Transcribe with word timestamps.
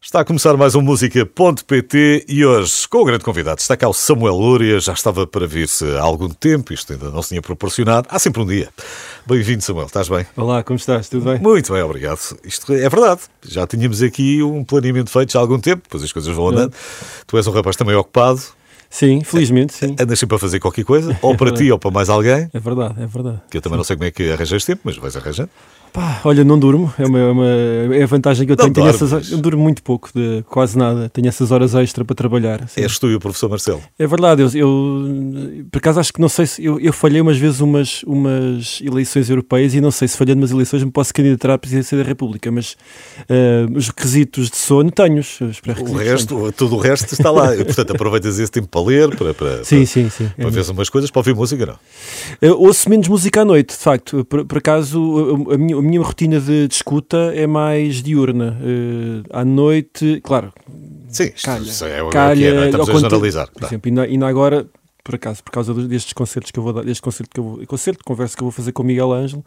Está 0.00 0.20
a 0.20 0.24
começar 0.24 0.56
mais 0.56 0.76
um 0.76 0.80
Música.pt 0.80 2.24
e 2.28 2.46
hoje, 2.46 2.88
com 2.88 2.98
o 2.98 3.04
grande 3.04 3.24
convidado, 3.24 3.60
está 3.60 3.76
cá 3.76 3.88
o 3.88 3.92
Samuel 3.92 4.36
Lúria, 4.36 4.78
já 4.78 4.92
estava 4.92 5.26
para 5.26 5.44
vir-se 5.44 5.84
há 5.96 6.00
algum 6.00 6.28
tempo, 6.28 6.72
isto 6.72 6.92
ainda 6.92 7.10
não 7.10 7.20
se 7.20 7.30
tinha 7.30 7.42
proporcionado, 7.42 8.06
há 8.08 8.16
sempre 8.16 8.40
um 8.40 8.46
dia. 8.46 8.68
Bem-vindo, 9.26 9.60
Samuel, 9.60 9.86
estás 9.86 10.08
bem? 10.08 10.24
Olá, 10.36 10.62
como 10.62 10.76
estás? 10.76 11.08
Tudo 11.08 11.24
bem? 11.24 11.40
Muito 11.40 11.72
bem, 11.72 11.82
obrigado. 11.82 12.20
Isto 12.44 12.72
é 12.72 12.88
verdade, 12.88 13.22
já 13.44 13.66
tínhamos 13.66 14.00
aqui 14.00 14.40
um 14.40 14.62
planeamento 14.62 15.10
feito 15.10 15.32
já 15.32 15.40
há 15.40 15.42
algum 15.42 15.58
tempo, 15.58 15.82
depois 15.82 16.04
as 16.04 16.12
coisas 16.12 16.34
vão 16.34 16.48
andando. 16.48 16.72
Tu 17.26 17.36
és 17.36 17.46
um 17.48 17.50
rapaz 17.50 17.74
também 17.74 17.96
ocupado. 17.96 18.40
Sim, 18.88 19.22
felizmente, 19.22 19.74
sim. 19.74 19.96
Andas 20.00 20.18
sempre 20.18 20.36
a 20.36 20.38
fazer 20.38 20.60
qualquer 20.60 20.84
coisa, 20.84 21.18
ou 21.20 21.36
para 21.36 21.50
ti 21.50 21.70
ou 21.72 21.78
para 21.78 21.90
mais 21.90 22.08
alguém. 22.08 22.48
É 22.54 22.60
verdade, 22.60 23.02
é 23.02 23.06
verdade. 23.06 23.40
Que 23.50 23.56
eu 23.58 23.60
também 23.60 23.76
não 23.76 23.84
sei 23.84 23.96
como 23.96 24.06
é 24.06 24.12
que 24.12 24.30
arranjas 24.30 24.64
tempo, 24.64 24.82
mas 24.84 24.96
vais 24.96 25.16
arranjando. 25.16 25.50
Pá, 25.92 26.20
olha, 26.24 26.44
não 26.44 26.58
durmo, 26.58 26.92
é, 26.98 27.06
uma, 27.06 27.18
é, 27.18 27.30
uma, 27.30 27.46
é 27.96 28.02
a 28.02 28.06
vantagem 28.06 28.46
que 28.46 28.52
eu 28.52 28.56
tenho. 28.56 28.72
tenho 28.72 28.86
essas, 28.86 29.30
eu 29.30 29.38
durmo 29.38 29.62
muito 29.62 29.82
pouco, 29.82 30.10
de, 30.14 30.44
quase 30.48 30.76
nada, 30.76 31.08
tenho 31.08 31.28
essas 31.28 31.50
horas 31.50 31.74
extra 31.74 32.04
para 32.04 32.14
trabalhar. 32.14 32.68
Sim. 32.68 32.82
És 32.82 32.98
tu 32.98 33.08
e 33.08 33.14
o 33.14 33.20
professor 33.20 33.48
Marcelo? 33.48 33.82
É 33.98 34.06
verdade, 34.06 34.42
eu, 34.42 34.50
eu 34.54 35.64
por 35.70 35.78
acaso 35.78 36.00
acho 36.00 36.12
que 36.12 36.20
não 36.20 36.28
sei 36.28 36.46
se. 36.46 36.64
Eu, 36.64 36.78
eu 36.80 36.92
falhei 36.92 37.20
umas 37.20 37.38
vezes 37.38 37.60
umas, 37.60 38.02
umas 38.04 38.80
eleições 38.82 39.28
europeias 39.30 39.74
e 39.74 39.80
não 39.80 39.90
sei 39.90 40.08
se 40.08 40.16
falhando 40.16 40.40
umas 40.40 40.50
eleições 40.50 40.82
me 40.84 40.90
posso 40.90 41.12
candidatar 41.12 41.54
à 41.54 41.58
presidência 41.58 41.96
da 41.96 42.04
República, 42.04 42.50
mas 42.50 42.72
uh, 43.22 43.76
os 43.76 43.88
requisitos 43.88 44.50
de 44.50 44.56
sono 44.56 44.90
tenho-os. 44.90 45.38
O 45.40 45.92
resto, 45.92 46.52
tudo 46.52 46.76
o 46.76 46.78
resto 46.78 47.12
está 47.12 47.30
lá. 47.30 47.54
Portanto, 47.54 47.92
aproveitas 47.92 48.38
esse 48.38 48.50
tempo 48.50 48.68
para 48.68 48.82
ler, 48.82 49.16
para, 49.16 49.34
para, 49.34 49.64
sim, 49.64 49.78
para, 49.78 49.86
sim, 49.86 50.10
sim, 50.10 50.30
para 50.36 50.48
é 50.48 50.50
ver 50.50 50.70
umas 50.70 50.88
coisas, 50.88 51.10
para 51.10 51.20
ouvir 51.20 51.34
música, 51.34 51.66
não? 51.66 51.76
Eu 52.40 52.60
ouço 52.60 52.88
menos 52.88 53.08
música 53.08 53.42
à 53.42 53.44
noite, 53.44 53.76
de 53.76 53.82
facto. 53.82 54.24
Por, 54.24 54.44
por 54.44 54.58
acaso, 54.58 55.48
a 55.52 55.58
minha, 55.58 55.77
a 55.78 55.82
minha 55.82 56.00
rotina 56.02 56.40
de, 56.40 56.68
de, 56.68 56.74
escuta 56.74 57.32
é 57.34 57.46
mais 57.46 58.02
diurna. 58.02 58.58
Uh, 58.60 59.24
à 59.30 59.44
noite, 59.44 60.20
claro. 60.22 60.52
Sim, 61.08 61.30
calha, 61.42 61.70
é 61.86 62.02
o 62.02 62.10
calha, 62.10 62.44
é, 62.44 62.48
é? 62.48 62.64
estamos 62.66 62.88
a 62.90 62.94
generalizar. 62.94 63.48
Por 63.52 63.64
exemplo, 63.64 63.88
ainda, 63.88 64.02
ainda 64.02 64.26
agora, 64.26 64.66
por 65.02 65.14
acaso, 65.14 65.42
por 65.42 65.50
causa 65.50 65.72
destes 65.74 66.12
concertos 66.12 66.50
que 66.50 66.58
eu 66.58 66.62
vou 66.62 66.72
dar, 66.72 66.84
deste 66.84 67.02
concerto 67.02 67.30
que 67.32 67.40
eu 67.40 67.44
vou, 67.44 67.66
concerto 67.66 68.04
conversa 68.04 68.36
que 68.36 68.42
eu 68.42 68.46
vou 68.46 68.52
fazer 68.52 68.72
com 68.72 68.82
o 68.82 68.86
Miguel 68.86 69.12
Ângelo, 69.12 69.44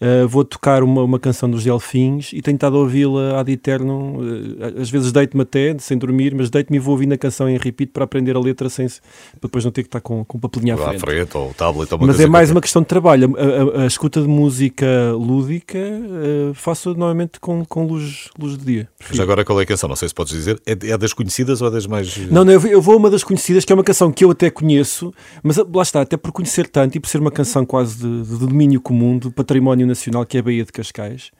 Uh, 0.00 0.26
vou 0.28 0.44
tocar 0.44 0.82
uma, 0.82 1.02
uma 1.02 1.18
canção 1.18 1.50
dos 1.50 1.64
Delfins 1.64 2.32
e 2.32 2.42
tenho 2.42 2.56
estado 2.56 2.76
a 2.76 2.80
ouvi-la 2.80 3.40
ad 3.40 3.50
eterno. 3.50 4.20
Uh, 4.20 4.80
às 4.80 4.90
vezes 4.90 5.12
deito-me 5.12 5.42
até, 5.42 5.76
sem 5.78 5.96
dormir, 5.96 6.34
mas 6.34 6.50
deito-me 6.50 6.76
e 6.76 6.80
vou 6.80 6.92
ouvindo 6.92 7.12
a 7.12 7.18
canção 7.18 7.48
em 7.48 7.56
repeat 7.56 7.92
para 7.92 8.04
aprender 8.04 8.36
a 8.36 8.40
letra 8.40 8.68
sem 8.68 8.84
para 8.88 9.48
depois 9.48 9.64
não 9.64 9.72
ter 9.72 9.82
que 9.82 9.88
estar 9.88 10.00
com, 10.00 10.24
com 10.24 10.38
papelinha 10.38 10.74
à 10.74 10.76
frente. 10.76 10.96
À 10.96 11.00
frente 11.00 11.36
ou 11.36 11.54
tablet, 11.54 11.92
ou 11.92 11.98
mas 12.00 12.20
é 12.20 12.26
mais 12.26 12.50
uma 12.50 12.60
questão 12.60 12.82
de 12.82 12.88
trabalho. 12.88 13.34
A, 13.36 13.80
a, 13.80 13.82
a 13.84 13.86
escuta 13.86 14.20
de 14.20 14.28
música 14.28 14.86
lúdica 15.12 15.78
uh, 15.78 16.54
faço 16.54 16.90
normalmente 16.90 17.40
com, 17.40 17.64
com 17.64 17.86
luz, 17.86 18.28
luz 18.38 18.58
de 18.58 18.64
dia. 18.64 18.88
Mas 19.08 19.18
agora 19.20 19.44
qual 19.44 19.58
é 19.60 19.62
a 19.62 19.66
canção? 19.66 19.88
Não 19.88 19.96
sei 19.96 20.08
se 20.08 20.14
podes 20.14 20.32
dizer. 20.32 20.60
É, 20.66 20.72
é 20.72 20.98
das 20.98 21.12
conhecidas 21.12 21.60
ou 21.62 21.68
é 21.68 21.70
das 21.70 21.86
mais. 21.86 22.16
Não, 22.30 22.44
não, 22.44 22.52
eu 22.52 22.80
vou 22.80 22.94
a 22.94 22.96
uma 22.96 23.10
das 23.10 23.24
conhecidas, 23.24 23.64
que 23.64 23.72
é 23.72 23.74
uma 23.74 23.84
canção 23.84 24.10
que 24.12 24.24
eu 24.24 24.30
até 24.30 24.50
conheço, 24.50 25.12
mas 25.42 25.56
lá 25.56 25.82
está, 25.82 26.00
até 26.02 26.16
por 26.16 26.32
conhecer 26.32 26.68
tanto 26.68 26.96
e 26.96 27.00
por 27.00 27.08
ser 27.08 27.18
uma 27.18 27.30
canção 27.30 27.64
quase 27.64 27.98
de, 27.98 28.22
de 28.22 28.38
domínio 28.38 28.80
comum, 28.80 29.18
de 29.18 29.30
património 29.30 29.83
nacional, 29.86 30.24
que 30.24 30.36
é 30.36 30.40
a 30.40 30.42
Baía 30.42 30.64
de 30.64 30.72
Cascais. 30.72 31.30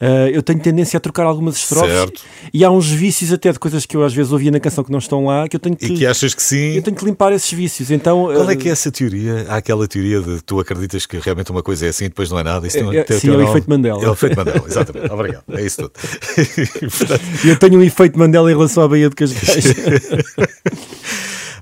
Uh, 0.00 0.28
eu 0.32 0.42
tenho 0.42 0.58
tendência 0.60 0.96
a 0.96 1.00
trocar 1.00 1.24
algumas 1.24 1.56
estrofes. 1.56 1.90
Certo. 1.90 2.22
e 2.52 2.64
há 2.64 2.70
uns 2.70 2.90
vícios 2.90 3.32
até 3.32 3.52
de 3.52 3.58
coisas 3.58 3.86
que 3.86 3.96
eu 3.96 4.04
às 4.04 4.12
vezes 4.12 4.32
ouvia 4.32 4.50
na 4.50 4.58
canção 4.58 4.82
que 4.82 4.90
não 4.90 4.98
estão 4.98 5.24
lá 5.26 5.48
que 5.48 5.54
eu 5.56 5.60
tenho 5.60 5.76
que 5.76 5.86
e 5.86 5.96
que 5.98 6.06
achas 6.06 6.34
que 6.34 6.42
sim? 6.42 6.74
Eu 6.74 6.82
tenho 6.82 6.96
que 6.96 7.04
limpar 7.04 7.32
esses 7.32 7.50
vícios. 7.52 7.90
Então 7.90 8.24
qual 8.24 8.50
é 8.50 8.56
que 8.56 8.68
é 8.68 8.72
essa 8.72 8.90
teoria? 8.90 9.46
Há 9.48 9.56
aquela 9.56 9.86
teoria 9.86 10.20
de 10.20 10.42
tu 10.42 10.58
acreditas 10.58 11.06
que 11.06 11.16
realmente 11.18 11.50
uma 11.50 11.62
coisa 11.62 11.86
é 11.86 11.90
assim 11.90 12.06
e 12.06 12.08
depois 12.08 12.28
não 12.28 12.38
é 12.38 12.42
nada? 12.42 12.66
Isso 12.66 12.78
é, 12.78 12.96
é, 12.98 13.04
sim 13.18 13.28
é 13.28 13.36
o 13.36 13.42
efeito 13.42 13.70
Mandela. 13.70 14.02
É 14.02 14.08
o 14.08 14.12
efeito 14.12 14.36
Mandela 14.36 14.64
exatamente. 14.66 15.12
Obrigado. 15.12 15.44
É 15.52 15.62
isso 15.64 15.88
tudo. 15.88 15.92
Eu 17.48 17.58
tenho 17.58 17.78
um 17.78 17.82
efeito 17.82 18.18
Mandela 18.18 18.50
em 18.50 18.54
relação 18.54 18.82
à 18.82 18.88
Baía 18.88 19.08
de 19.08 19.14
Cascais. 19.14 19.64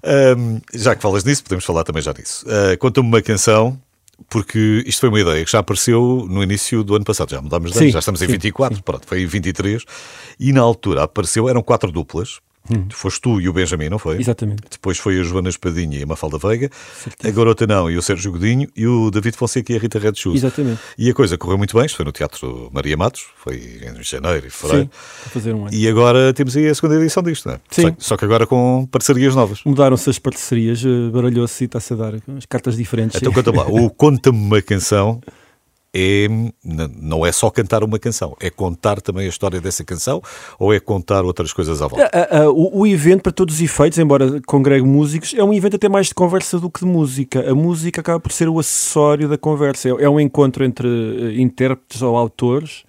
Um, 0.04 0.60
já 0.74 0.96
que 0.96 1.00
falas 1.00 1.22
nisso 1.22 1.44
podemos 1.44 1.64
falar 1.64 1.84
também 1.84 2.02
já 2.02 2.12
disso 2.12 2.44
uh, 2.48 2.76
conta-me 2.76 3.06
uma 3.06 3.22
canção 3.22 3.80
porque 4.28 4.82
isto 4.86 5.00
foi 5.00 5.08
uma 5.08 5.20
ideia 5.20 5.44
que 5.44 5.50
já 5.50 5.58
apareceu 5.58 6.26
no 6.28 6.42
início 6.42 6.82
do 6.82 6.94
ano 6.94 7.04
passado, 7.04 7.30
já 7.30 7.40
mudámos 7.40 7.72
de 7.72 7.78
ano, 7.78 7.90
já 7.90 7.98
estamos 7.98 8.20
em 8.22 8.26
sim, 8.26 8.32
24, 8.32 8.76
sim. 8.76 8.82
pronto, 8.82 9.06
foi 9.06 9.22
em 9.22 9.26
23, 9.26 9.84
e 10.38 10.52
na 10.52 10.60
altura 10.60 11.04
apareceu, 11.04 11.48
eram 11.48 11.62
quatro 11.62 11.90
duplas, 11.90 12.40
Hum. 12.70 12.86
Foste 12.90 13.20
tu 13.20 13.40
e 13.40 13.48
o 13.48 13.52
Benjamin, 13.52 13.88
não 13.88 13.98
foi? 13.98 14.18
Exatamente. 14.18 14.62
Depois 14.70 14.98
foi 14.98 15.18
a 15.18 15.22
Joana 15.22 15.48
Espadinha 15.48 15.98
e 15.98 16.02
a 16.02 16.06
Mafalda 16.06 16.38
Veiga, 16.38 16.70
Certeza. 16.96 17.28
a 17.28 17.36
Garota 17.36 17.66
Não 17.66 17.90
e 17.90 17.96
o 17.96 18.02
Sérgio 18.02 18.30
Godinho 18.32 18.68
e 18.76 18.86
o 18.86 19.10
David 19.10 19.36
Fonseca 19.36 19.72
e 19.72 19.76
a 19.76 19.78
Rita 19.78 19.98
Red 19.98 20.14
Shoes. 20.14 20.36
Exatamente. 20.36 20.80
E 20.96 21.10
a 21.10 21.14
coisa 21.14 21.36
correu 21.36 21.58
muito 21.58 21.76
bem, 21.76 21.86
isto 21.86 21.96
foi 21.96 22.04
no 22.04 22.12
Teatro 22.12 22.70
Maria 22.72 22.96
Matos, 22.96 23.26
foi 23.36 23.56
em 23.56 24.02
janeiro 24.02 24.46
e 24.46 24.50
fevereiro. 24.50 24.90
Sim, 24.92 25.30
fazer 25.30 25.54
um 25.54 25.66
ano. 25.66 25.74
E 25.74 25.88
agora 25.88 26.32
temos 26.32 26.56
aí 26.56 26.68
a 26.68 26.74
segunda 26.74 26.94
edição 26.96 27.22
disto, 27.22 27.48
não 27.48 27.54
é? 27.56 27.60
Sim. 27.70 27.82
Só, 27.82 27.94
só 27.98 28.16
que 28.16 28.24
agora 28.24 28.46
com 28.46 28.86
parcerias 28.90 29.34
novas. 29.34 29.60
Mudaram-se 29.64 30.08
as 30.08 30.18
parcerias, 30.18 30.84
eh, 30.84 31.10
baralhou-se 31.10 31.64
e 31.64 31.66
está-se 31.66 31.92
a 31.92 31.96
dar 31.96 32.14
as 32.14 32.46
cartas 32.46 32.76
diferentes. 32.76 33.16
Então 33.20 33.32
conta 33.32 33.50
lá, 33.50 33.66
o 33.66 33.90
Conta-me 34.02 34.38
uma 34.38 34.62
canção 34.62 35.20
é, 35.94 36.26
não 36.64 37.24
é 37.24 37.30
só 37.30 37.50
cantar 37.50 37.84
uma 37.84 37.98
canção, 37.98 38.34
é 38.40 38.48
contar 38.48 39.00
também 39.00 39.26
a 39.26 39.28
história 39.28 39.60
dessa 39.60 39.84
canção 39.84 40.22
ou 40.58 40.72
é 40.72 40.80
contar 40.80 41.24
outras 41.24 41.52
coisas 41.52 41.82
à 41.82 41.86
volta? 41.86 42.10
Uh, 42.14 42.46
uh, 42.46 42.50
uh, 42.50 42.52
o, 42.52 42.80
o, 42.80 42.86
evento, 42.86 43.22
para 43.22 43.32
todos 43.32 43.56
os 43.56 43.60
efeitos, 43.60 43.98
embora 43.98 44.40
congregue 44.46 44.86
músicos, 44.86 45.34
é 45.36 45.44
um 45.44 45.52
evento 45.52 45.76
até 45.76 45.88
mais 45.88 46.06
de 46.06 46.14
conversa 46.14 46.58
do 46.58 46.70
que 46.70 46.80
de 46.80 46.86
música. 46.86 47.50
A 47.50 47.54
música 47.54 48.00
acaba 48.00 48.18
por 48.18 48.32
ser 48.32 48.48
o 48.48 48.58
acessório 48.58 49.28
da 49.28 49.36
conversa. 49.36 49.90
É, 49.90 50.04
é 50.04 50.08
um 50.08 50.18
encontro 50.18 50.64
entre 50.64 50.88
eh, 50.88 51.40
intérpretes 51.40 52.00
ou 52.00 52.16
autores 52.16 52.84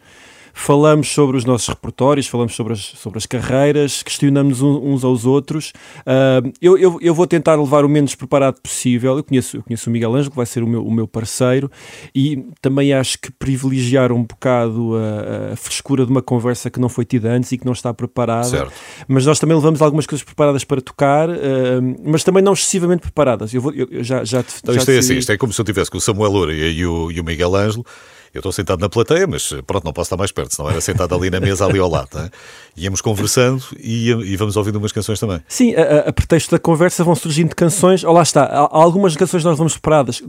falamos 0.54 1.10
sobre 1.12 1.36
os 1.36 1.44
nossos 1.44 1.68
repertórios, 1.68 2.28
falamos 2.28 2.56
sobre 2.56 2.74
as, 2.74 2.80
sobre 2.80 3.18
as 3.18 3.26
carreiras, 3.26 4.04
questionamos 4.04 4.62
uns 4.62 5.04
aos 5.04 5.26
outros. 5.26 5.74
Uh, 6.02 6.54
eu, 6.62 6.78
eu, 6.78 7.00
eu, 7.02 7.14
vou 7.14 7.26
tentar 7.26 7.56
levar 7.56 7.84
o 7.84 7.90
menos 7.90 8.14
preparado 8.14 8.62
possível. 8.62 9.18
Eu 9.18 9.24
conheço, 9.24 9.58
eu 9.58 9.64
conheço 9.64 9.90
o 9.90 9.94
Miguel 9.94 10.14
Ângelo, 10.14 10.30
que 10.30 10.38
vai 10.38 10.46
ser 10.46 10.62
o 10.62 10.68
meu, 10.68 10.86
o 10.86 10.92
meu 10.92 11.08
parceiro, 11.08 11.70
e 12.14 12.46
também 12.62 12.94
acho 12.94 13.18
que 13.20 13.32
privilegiar 13.32 14.12
um 14.12 14.24
bocado 14.24 14.94
a, 14.96 15.54
a, 15.54 15.56
frescura 15.56 16.06
de 16.06 16.12
uma 16.12 16.22
conversa 16.22 16.70
que 16.70 16.80
não 16.80 16.88
foi 16.88 17.04
tida 17.04 17.32
antes 17.32 17.52
e 17.52 17.58
que 17.58 17.66
não 17.66 17.74
está 17.74 17.92
preparada. 17.94 18.44
Certo. 18.44 18.74
Mas 19.08 19.26
nós 19.26 19.40
também 19.40 19.58
levamos 19.58 19.82
algumas 19.82 20.06
coisas 20.06 20.24
preparadas 20.24 20.64
para 20.64 20.80
tocar, 20.80 21.30
uh, 21.30 21.34
mas 22.06 22.24
também 22.24 22.44
não 22.44 22.54
excessivamente 22.54 23.02
preparadas. 23.02 23.54
Eu, 23.54 23.62
vou, 23.62 23.74
eu, 23.74 24.04
já, 24.04 24.24
já, 24.24 24.42
então, 24.42 24.74
já 24.74 24.80
isto 24.80 24.92
é 24.92 24.98
assim, 25.00 25.16
isto 25.16 25.32
é 25.32 25.38
como 25.38 25.52
se 25.52 25.60
eu 25.60 25.66
tivesse 25.66 25.90
com 25.90 25.98
o 25.98 26.02
Samuel 26.02 26.32
Loura 26.32 26.54
e 26.54 26.86
o, 26.86 27.12
e 27.12 27.20
o 27.20 27.24
Miguel 27.24 27.56
Ângelo 27.56 27.84
eu 28.34 28.40
estou 28.40 28.52
sentado 28.52 28.80
na 28.80 28.90
plateia, 28.90 29.28
mas 29.28 29.54
pronto, 29.68 29.84
não 29.84 29.94
posso 29.94 30.08
estar 30.08 30.18
mais 30.18 30.32
perto, 30.32 30.56
senão 30.56 30.70
era 30.70 30.82
sentado 30.82 31.14
ali 31.14 31.30
na 31.30 31.40
mesa, 31.40 31.66
ali 31.66 31.78
ao 31.78 31.88
lado. 31.88 32.10
Né? 32.16 32.32
Íamos 32.76 33.00
conversando 33.00 33.64
e, 33.80 34.10
e, 34.10 34.36
vamos 34.36 34.58
ouvindo 34.58 34.78
umas 34.78 34.92
canções 34.92 35.20
também. 35.20 35.40
Sim, 35.48 35.76
a, 35.76 36.10
a, 36.10 36.14
pretexto 36.14 36.50
da 36.50 36.58
conversa 36.58 37.04
vão 37.04 37.14
surgindo 37.14 37.56
canções. 37.56 38.04
Oh, 38.04 38.12
lá 38.12 38.24
está, 38.24 38.68
algumas 38.72 39.16
canções 39.16 39.44
nós 39.44 39.56
vamos 39.56 39.74
separadas. 39.74 40.24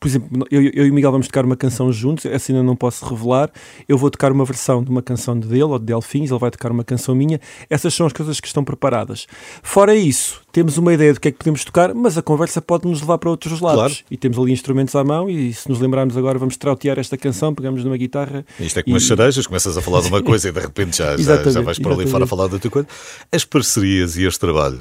Por 0.00 0.08
exemplo, 0.08 0.46
eu, 0.50 0.62
eu, 0.62 0.86
e 0.86 0.90
o 0.90 0.94
Miguel 0.94 1.10
vamos 1.10 1.26
tocar 1.26 1.44
uma 1.44 1.56
canção 1.56 1.90
juntos, 1.92 2.24
essa 2.24 2.52
ainda 2.52 2.62
não 2.62 2.76
posso 2.76 3.04
revelar. 3.04 3.50
Eu 3.88 3.98
vou 3.98 4.10
tocar 4.10 4.30
uma 4.30 4.44
versão 4.44 4.82
de 4.82 4.90
uma 4.90 5.02
canção 5.02 5.38
dele 5.38 5.64
ou 5.64 5.78
de 5.78 5.86
Delfins, 5.86 6.30
ele 6.30 6.38
vai 6.38 6.50
tocar 6.50 6.70
uma 6.70 6.84
canção 6.84 7.14
minha. 7.14 7.40
Essas 7.68 7.94
são 7.94 8.06
as 8.06 8.12
coisas 8.12 8.38
que 8.38 8.46
estão 8.46 8.62
preparadas. 8.62 9.26
Fora 9.62 9.96
isso, 9.96 10.40
temos 10.52 10.78
uma 10.78 10.94
ideia 10.94 11.12
do 11.12 11.20
que 11.20 11.28
é 11.28 11.32
que 11.32 11.38
podemos 11.38 11.64
tocar, 11.64 11.92
mas 11.94 12.16
a 12.16 12.22
conversa 12.22 12.62
pode 12.62 12.86
nos 12.86 13.00
levar 13.00 13.18
para 13.18 13.28
outros 13.28 13.60
lados. 13.60 13.78
Claro. 13.78 13.94
E 14.08 14.16
temos 14.16 14.38
ali 14.38 14.52
instrumentos 14.52 14.94
à 14.94 15.02
mão 15.02 15.28
e 15.28 15.52
se 15.52 15.68
nos 15.68 15.80
lembrarmos 15.80 16.16
agora, 16.16 16.38
vamos 16.38 16.56
trautear 16.56 16.98
esta 16.98 17.16
canção, 17.16 17.52
pegamos 17.52 17.84
numa 17.84 17.96
guitarra. 17.96 18.44
Isto 18.60 18.78
é 18.78 18.82
como 18.84 18.96
e... 18.96 18.98
as 18.98 19.04
cerejas, 19.04 19.46
começas 19.46 19.76
a 19.76 19.82
falar 19.82 20.00
de 20.02 20.08
uma 20.08 20.22
coisa 20.22 20.48
e 20.48 20.52
de 20.52 20.60
repente 20.60 20.98
já, 20.98 21.16
já, 21.16 21.42
já 21.42 21.60
vais 21.60 21.78
para 21.78 21.92
ali 21.92 22.06
fora 22.06 22.22
a 22.22 22.26
falar 22.26 22.46
da 22.46 22.58
tua 22.58 22.70
coisa. 22.70 22.88
As 23.32 23.44
parcerias 23.44 24.16
e 24.16 24.24
este 24.24 24.38
trabalho 24.38 24.78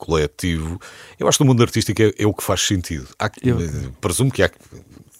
coletivo, 0.00 0.80
eu 1.18 1.28
acho 1.28 1.38
que 1.38 1.44
no 1.44 1.48
mundo 1.48 1.62
artístico 1.62 2.02
é, 2.02 2.12
é 2.18 2.26
o 2.26 2.34
que 2.34 2.42
faz 2.42 2.62
sentido. 2.62 3.06
Há, 3.18 3.30
eu... 3.42 3.58
Presumo 4.00 4.32
que 4.32 4.42
há 4.42 4.50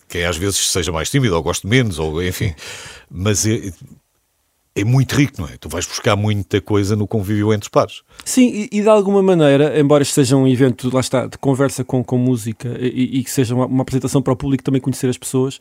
quem 0.08 0.24
às 0.24 0.36
vezes 0.36 0.70
seja 0.70 0.90
mais 0.90 1.08
tímido 1.08 1.36
ou 1.36 1.42
goste 1.42 1.66
menos, 1.66 1.98
ou 1.98 2.22
enfim, 2.22 2.52
mas 3.08 3.44
é, 4.80 4.84
muito 4.84 5.14
rico, 5.14 5.40
não 5.40 5.48
é? 5.48 5.56
Tu 5.58 5.68
vais 5.68 5.86
buscar 5.86 6.16
muita 6.16 6.60
coisa 6.60 6.96
no 6.96 7.06
convívio 7.06 7.52
entre 7.52 7.66
os 7.66 7.68
pares. 7.68 8.02
Sim, 8.24 8.48
e, 8.48 8.78
e, 8.78 8.82
de 8.82 8.88
alguma 8.88 9.22
maneira, 9.22 9.78
embora 9.78 10.02
este 10.02 10.14
seja 10.14 10.36
um 10.36 10.46
evento, 10.46 10.90
lá 10.92 11.00
está, 11.00 11.26
de 11.26 11.38
conversa 11.38 11.84
com, 11.84 12.02
com 12.04 12.18
música 12.18 12.76
e, 12.80 13.18
e 13.18 13.24
que 13.24 13.30
seja 13.30 13.54
uma, 13.54 13.66
uma, 13.66 13.82
apresentação 13.82 14.20
para 14.22 14.32
o 14.32 14.36
público 14.36 14.62
também 14.62 14.80
conhecer 14.80 15.08
as 15.08 15.18
pessoas, 15.18 15.58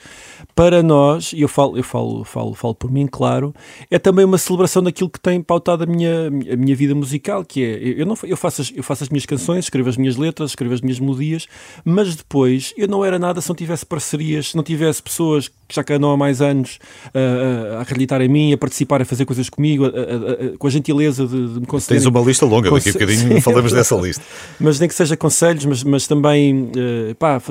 para 0.56 0.84
nós, 0.84 1.34
e 1.34 1.42
eu 1.42 1.48
falo, 1.48 1.78
eu 1.78 1.84
falo, 1.84 2.24
falo, 2.24 2.54
falo 2.54 2.76
por 2.76 2.92
mim, 2.92 3.08
claro, 3.08 3.54
é 3.90 3.98
também 3.98 4.26
uma 4.26 4.38
celebração 4.38 4.84
daquilo 4.84 5.10
que 5.10 5.20
tem 5.20 5.42
pautado 5.42 5.84
a 5.84 5.86
minha, 5.86 6.28
a 6.28 6.56
minha 6.56 6.76
vida 6.76 6.94
musical, 6.94 7.44
que 7.44 7.64
é, 7.64 8.02
eu, 8.02 8.06
não, 8.06 8.16
eu, 8.24 8.38
faço 8.38 8.62
as, 8.62 8.72
eu 8.76 8.84
faço 8.84 9.04
as 9.04 9.10
minhas 9.10 9.26
canções, 9.26 9.66
escrevo 9.66 9.90
as 9.90 9.98
minhas 9.98 10.16
letras, 10.16 10.52
escrevo 10.52 10.74
as 10.74 10.82
minhas 10.82 11.00
melodias, 11.00 11.48
mas 11.84 12.16
depois 12.16 12.74
eu 12.78 12.88
não 12.88 13.04
era 13.04 13.18
nada 13.18 13.42
se 13.42 13.50
não 13.50 13.56
tivesse 13.56 13.86
parcerias, 13.86 14.50
se 14.50 14.56
não 14.56 14.64
tivesse 14.64 15.02
pessoas 15.02 15.48
que 15.48 15.76
já 15.76 15.84
cá 15.84 15.96
andam 15.96 16.12
há 16.12 16.18
mais 16.18 16.42
anos 16.42 16.80
uh, 17.08 17.78
a 17.78 17.82
acreditar 17.82 18.22
em 18.22 18.28
mim, 18.28 18.54
a 18.54 18.58
participar 18.58 19.02
fazer 19.10 19.26
coisas 19.26 19.50
comigo, 19.50 19.86
a, 19.86 19.88
a, 19.88 19.92
a, 19.92 20.58
com 20.58 20.68
a 20.68 20.70
gentileza 20.70 21.26
de, 21.26 21.54
de 21.54 21.60
me 21.60 21.66
conceder. 21.66 22.00
Tens 22.00 22.06
uma 22.06 22.22
lista 22.22 22.46
longa, 22.46 22.70
daqui 22.70 22.90
a 22.90 22.94
bocadinho 22.94 23.20
sim, 23.36 23.42
falamos 23.42 23.72
dessa 23.72 23.96
lista. 23.96 24.24
Mas 24.60 24.80
nem 24.80 24.88
que 24.88 24.96
seja 24.96 25.18
conselhos, 25.18 25.66
mas, 25.66 25.84
mas 25.84 26.08
também, 26.08 26.64
uh, 26.64 27.16
pá, 27.16 27.42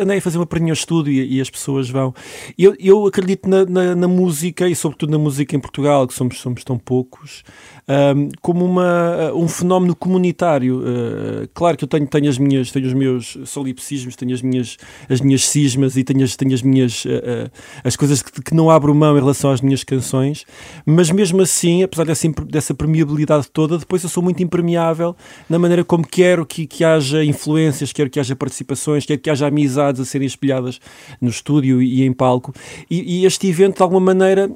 andei, 0.00 0.18
a 0.18 0.20
fazer 0.20 0.38
uma 0.38 0.46
perninha 0.46 0.72
estudo 0.72 1.10
e, 1.10 1.36
e, 1.36 1.40
as 1.40 1.50
pessoas 1.50 1.88
vão. 1.88 2.14
Eu, 2.58 2.74
eu 2.78 3.06
acredito 3.06 3.48
na, 3.48 3.64
na, 3.64 3.94
na, 3.94 4.08
música 4.08 4.68
e, 4.68 4.74
sobretudo, 4.74 5.10
na 5.10 5.18
música 5.18 5.56
em 5.56 5.60
Portugal, 5.60 6.06
que 6.06 6.14
somos, 6.14 6.38
somos 6.38 6.62
tão 6.64 6.78
poucos, 6.78 7.42
um, 7.88 8.28
como 8.40 8.64
uma, 8.64 9.32
um 9.32 9.48
fenómeno 9.48 9.94
comunitário. 9.94 10.80
Uh, 10.80 11.48
claro 11.54 11.76
que 11.76 11.84
eu 11.84 11.88
tenho, 11.88 12.06
tenho, 12.06 12.28
as 12.28 12.38
minhas, 12.38 12.70
tenho 12.70 12.86
os 12.86 12.94
meus 12.94 13.38
solipsismos, 13.44 14.16
tenho 14.16 14.34
as 14.34 14.42
minhas, 14.42 14.76
as 15.08 15.20
minhas 15.20 15.46
cismas 15.48 15.96
e 15.96 16.04
tenho 16.04 16.24
as, 16.24 16.36
tenho 16.36 16.54
as 16.54 16.62
minhas 16.62 17.04
uh, 17.04 17.50
as 17.84 17.96
coisas 17.96 18.22
que, 18.22 18.42
que, 18.42 18.54
não 18.54 18.70
abro 18.70 18.94
mão 18.94 19.16
em 19.16 19.20
relação 19.20 19.50
às 19.50 19.60
minhas 19.60 19.84
canções, 19.84 20.44
mas 20.96 21.10
mesmo 21.10 21.42
assim, 21.42 21.82
apesar 21.82 22.04
dessa, 22.04 22.26
dessa 22.46 22.72
permeabilidade 22.72 23.48
toda, 23.52 23.76
depois 23.76 24.02
eu 24.02 24.08
sou 24.08 24.22
muito 24.22 24.42
impermeável 24.42 25.14
na 25.46 25.58
maneira 25.58 25.84
como 25.84 26.06
quero 26.06 26.46
que, 26.46 26.66
que 26.66 26.82
haja 26.82 27.22
influências, 27.22 27.92
quero 27.92 28.08
que 28.08 28.18
haja 28.18 28.34
participações, 28.34 29.04
quero 29.04 29.20
que 29.20 29.28
haja 29.28 29.46
amizades 29.46 30.00
a 30.00 30.06
serem 30.06 30.26
espelhadas 30.26 30.80
no 31.20 31.28
estúdio 31.28 31.82
e 31.82 32.02
em 32.02 32.14
palco. 32.14 32.54
E, 32.90 33.20
e 33.20 33.26
este 33.26 33.46
evento, 33.46 33.76
de 33.76 33.82
alguma 33.82 34.00
maneira, 34.00 34.50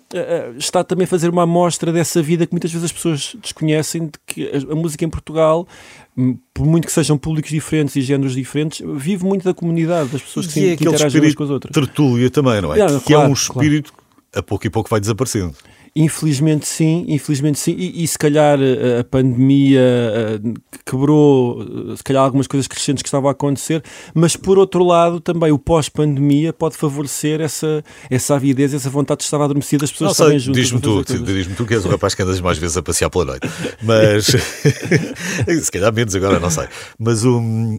está 0.56 0.82
também 0.82 1.04
a 1.04 1.06
fazer 1.06 1.28
uma 1.28 1.42
amostra 1.42 1.92
dessa 1.92 2.22
vida 2.22 2.46
que 2.46 2.54
muitas 2.54 2.72
vezes 2.72 2.86
as 2.86 2.92
pessoas 2.92 3.36
desconhecem 3.42 4.06
de 4.06 4.12
que 4.26 4.50
a, 4.50 4.74
música 4.74 5.04
em 5.04 5.10
Portugal 5.10 5.68
hum, 6.16 6.38
por 6.54 6.64
muito 6.64 6.86
que 6.86 6.92
sejam 6.92 7.18
públicos 7.18 7.50
diferentes 7.50 7.94
e 7.96 8.00
géneros 8.00 8.34
diferentes, 8.34 8.80
vive 8.96 9.26
muito 9.26 9.44
da 9.44 9.52
comunidade, 9.52 10.08
das 10.08 10.22
pessoas 10.22 10.46
que, 10.46 10.58
e 10.58 10.68
é 10.70 10.76
que 10.76 10.88
interagem 10.88 11.20
umas 11.20 11.34
com 11.34 11.44
as 11.44 11.50
outras. 11.50 11.74
Tertúlia 11.74 12.30
também, 12.30 12.62
não 12.62 12.72
é? 12.72 12.76
que 13.00 13.12
claro, 13.12 13.26
é 13.26 13.28
um 13.28 13.34
espírito 13.34 13.92
claro. 13.92 14.06
a 14.36 14.42
pouco 14.42 14.66
e 14.66 14.70
pouco 14.70 14.88
vai 14.88 15.00
desaparecendo. 15.00 15.54
Infelizmente 15.94 16.68
sim, 16.68 17.04
infelizmente 17.08 17.58
sim, 17.58 17.74
e, 17.76 18.04
e 18.04 18.06
se 18.06 18.16
calhar 18.16 18.60
a, 18.60 18.62
eh, 18.62 18.98
a 19.00 19.04
pandemia 19.04 19.80
a, 19.80 20.88
quebrou 20.88 21.62
eh, 21.62 21.96
se 21.96 22.04
calhar 22.04 22.22
algumas 22.22 22.46
coisas 22.46 22.68
crescentes 22.68 23.02
que 23.02 23.08
estavam 23.08 23.28
a 23.28 23.32
acontecer, 23.32 23.82
mas 24.14 24.36
por 24.36 24.56
outro 24.56 24.84
lado 24.84 25.20
também 25.20 25.50
o 25.50 25.58
pós-pandemia 25.58 26.52
pode 26.52 26.76
favorecer 26.76 27.40
essa, 27.40 27.84
essa 28.08 28.36
avidez, 28.36 28.72
essa 28.72 28.88
vontade 28.88 29.18
de 29.18 29.24
estar 29.24 29.40
adormecida 29.40 29.80
das 29.80 29.90
pessoas 29.90 30.12
estarem 30.12 30.38
juntas. 30.38 30.62
Diz-me 30.62 30.80
tu, 30.80 31.02
diz 31.02 31.46
tu 31.56 31.66
que 31.66 31.74
és 31.74 31.84
o 31.84 31.88
rapaz 31.88 32.14
que 32.14 32.22
andas 32.22 32.40
mais 32.40 32.56
vezes 32.56 32.76
a 32.76 32.82
passear 32.82 33.10
pela 33.10 33.24
noite, 33.24 33.48
mas 33.82 34.26
se 35.64 35.72
calhar 35.72 35.92
menos 35.92 36.14
agora, 36.14 36.38
não 36.38 36.50
sei, 36.50 36.68
mas 36.98 37.24
um, 37.24 37.78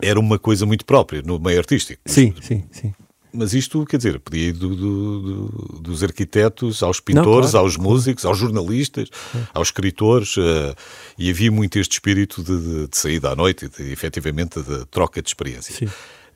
era 0.00 0.18
uma 0.18 0.38
coisa 0.38 0.64
muito 0.64 0.84
própria 0.86 1.22
no 1.22 1.38
meio 1.38 1.58
artístico. 1.58 2.00
Sim, 2.06 2.34
sim, 2.40 2.64
sim. 2.70 2.94
Mas 3.36 3.52
isto, 3.52 3.84
quer 3.84 3.98
dizer, 3.98 4.18
podia 4.18 4.48
ir 4.48 4.52
do, 4.52 4.74
do, 4.74 5.20
do, 5.20 5.80
dos 5.80 6.02
arquitetos 6.02 6.82
aos 6.82 7.00
pintores, 7.00 7.46
Não, 7.46 7.50
claro, 7.52 7.66
aos 7.66 7.76
músicos, 7.76 8.24
aos 8.24 8.38
jornalistas, 8.38 9.08
aos 9.52 9.68
escritores, 9.68 10.36
uh, 10.36 10.74
e 11.18 11.30
havia 11.30 11.52
muito 11.52 11.78
este 11.78 11.92
espírito 11.92 12.42
de, 12.42 12.58
de, 12.58 12.88
de 12.88 12.96
saída 12.96 13.30
à 13.30 13.36
noite, 13.36 13.68
de, 13.68 13.92
efetivamente, 13.92 14.60
de 14.62 14.86
troca 14.86 15.20
de 15.20 15.28
experiências. 15.28 15.78
Sim. 15.78 15.88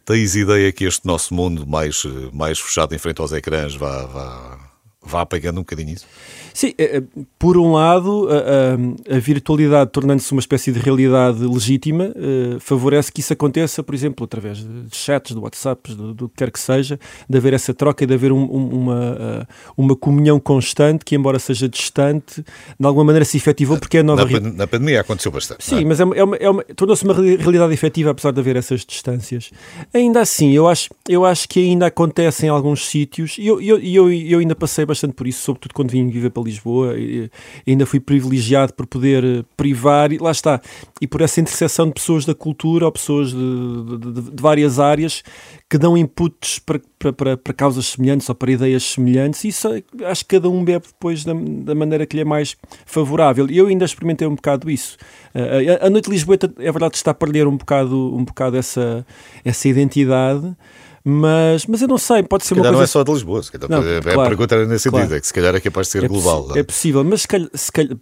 Tens 0.05 0.35
ideia 0.35 0.71
que 0.73 0.85
este 0.85 1.07
nosso 1.07 1.33
mundo 1.33 1.67
mais, 1.67 2.05
mais 2.33 2.59
fechado 2.59 2.95
em 2.95 2.99
frente 2.99 3.21
aos 3.21 3.33
ecrãs 3.33 3.75
vá, 3.75 4.07
vá, 4.07 4.70
vá 5.05 5.23
apagando 5.23 5.59
um 5.59 5.63
bocadinho 5.63 5.95
isso? 5.95 6.07
Sim, 6.53 6.75
é, 6.77 6.99
é, 6.99 7.03
por 7.39 7.57
um 7.57 7.73
lado, 7.73 8.29
a, 8.29 9.15
a, 9.15 9.17
a 9.17 9.19
virtualidade 9.19 9.91
tornando-se 9.91 10.31
uma 10.33 10.41
espécie 10.41 10.73
de 10.73 10.79
realidade 10.79 11.45
legítima 11.45 12.07
uh, 12.07 12.61
favorece 12.61 13.11
que 13.11 13.21
isso 13.21 13.33
aconteça, 13.33 13.83
por 13.83 13.95
exemplo, 13.95 14.25
através 14.25 14.59
de 14.59 14.97
chats, 14.97 15.35
de 15.35 15.41
WhatsApps, 15.41 15.95
do, 15.95 16.13
do 16.13 16.29
que 16.29 16.37
quer 16.37 16.51
que 16.51 16.61
seja, 16.61 16.99
de 17.29 17.39
haver 17.39 17.55
essa 17.55 17.73
troca 17.73 18.05
e 18.05 18.07
de 18.07 18.15
haver 18.15 18.33
um, 18.33 18.43
um, 18.43 18.69
uma, 18.69 19.49
uma 19.77 19.97
comunhão 19.97 20.39
constante 20.39 21.05
que, 21.05 21.15
embora 21.15 21.39
seja 21.39 21.69
distante, 21.69 22.45
de 22.79 22.87
alguma 22.87 23.05
maneira 23.05 23.25
se 23.25 23.37
efetivou 23.37 23.79
porque 23.79 23.99
é 23.99 24.03
nova... 24.03 24.29
Na, 24.29 24.53
na 24.53 24.67
pandemia 24.67 25.01
aconteceu 25.01 25.33
bastante. 25.33 25.65
Sim, 25.65 25.83
é? 25.83 25.85
mas 25.85 26.01
é 26.01 26.05
uma, 26.05 26.17
é 26.17 26.25
uma, 26.25 26.37
é 26.37 26.51
uma 26.51 26.65
tornou-se 26.77 27.05
uma 27.05 27.15
realidade 27.15 27.73
efetiva 27.73 28.11
apesar 28.11 28.33
de 28.33 28.41
haver 28.41 28.57
essas 28.57 28.85
distâncias. 28.85 29.51
Ainda 29.95 30.21
assim, 30.21 30.53
eu 30.53 30.69
acho, 30.69 30.91
eu 31.09 31.25
acho 31.25 31.49
que 31.49 31.61
ainda 31.61 31.87
acontece 31.87 32.47
em 32.47 32.49
alguns 32.49 32.87
sítios 32.87 33.37
e 33.39 33.47
eu, 33.47 33.61
eu, 33.61 33.79
eu, 33.79 34.13
eu 34.13 34.39
ainda 34.41 34.55
passei 34.55 34.85
bastante 34.91 35.15
por 35.15 35.27
isso, 35.27 35.43
sobretudo 35.43 35.75
quando 35.75 35.91
vim 35.91 36.09
viver 36.09 36.31
para 36.31 36.43
Lisboa, 36.43 36.99
e, 36.99 37.31
ainda 37.67 37.87
fui 37.87 38.01
privilegiado 38.01 38.75
por 38.75 38.87
poder 38.87 39.25
eh, 39.25 39.45
privar, 39.57 40.13
e 40.13 40.19
lá 40.19 40.31
está, 40.31 40.61
e 41.01 41.07
por 41.07 41.21
essa 41.21 41.41
interseção 41.41 41.87
de 41.87 41.95
pessoas 41.95 42.25
da 42.25 42.35
cultura 42.35 42.85
ou 42.85 42.93
pessoas 42.93 43.31
de, 43.31 43.99
de, 43.99 44.31
de, 44.31 44.43
várias 44.43 44.79
áreas 44.79 45.23
que 45.69 45.79
dão 45.79 45.97
inputs 45.97 46.59
para, 46.59 46.81
para, 46.99 47.13
para, 47.13 47.37
para, 47.37 47.53
causas 47.55 47.87
semelhantes 47.87 48.29
ou 48.29 48.35
para 48.35 48.51
ideias 48.51 48.83
semelhantes, 48.83 49.45
e 49.45 49.49
isso 49.49 49.69
acho 50.05 50.25
que 50.25 50.37
cada 50.37 50.49
um 50.49 50.65
bebe 50.65 50.87
depois 50.87 51.25
da, 51.25 51.33
da 51.33 51.75
maneira 51.75 52.07
que 52.07 52.17
lhe 52.17 52.23
é 52.23 52.25
mais 52.25 52.57
favorável. 52.85 53.49
E 53.49 53.57
eu 53.57 53.67
ainda 53.67 53.85
experimentei 53.85 54.27
um 54.27 54.35
bocado 54.35 54.71
isso. 54.71 54.97
Uh, 55.35 55.83
a, 55.83 55.87
a 55.87 55.91
Noite 55.91 56.07
de 56.07 56.11
Lisboa 56.11 56.37
é 56.59 56.73
verdade 56.73 56.97
está 56.97 57.13
a 57.13 57.15
perder 57.15 57.47
um 57.47 57.57
bocado, 57.57 57.97
um 58.15 58.25
bocado 58.25 58.57
essa, 58.57 59.07
essa 59.45 59.69
identidade. 59.69 60.57
Mas, 61.05 61.65
mas 61.67 61.81
eu 61.81 61.89
não 61.89 61.97
sei, 61.97 62.23
pode 62.23 62.45
ser 62.45 62.49
se 62.49 62.55
uma 62.55 62.63
coisa... 62.63 62.77
não 62.77 62.83
é 62.83 62.87
só 62.87 63.03
de 63.03 63.11
Lisboa, 63.11 63.43
se 63.43 63.51
calhar, 63.51 63.71
não, 63.71 63.89
é, 63.89 64.01
claro, 64.03 64.21
a 64.21 64.25
pergunta 64.27 64.55
era 64.55 64.67
nesse 64.67 64.91
claro. 64.91 65.05
sentido, 65.05 65.17
é 65.17 65.21
que 65.21 65.27
se 65.27 65.33
calhar 65.33 65.55
é 65.55 65.61
capaz 65.61 65.87
de 65.87 65.93
ser 65.93 66.05
é 66.05 66.09
global. 66.09 66.57
É 66.57 66.63
possível, 66.63 67.03
mas 67.03 67.23
se 67.23 67.29
calhar, 67.29 67.49
se 67.55 67.73
calhar, 67.73 67.97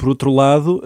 por 0.00 0.08
outro 0.08 0.32
lado, 0.32 0.82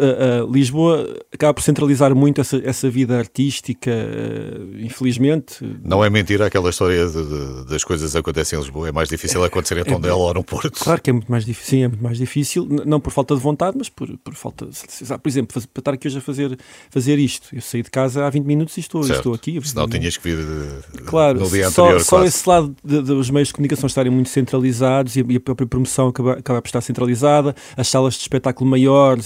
Lisboa 0.51 1.07
acaba 1.33 1.55
por 1.55 1.63
centralizar 1.63 2.15
muito 2.17 2.41
essa, 2.41 2.61
essa 2.65 2.91
vida 2.91 3.17
artística, 3.17 3.91
uh, 3.91 4.79
infelizmente. 4.81 5.65
Não 5.85 6.05
é 6.05 6.11
mentira 6.11 6.47
aquela 6.47 6.71
história 6.71 7.07
de, 7.07 7.25
de, 7.25 7.65
das 7.71 7.85
coisas 7.85 8.17
acontecem 8.17 8.59
em 8.59 8.63
Lisboa, 8.63 8.89
é 8.89 8.93
mais 8.93 9.09
difícil 9.09 9.43
acontecer 9.45 9.77
em 9.77 9.83
é 9.83 9.85
Tondela 9.85 10.15
é, 10.15 10.23
ou 10.23 10.35
no 10.35 10.43
Porto. 10.43 10.73
Claro 10.73 11.01
que 11.01 11.11
é 11.11 11.13
muito 11.13 11.31
mais 11.31 11.45
difícil, 11.45 11.71
sim, 11.71 11.83
é 11.85 11.89
muito 11.89 12.03
mais 12.03 12.19
difícil, 12.19 12.67
não 12.85 12.99
por 12.99 13.13
falta 13.13 13.37
de 13.37 13.41
vontade, 13.41 13.77
mas 13.79 13.89
por, 13.89 14.09
por 14.19 14.35
falta. 14.35 14.67
Por 14.67 15.29
exemplo, 15.29 15.61
para 15.73 15.81
estar 15.81 15.95
aqui 15.95 16.09
hoje 16.09 16.19
a 16.19 16.21
fazer, 16.21 16.59
fazer 16.91 17.19
isto, 17.19 17.55
eu 17.55 17.63
saí 17.63 17.83
de 17.83 17.91
casa 17.91 18.27
há 18.27 18.31
20 18.31 18.45
minutos 18.45 18.77
e 18.77 18.81
estou, 18.81 19.03
estou 19.03 19.33
aqui. 19.33 19.61
Senão 19.65 19.89
tinhas 19.89 20.17
que 20.17 20.35
vir 20.35 20.45
de, 20.45 21.03
claro, 21.05 21.41
no 21.41 21.49
dia 21.49 21.71
só, 21.71 21.85
anterior. 21.85 22.05
Só 22.05 22.25
esse 22.25 22.49
lado 22.49 22.75
dos 22.83 23.31
meios 23.31 23.49
de 23.49 23.55
comunicação 23.55 23.87
estarem 23.87 24.11
muito 24.11 24.29
centralizados 24.29 25.15
e 25.17 25.21
a, 25.21 25.25
e 25.29 25.37
a 25.37 25.41
própria 25.41 25.67
promoção 25.67 26.09
acaba, 26.09 26.33
acaba 26.35 26.61
por 26.61 26.69
estar 26.69 26.81
centralizada, 26.81 27.55
as 27.77 27.89
salas 27.89 28.15
de 28.15 28.21
espetáculo 28.21 28.69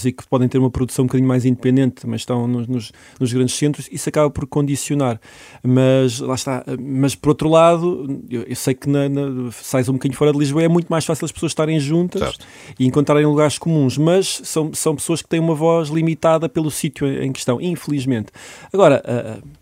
e 0.05 0.11
que 0.11 0.27
podem 0.27 0.47
ter 0.47 0.57
uma 0.57 0.69
produção 0.69 1.03
um 1.03 1.07
bocadinho 1.07 1.27
mais 1.27 1.45
independente, 1.45 2.05
mas 2.05 2.21
estão 2.21 2.47
nos, 2.47 2.67
nos, 2.67 2.91
nos, 3.19 3.33
grandes 3.33 3.55
centros, 3.55 3.87
isso 3.91 4.09
acaba 4.09 4.29
por 4.29 4.45
condicionar. 4.45 5.19
Mas 5.63 6.19
lá 6.19 6.35
está. 6.35 6.63
Mas 6.79 7.15
por 7.15 7.29
outro 7.29 7.49
lado, 7.49 8.21
eu, 8.29 8.43
eu 8.43 8.55
sei 8.55 8.73
que 8.73 8.89
na, 8.89 9.07
na, 9.07 9.51
sais 9.51 9.87
um 9.89 9.93
bocadinho 9.93 10.17
fora 10.17 10.31
de 10.31 10.37
Lisboa 10.37 10.63
é 10.63 10.67
muito 10.67 10.87
mais 10.87 11.05
fácil 11.05 11.25
as 11.25 11.31
pessoas 11.31 11.51
estarem 11.51 11.79
juntas 11.79 12.21
certo. 12.21 12.45
e 12.79 12.85
encontrarem 12.85 13.25
lugares 13.25 13.57
comuns, 13.57 13.97
mas 13.97 14.41
são, 14.43 14.73
são 14.73 14.95
pessoas 14.95 15.21
que 15.21 15.27
têm 15.27 15.39
uma 15.39 15.55
voz 15.55 15.89
limitada 15.89 16.49
pelo 16.49 16.69
sítio 16.69 17.07
em 17.07 17.31
questão, 17.31 17.59
infelizmente. 17.61 18.27
Agora. 18.71 19.01
Uh, 19.05 19.59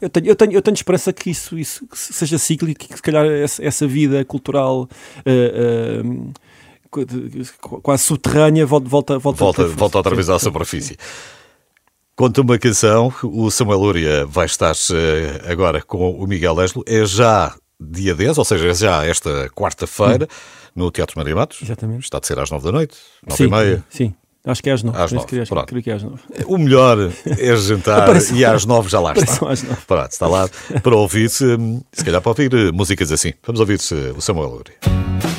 eu 0.00 0.08
tenho, 0.08 0.26
eu, 0.28 0.36
tenho, 0.36 0.52
eu 0.52 0.62
tenho 0.62 0.74
esperança 0.74 1.12
que 1.12 1.30
isso, 1.30 1.58
isso 1.58 1.84
seja 1.92 2.38
cíclico, 2.38 2.86
que 2.86 2.94
se 2.94 3.02
calhar 3.02 3.26
essa, 3.26 3.64
essa 3.64 3.84
vida 3.84 4.24
cultural 4.24 4.82
uh, 5.26 6.08
uh, 6.08 6.32
quase 7.82 8.02
subterrânea, 8.04 8.66
volta, 8.66 8.88
volta, 8.88 9.18
volta, 9.18 9.38
volta, 9.38 9.66
volta 9.68 9.98
outra 9.98 10.14
vez 10.14 10.28
à 10.28 10.38
superfície. 10.38 10.96
Conta 12.16 12.40
uma 12.40 12.58
canção, 12.58 13.12
o 13.22 13.50
Samuel 13.50 13.78
Lúria 13.78 14.26
vai 14.26 14.46
estar 14.46 14.72
uh, 14.72 15.50
agora 15.50 15.80
com 15.80 16.10
o 16.10 16.26
Miguel 16.26 16.58
Ângelo, 16.58 16.84
é 16.86 17.04
já 17.04 17.54
dia 17.80 18.14
10, 18.14 18.38
ou 18.38 18.44
seja, 18.44 18.68
é 18.68 18.74
já 18.74 19.06
esta 19.06 19.48
quarta-feira, 19.50 20.24
hum. 20.24 20.70
no 20.74 20.90
Teatro 20.90 21.16
Maria 21.16 21.36
Matos. 21.36 21.62
Exatamente. 21.62 22.02
Está 22.02 22.18
de 22.18 22.26
ser 22.26 22.38
às 22.38 22.50
9 22.50 22.64
da 22.64 22.72
noite, 22.72 22.96
9 23.24 23.36
sim, 23.36 23.44
e 23.44 23.48
meia. 23.48 23.84
Sim, 23.88 24.14
Acho 24.44 24.62
que 24.62 24.70
é 24.70 24.72
às 24.72 24.82
9. 24.82 24.98
Às 24.98 25.12
9. 25.12 25.26
Creio, 25.26 25.46
creio 25.66 25.82
que 25.82 25.90
é 25.90 25.94
às 25.94 26.02
9. 26.02 26.22
O 26.46 26.56
melhor 26.56 26.96
é 27.38 27.56
jantar 27.56 28.08
e 28.32 28.44
às 28.44 28.64
9 28.64 28.88
já 28.88 28.98
lá 28.98 29.12
está. 29.12 29.50
Às 29.50 29.62
9. 29.62 29.82
Pronto, 29.86 30.10
está 30.10 30.26
lá 30.26 30.48
para 30.82 30.96
ouvir, 30.96 31.28
se, 31.28 31.44
se 31.92 32.04
calhar 32.04 32.22
para 32.22 32.30
ouvir 32.30 32.52
eh, 32.54 32.72
músicas 32.72 33.12
assim. 33.12 33.32
Vamos 33.44 33.60
ouvir 33.60 33.78
o 34.16 34.20
Samuel 34.20 34.48
Lúria. 34.48 35.37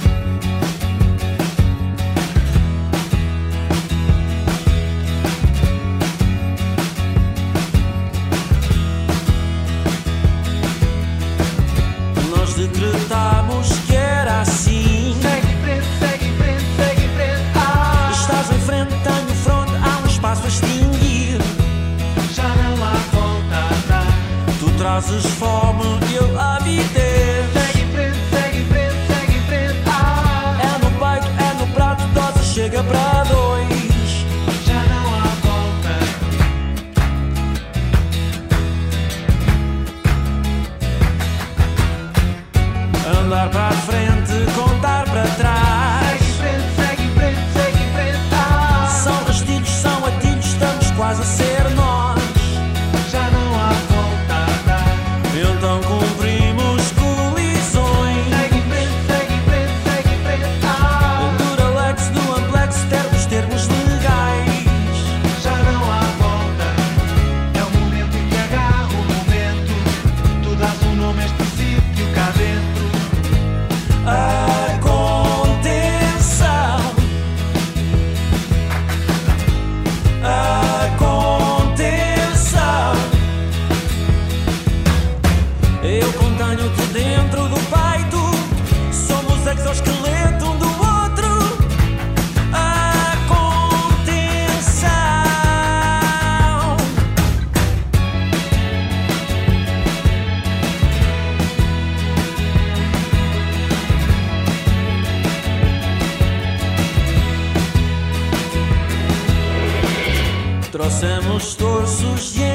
Trouxemos 110.90 111.54
torços 111.54 112.34
de. 112.34 112.49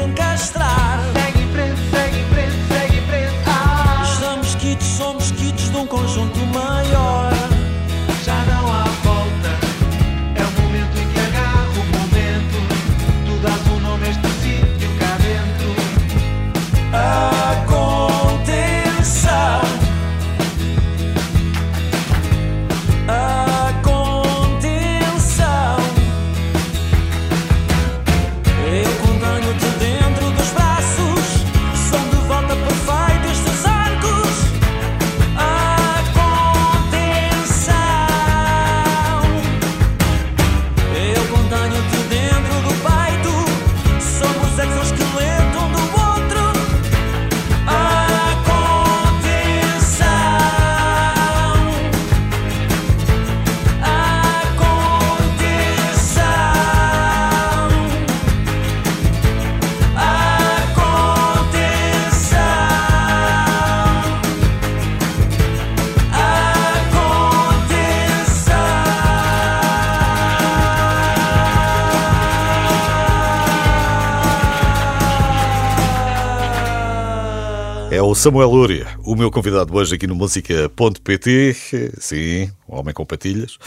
O 78.15 78.17
Samuel 78.17 78.49
Lúria, 78.49 78.87
o 79.03 79.17
meu 79.17 79.29
convidado 79.29 79.75
hoje 79.75 79.97
aqui 79.97 80.07
no 80.07 80.15
música.pt. 80.15 81.57
Sim, 81.99 82.49
um 82.69 82.79
homem 82.79 82.95
com 82.95 83.05
patilhas. 83.05 83.59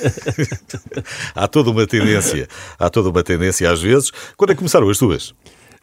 há 1.36 1.46
toda 1.46 1.70
uma 1.70 1.86
tendência, 1.86 2.48
há 2.78 2.88
toda 2.88 3.10
uma 3.10 3.22
tendência 3.22 3.70
às 3.70 3.82
vezes. 3.82 4.10
Quando 4.34 4.52
é 4.52 4.54
que 4.54 4.60
começaram 4.60 4.88
as 4.88 4.96
tuas? 4.96 5.34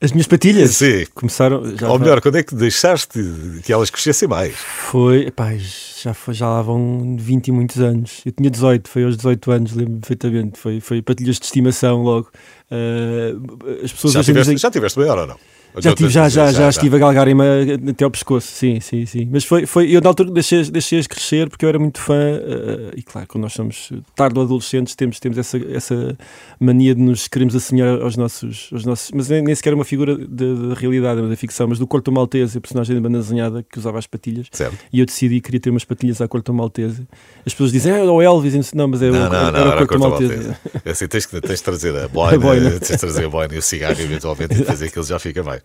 As 0.01 0.11
minhas 0.11 0.25
patilhas 0.25 0.71
Sim. 0.71 1.05
começaram. 1.13 1.77
Já 1.77 1.87
Ou 1.91 1.99
melhor, 1.99 2.19
quando 2.19 2.37
é 2.37 2.43
que 2.43 2.55
deixaste 2.55 3.19
que 3.63 3.71
elas 3.71 3.91
crescessem 3.91 4.27
mais? 4.27 4.55
Foi, 4.55 5.27
epá, 5.27 5.55
já, 5.55 6.15
foi, 6.15 6.33
já 6.33 6.47
lá 6.47 6.63
vão 6.63 7.15
20 7.15 7.47
e 7.47 7.51
muitos 7.51 7.79
anos. 7.79 8.21
Eu 8.25 8.31
tinha 8.31 8.49
18, 8.49 8.89
foi 8.89 9.03
aos 9.03 9.17
18 9.17 9.51
anos, 9.51 9.73
lembro-me 9.73 9.99
perfeitamente. 9.99 10.59
Foi, 10.59 10.79
foi 10.79 11.03
patilhas 11.03 11.37
de 11.37 11.45
estimação 11.45 12.01
logo. 12.01 12.31
Ah, 12.71 13.81
as 13.83 13.91
pessoas 13.91 14.13
Já 14.13 14.23
tiveste, 14.23 14.43
dizem- 14.51 14.57
já 14.57 14.71
tiveste 14.71 14.99
maior 14.99 15.17
ou 15.19 15.27
não? 15.27 15.37
Já, 15.79 15.93
tive, 15.93 16.09
já, 16.09 16.27
já, 16.27 16.45
já, 16.51 16.51
já. 16.61 16.69
estive 16.69 16.95
a 16.95 16.99
galgarem-me 16.99 17.43
até 17.91 18.03
ao 18.03 18.09
pescoço, 18.09 18.47
sim, 18.47 18.79
sim, 18.79 19.05
sim. 19.05 19.29
Mas 19.31 19.45
foi, 19.45 19.67
foi 19.67 19.91
eu 19.91 20.01
na 20.01 20.09
altura 20.09 20.31
deixei, 20.31 20.63
deixei-as 20.63 21.05
crescer 21.05 21.49
porque 21.49 21.63
eu 21.65 21.69
era 21.69 21.77
muito 21.77 21.99
fã, 22.01 22.15
eh, 22.15 22.93
e 22.95 23.03
claro, 23.03 23.27
quando 23.27 23.43
nós 23.43 23.53
somos 23.53 23.91
tardo 24.15 24.41
adolescentes, 24.41 24.95
temos, 24.95 25.19
temos 25.19 25.37
essa, 25.37 25.57
essa 25.71 26.17
mania 26.59 26.95
de 26.95 27.01
nos 27.01 27.27
queremos 27.27 27.55
assemelhar 27.55 28.01
aos 28.01 28.17
nossos, 28.17 28.69
aos 28.73 28.85
nossos 28.85 29.11
mas 29.13 29.29
nem, 29.29 29.53
sequer 29.53 29.71
uma 29.73 29.85
figura 29.85 30.17
da 30.17 30.73
realidade, 30.75 31.21
da 31.21 31.35
ficção, 31.35 31.67
mas 31.67 31.77
do 31.77 31.85
Corto 31.85 32.11
Maltese, 32.11 32.57
a 32.57 32.61
personagem 32.61 32.95
da 32.95 33.01
banda 33.01 33.19
desenhada 33.19 33.61
que 33.61 33.77
usava 33.77 33.99
as 33.99 34.07
patilhas. 34.07 34.47
E 34.91 34.99
eu 34.99 35.05
decidi 35.05 35.35
que 35.35 35.41
queria 35.41 35.59
ter 35.59 35.69
umas 35.69 35.83
patilhas 35.85 36.21
à 36.21 36.27
Corto 36.27 36.51
Maltese. 36.55 37.05
As 37.45 37.53
pessoas 37.53 37.71
dizem, 37.71 37.93
é 37.93 38.01
o 38.01 38.19
Elvis, 38.19 38.73
não, 38.73 38.87
mas 38.87 39.03
é 39.03 39.11
Não, 39.11 39.27
o, 39.27 39.29
não, 39.31 39.51
não, 39.51 39.59
era 39.59 39.83
o 39.83 39.87
Corto 39.87 39.99
Maltese. 39.99 40.33
Maltese. 40.47 40.55
É 40.85 40.89
Assim, 40.91 41.07
tens, 41.07 41.25
que, 41.27 41.39
tens 41.39 41.59
de 41.59 41.63
trazer 41.63 41.95
a 41.95 42.07
boina, 42.09 42.39
boina. 42.59 42.79
trazer 42.79 43.25
a 43.25 43.29
boina 43.29 43.55
e 43.55 43.57
o 43.57 43.61
cigarro 43.61 43.99
eventualmente 43.99 44.61
e 44.61 44.65
fazer 44.65 44.87
aquilo 44.87 45.05
já 45.05 45.19
fica 45.19 45.43
mais. 45.43 45.61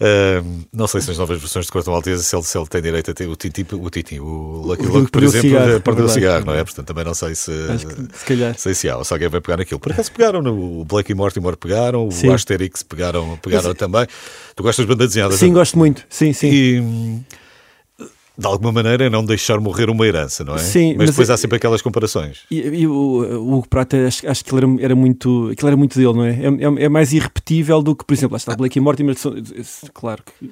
Ahm, 0.00 0.62
não 0.72 0.86
sei 0.86 1.00
se 1.00 1.08
nas 1.08 1.18
novas 1.18 1.40
versões 1.40 1.66
de 1.66 1.72
Corto 1.72 1.90
Maltese 1.90 2.22
se 2.24 2.34
ele, 2.36 2.44
se 2.44 2.56
ele 2.56 2.66
tem 2.66 2.82
direito 2.82 3.10
a 3.10 3.14
ter 3.14 3.26
o 3.26 3.36
Titi, 3.36 3.66
o, 3.72 3.90
titi, 3.90 4.20
o 4.20 4.62
Lucky 4.64 4.86
O 4.86 4.92
Luke, 4.92 5.10
por 5.10 5.22
exemplo, 5.22 5.48
cigarro, 5.48 5.70
eh, 5.72 5.78
perdeu 5.80 6.04
o 6.04 6.08
é 6.08 6.12
cigarro, 6.12 6.44
não 6.44 6.54
é? 6.54 6.64
Portanto, 6.64 6.86
também 6.86 7.04
não 7.04 7.14
sei 7.14 7.34
se, 7.34 7.50
que 7.50 8.18
se 8.18 8.24
calhar. 8.24 8.54
sei 8.58 8.74
se 8.74 8.88
há, 8.88 8.96
ou 8.96 9.04
se 9.04 9.12
alguém 9.12 9.28
vai 9.28 9.40
pegar 9.40 9.56
naquilo. 9.56 9.80
Por 9.80 9.92
acaso 9.92 10.12
pegaram 10.12 10.42
no 10.42 10.80
o 10.80 10.84
Blake 10.84 11.12
e 11.12 11.14
Mortimer 11.14 11.56
pegaram, 11.56 12.10
Sim. 12.10 12.28
o 12.28 12.32
Asterix 12.32 12.82
pegaram, 12.82 13.36
pegaram 13.38 13.74
também. 13.74 14.06
Tu 14.54 14.62
gostas 14.62 14.84
de 14.84 14.92
bandas 14.92 15.08
desenhadas? 15.08 15.38
Sim, 15.38 15.46
não? 15.46 15.54
gosto 15.54 15.78
muito, 15.78 16.04
sim, 16.08 16.32
sim. 16.32 16.48
E 16.50 17.20
de 18.38 18.46
alguma 18.46 18.70
maneira 18.70 19.06
é 19.06 19.10
não 19.10 19.24
deixar 19.24 19.58
morrer 19.58 19.90
uma 19.90 20.06
herança, 20.06 20.44
não 20.44 20.54
é? 20.54 20.58
Sim, 20.58 20.90
mas 20.90 20.98
mas 20.98 21.10
depois 21.10 21.28
é- 21.28 21.32
há 21.32 21.36
sempre 21.36 21.56
aquelas 21.56 21.82
comparações. 21.82 22.38
E, 22.50 22.60
e 22.60 22.86
o, 22.86 22.92
o 22.92 23.54
Hugo 23.56 23.68
Prata, 23.68 24.06
acho, 24.06 24.28
acho 24.28 24.44
que 24.44 24.54
ele 24.54 24.64
era, 24.64 24.84
era 24.84 24.94
muito, 24.94 25.48
aquilo 25.52 25.66
era 25.68 25.76
muito 25.76 25.98
dele, 25.98 26.12
não 26.12 26.24
é? 26.24 26.30
É, 26.30 26.82
é- 26.82 26.84
é 26.84 26.88
mais 26.88 27.12
irrepetível 27.12 27.82
do 27.82 27.96
que, 27.96 28.04
por 28.04 28.14
exemplo, 28.14 28.34
lá 28.34 28.36
está 28.36 28.54
Blake 28.54 28.78
e 28.78 28.80
Mortimer, 28.80 29.16
claro 29.92 30.22
que 30.24 30.46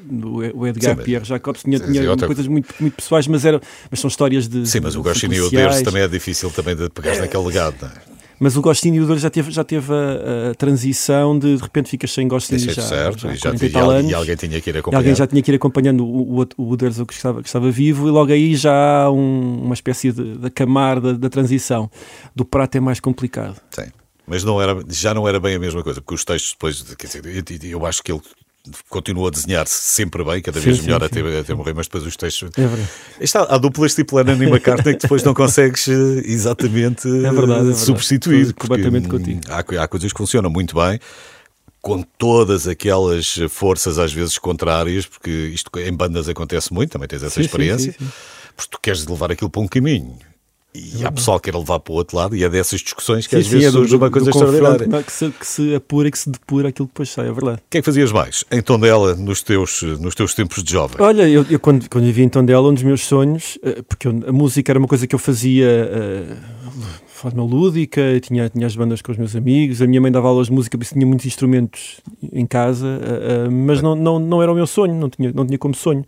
o 0.55 0.67
Edgar 0.67 0.97
Sim, 0.97 1.03
Pierre 1.05 1.25
Jacobs 1.25 1.63
tinha, 1.63 1.79
Sim, 1.79 1.93
tinha 1.93 2.11
outra- 2.11 2.27
coisas 2.27 2.47
muito, 2.49 2.75
muito 2.81 2.95
pessoais, 2.97 3.27
mas, 3.29 3.45
era, 3.45 3.61
mas 3.91 4.01
são 4.01 4.09
histórias 4.09 4.49
de. 4.49 4.67
Sim, 4.67 4.81
mas 4.83 4.97
o 4.97 5.03
Goscinny 5.03 5.37
e 5.37 5.41
o. 5.41 5.51
Deus 5.51 5.83
também 5.83 6.03
é 6.03 6.09
difícil 6.09 6.51
também 6.51 6.75
de 6.75 6.89
pegares 6.91 7.21
naquele 7.21 7.45
legado, 7.45 7.77
não 7.83 7.89
é? 7.89 8.16
Mas 8.39 8.57
o 8.57 8.61
Gostinho 8.61 8.97
e 8.97 9.01
o 9.01 9.07
Dor 9.07 9.19
já 9.19 9.31
teve, 9.31 9.51
já 9.51 9.65
teve 9.65 9.93
a, 9.93 10.51
a 10.51 10.55
transição 10.55 11.39
de 11.39 11.57
de 11.57 11.63
repente 11.63 11.89
ficas 11.89 12.13
sem 12.13 12.29
Gostinho 12.29 12.61
Deixei 12.61 12.83
já, 12.83 12.89
certo, 12.89 13.21
já 13.21 13.33
e, 13.33 13.37
já, 13.37 13.41
40 13.51 13.67
e 13.67 13.81
anos. 13.99 14.11
e 14.11 14.15
alguém 14.15 14.37
tinha 14.37 14.61
que 14.61 14.71
ir 14.71 14.77
acompanhar. 14.79 14.99
alguém 14.99 15.15
já 15.15 15.27
tinha 15.27 15.43
que 15.43 15.51
ir 15.51 15.55
acompanhando 15.55 16.05
o, 16.07 16.43
o, 16.43 16.73
o 16.73 16.77
que 17.07 17.15
estava, 17.15 17.41
que 17.43 17.49
estava 17.49 17.71
vivo, 17.71 18.07
e 18.09 18.11
logo 18.11 18.31
aí 18.33 18.55
já 18.55 19.05
há 19.05 19.11
um- 19.11 19.63
uma 19.65 19.75
espécie 19.75 20.13
de, 20.13 20.37
de 20.37 20.47
acamar 20.47 21.01
da, 21.01 21.13
da 21.13 21.29
transição. 21.31 21.91
Do 22.35 22.45
prato 22.45 22.77
é 22.77 22.81
mais 22.81 23.01
complicado. 23.01 23.57
Sim. 23.71 23.87
Mas 24.27 24.43
não 24.45 24.61
era, 24.61 24.77
já 24.91 25.15
não 25.15 25.27
era 25.29 25.39
bem 25.39 25.55
a 25.55 25.59
mesma 25.59 25.83
coisa, 25.83 26.01
porque 26.01 26.15
os 26.15 26.25
textos 26.25 26.53
depois, 26.53 26.83
quer 26.95 27.07
dizer, 27.07 27.25
eu, 27.65 27.71
eu 27.81 27.87
acho 27.87 28.03
que 28.03 28.11
ele 28.13 28.21
continuou 28.89 29.29
a 29.29 29.31
desenhar-se 29.31 29.75
sempre 29.75 30.25
bem, 30.25 30.43
cada 30.43 30.61
vez 30.61 30.77
Sim, 30.77 30.83
sim, 30.83 30.87
melhor 30.89 31.01
sim. 31.01 31.07
até, 31.07 31.39
até 31.41 31.55
morrer, 31.55 31.75
mas 31.75 31.87
depois 31.87 32.05
os 32.05 32.17
textos. 32.17 32.51
É. 32.59 33.25
Está, 33.25 33.43
há 33.45 33.59
duplas 33.59 33.95
tipo 33.95 34.17
Lennon 34.17 34.43
e 34.43 34.47
McCartney 34.47 34.95
que 34.95 35.03
depois 35.03 35.23
não 35.23 35.35
consegues 35.35 35.87
eh, 35.89 36.23
exatamente 36.25 37.09
É 37.09 37.31
verdade, 37.33 37.69
é 37.69 37.73
eh, 37.73 37.75
substituir. 37.75 38.53
Completamente 38.55 39.09
contigo. 39.09 39.41
Há, 39.49 39.83
há 39.83 39.89
coisas 39.89 40.13
que 40.13 40.19
funcionam 40.19 40.51
muito 40.51 40.75
bem, 40.75 40.99
com 41.81 42.03
todas 42.03 42.67
aquelas 42.67 43.39
forças 43.49 43.99
às 43.99 44.13
vezes 44.13 44.39
contrárias, 44.39 45.07
porque 45.07 45.31
isto 45.31 45.71
em 45.79 45.93
bandas 45.93 46.29
acontece 46.29 46.73
muito, 46.73 46.91
também 46.91 47.09
tens 47.09 47.23
essa 47.23 47.31
Sim, 47.31 47.43
sim, 47.43 47.47
experiência, 47.47 47.93
sim, 47.93 48.05
sim. 48.05 48.11
porque 48.57 48.71
tu 48.71 48.81
queres 48.81 49.07
levar 49.07 49.31
aquilo 49.31 49.51
para 49.51 49.63
um 49.63 49.69
caminho. 49.69 50.19
E 50.77 51.05
há 51.05 51.11
pessoal 51.11 51.41
que 51.41 51.51
quer 51.51 51.57
levar 51.57 51.81
para 51.81 51.93
o 51.93 51.97
outro 51.97 52.17
lado, 52.17 52.37
e 52.37 52.45
é 52.45 52.49
dessas 52.49 52.81
discussões 52.81 53.27
que 53.27 53.35
às 53.37 53.45
Sim, 53.47 53.51
vezes 53.53 53.65
sim, 53.65 53.69
é 53.69 53.73
do, 53.73 53.79
surge 53.79 53.97
uma 53.97 54.11
coisa 54.11 54.31
extraordinária. 54.31 54.89
é? 54.99 55.03
que, 55.03 55.13
se, 55.13 55.31
que 55.31 55.47
se 55.47 55.75
apura 55.75 56.09
e 56.09 56.11
que 56.11 56.19
se 56.19 56.29
depura 56.31 56.69
aquilo 56.69 56.87
que 56.89 56.93
depois 56.93 57.09
sai, 57.09 57.29
é 57.29 57.33
verdade. 57.33 57.59
O 57.59 57.71
que 57.71 57.79
é 57.79 57.81
que 57.81 57.85
fazias 57.87 58.13
mais 58.13 58.45
em 58.51 58.61
Tondela 58.61 59.15
nos 59.15 59.43
teus, 59.43 59.83
nos 59.83 60.15
teus 60.15 60.35
tempos 60.35 60.63
de 60.63 60.73
jovem? 60.73 60.97
Olha, 61.01 61.29
eu, 61.29 61.45
eu 61.49 61.59
quando, 61.59 61.89
quando 61.89 62.05
vivia 62.05 62.25
em 62.25 62.29
Tondela, 62.29 62.69
um 62.69 62.75
dos 62.75 62.83
meus 62.83 63.03
sonhos, 63.05 63.59
eh, 63.63 63.83
porque 63.89 64.07
eu- 64.09 64.23
a 64.27 64.33
música 64.33 64.71
era 64.73 64.79
uma 64.79 64.89
coisa 64.89 65.07
que 65.07 65.15
eu 65.15 65.19
fazia 65.19 65.67
eh, 65.67 66.35
de 67.07 67.13
forma 67.23 67.43
lúdica, 67.43 68.01
eu 68.01 68.21
tinha, 68.21 68.49
tinha 68.51 68.67
as 68.67 68.77
bandas 68.77 69.01
com 69.01 69.11
os 69.11 69.17
meus 69.17 69.35
amigos, 69.35 69.81
a 69.81 69.87
minha 69.87 70.01
mãe 70.01 70.13
dava 70.13 70.29
aulas 70.29 70.49
de 70.49 70.53
música, 70.53 70.77
por 70.77 70.85
isso 70.85 70.93
tinha 70.93 71.07
muitos 71.07 71.25
instrumentos 71.25 72.01
em 72.33 72.45
casa, 72.47 73.01
eh, 73.03 73.49
mas 73.51 73.81
não, 73.81 73.95
não, 73.95 74.19
não 74.19 74.43
era 74.43 74.53
o 74.53 74.55
meu 74.55 74.67
sonho, 74.67 74.95
não 74.95 75.09
tinha, 75.09 75.33
não 75.33 75.47
tinha 75.47 75.57
como 75.59 75.75
sonho. 75.75 76.05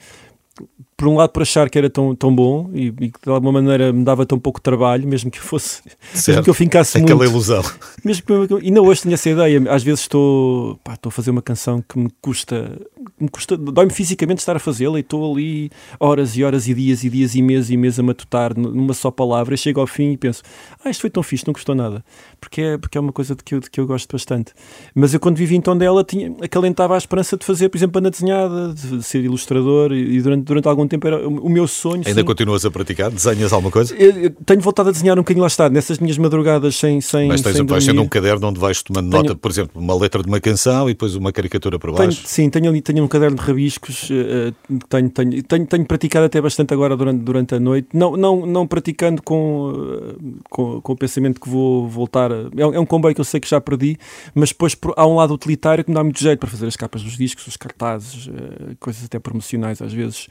Por 0.98 1.06
um 1.06 1.14
lado, 1.14 1.30
por 1.30 1.42
achar 1.42 1.70
que 1.70 1.78
era 1.78 1.88
tão, 1.88 2.12
tão 2.12 2.34
bom 2.34 2.70
e, 2.74 2.86
e 2.88 3.10
que 3.12 3.20
de 3.24 3.30
alguma 3.30 3.52
maneira 3.52 3.92
me 3.92 4.02
dava 4.02 4.26
tão 4.26 4.36
pouco 4.36 4.60
trabalho, 4.60 5.06
mesmo 5.06 5.30
que 5.30 5.38
eu 5.38 5.42
fosse, 5.44 5.80
mesmo 5.86 5.96
Certo. 6.12 6.42
que 6.42 6.50
eu 6.50 6.54
fincasse 6.54 6.98
Aquela 6.98 7.18
muito. 7.18 7.30
ilusão. 7.30 7.62
Mesmo 8.04 8.24
que 8.26 8.32
eu, 8.32 8.56
ainda 8.60 8.82
hoje 8.82 9.02
tenho 9.02 9.14
essa 9.14 9.30
ideia. 9.30 9.62
Às 9.70 9.84
vezes 9.84 10.00
estou, 10.00 10.76
pá, 10.82 10.94
estou 10.94 11.08
a 11.10 11.12
fazer 11.12 11.30
uma 11.30 11.40
canção 11.40 11.80
que 11.88 11.96
me 11.96 12.10
custa, 12.20 12.76
me 13.20 13.28
custa 13.28 13.56
dói-me 13.56 13.92
fisicamente 13.92 14.40
estar 14.40 14.56
a 14.56 14.58
fazê-la 14.58 14.98
e 14.98 15.00
estou 15.02 15.32
ali 15.32 15.70
horas 16.00 16.36
e 16.36 16.42
horas 16.42 16.66
e 16.66 16.74
dias 16.74 17.04
e 17.04 17.08
dias 17.08 17.36
e 17.36 17.42
meses 17.42 17.70
e 17.70 17.76
meses 17.76 18.00
a 18.00 18.02
matutar 18.02 18.58
numa 18.58 18.92
só 18.92 19.08
palavra. 19.12 19.54
E 19.54 19.58
chego 19.58 19.80
ao 19.80 19.86
fim 19.86 20.10
e 20.12 20.16
penso, 20.16 20.42
ah, 20.84 20.90
isto 20.90 21.00
foi 21.02 21.10
tão 21.10 21.22
fixe, 21.22 21.46
não 21.46 21.54
custou 21.54 21.76
nada. 21.76 22.04
Porque 22.40 22.60
é, 22.60 22.76
porque 22.76 22.98
é 22.98 23.00
uma 23.00 23.12
coisa 23.12 23.36
de 23.36 23.44
que, 23.44 23.54
eu, 23.54 23.60
de 23.60 23.70
que 23.70 23.78
eu 23.78 23.86
gosto 23.86 24.10
bastante. 24.10 24.52
Mas 24.96 25.14
eu, 25.14 25.20
quando 25.20 25.36
vivi 25.36 25.54
em 25.54 25.60
Tondela, 25.60 26.02
tinha, 26.02 26.34
acalentava 26.42 26.96
a 26.96 26.98
esperança 26.98 27.36
de 27.36 27.46
fazer, 27.46 27.68
por 27.68 27.78
exemplo, 27.78 27.92
banda 28.00 28.10
desenhada, 28.10 28.74
de 28.74 29.00
ser 29.04 29.22
ilustrador 29.22 29.92
e, 29.92 30.16
e 30.16 30.20
durante, 30.22 30.42
durante 30.42 30.66
algum 30.66 30.87
tempo 30.88 31.06
era 31.06 31.28
o, 31.28 31.46
o 31.46 31.48
meu 31.48 31.66
sonho. 31.66 32.02
Ainda 32.06 32.20
sim. 32.20 32.24
continuas 32.24 32.64
a 32.64 32.70
praticar? 32.70 33.10
Desenhas 33.10 33.52
alguma 33.52 33.70
coisa? 33.70 33.94
Eu, 33.94 34.10
eu 34.12 34.30
tenho 34.44 34.60
voltado 34.60 34.88
a 34.88 34.92
desenhar 34.92 35.18
um 35.18 35.22
bocadinho 35.22 35.42
lá 35.42 35.48
está, 35.48 35.68
nessas 35.68 35.98
minhas 35.98 36.18
madrugadas 36.18 36.76
sem, 36.76 37.00
sem, 37.00 37.28
Mas 37.28 37.42
tens, 37.42 37.56
sem 37.56 37.66
vais 37.66 37.84
tendo 37.84 38.02
um 38.02 38.08
caderno 38.08 38.48
onde 38.48 38.58
vais 38.58 38.82
tomando 38.82 39.10
Tenho- 39.10 39.22
nota, 39.22 39.36
por 39.36 39.50
exemplo, 39.50 39.80
uma 39.80 39.94
letra 39.94 40.22
de 40.22 40.28
uma 40.28 40.40
canção 40.40 40.88
e 40.88 40.92
depois 40.92 41.14
uma 41.14 41.32
caricatura 41.32 41.78
por 41.78 41.92
Tenho, 41.92 42.08
baixo. 42.08 42.22
sim, 42.24 42.48
tenho 42.50 42.68
ali 42.68 42.80
tenho 42.80 43.00
num 43.00 43.08
caderno 43.08 43.36
de 43.36 43.42
rabiscos, 43.42 44.10
uh, 44.10 44.54
tenho, 44.88 45.10
tenho, 45.10 45.42
tenho, 45.42 45.66
tenho 45.66 45.84
praticado 45.86 46.26
até 46.26 46.40
bastante 46.40 46.72
agora 46.72 46.96
durante, 46.96 47.22
durante 47.22 47.54
a 47.54 47.60
noite, 47.60 47.88
não, 47.92 48.16
não, 48.16 48.46
não 48.46 48.66
praticando 48.66 49.22
com, 49.22 49.70
uh, 49.70 50.40
com, 50.48 50.80
com, 50.80 50.92
o 50.92 50.96
pensamento 50.96 51.40
que 51.40 51.48
vou 51.48 51.88
voltar. 51.88 52.32
A, 52.32 52.36
é, 52.56 52.60
é, 52.60 52.80
um 52.80 52.86
comboio 52.86 53.14
que 53.14 53.20
eu 53.20 53.24
sei 53.24 53.40
que 53.40 53.48
já 53.48 53.60
perdi, 53.60 53.96
mas 54.34 54.50
depois 54.50 54.76
há 54.96 55.06
um 55.06 55.16
lado 55.16 55.34
utilitário 55.34 55.84
que 55.84 55.90
me 55.90 55.94
dá 55.94 56.02
muito 56.02 56.20
jeito 56.20 56.38
para 56.38 56.48
fazer 56.48 56.66
as 56.66 56.76
capas 56.76 57.02
dos 57.02 57.16
discos, 57.16 57.46
os 57.46 57.56
cartazes, 57.56 58.26
uh, 58.26 58.76
coisas 58.80 59.04
até 59.04 59.18
promocionais, 59.18 59.82
às 59.82 59.92
vezes 59.92 60.28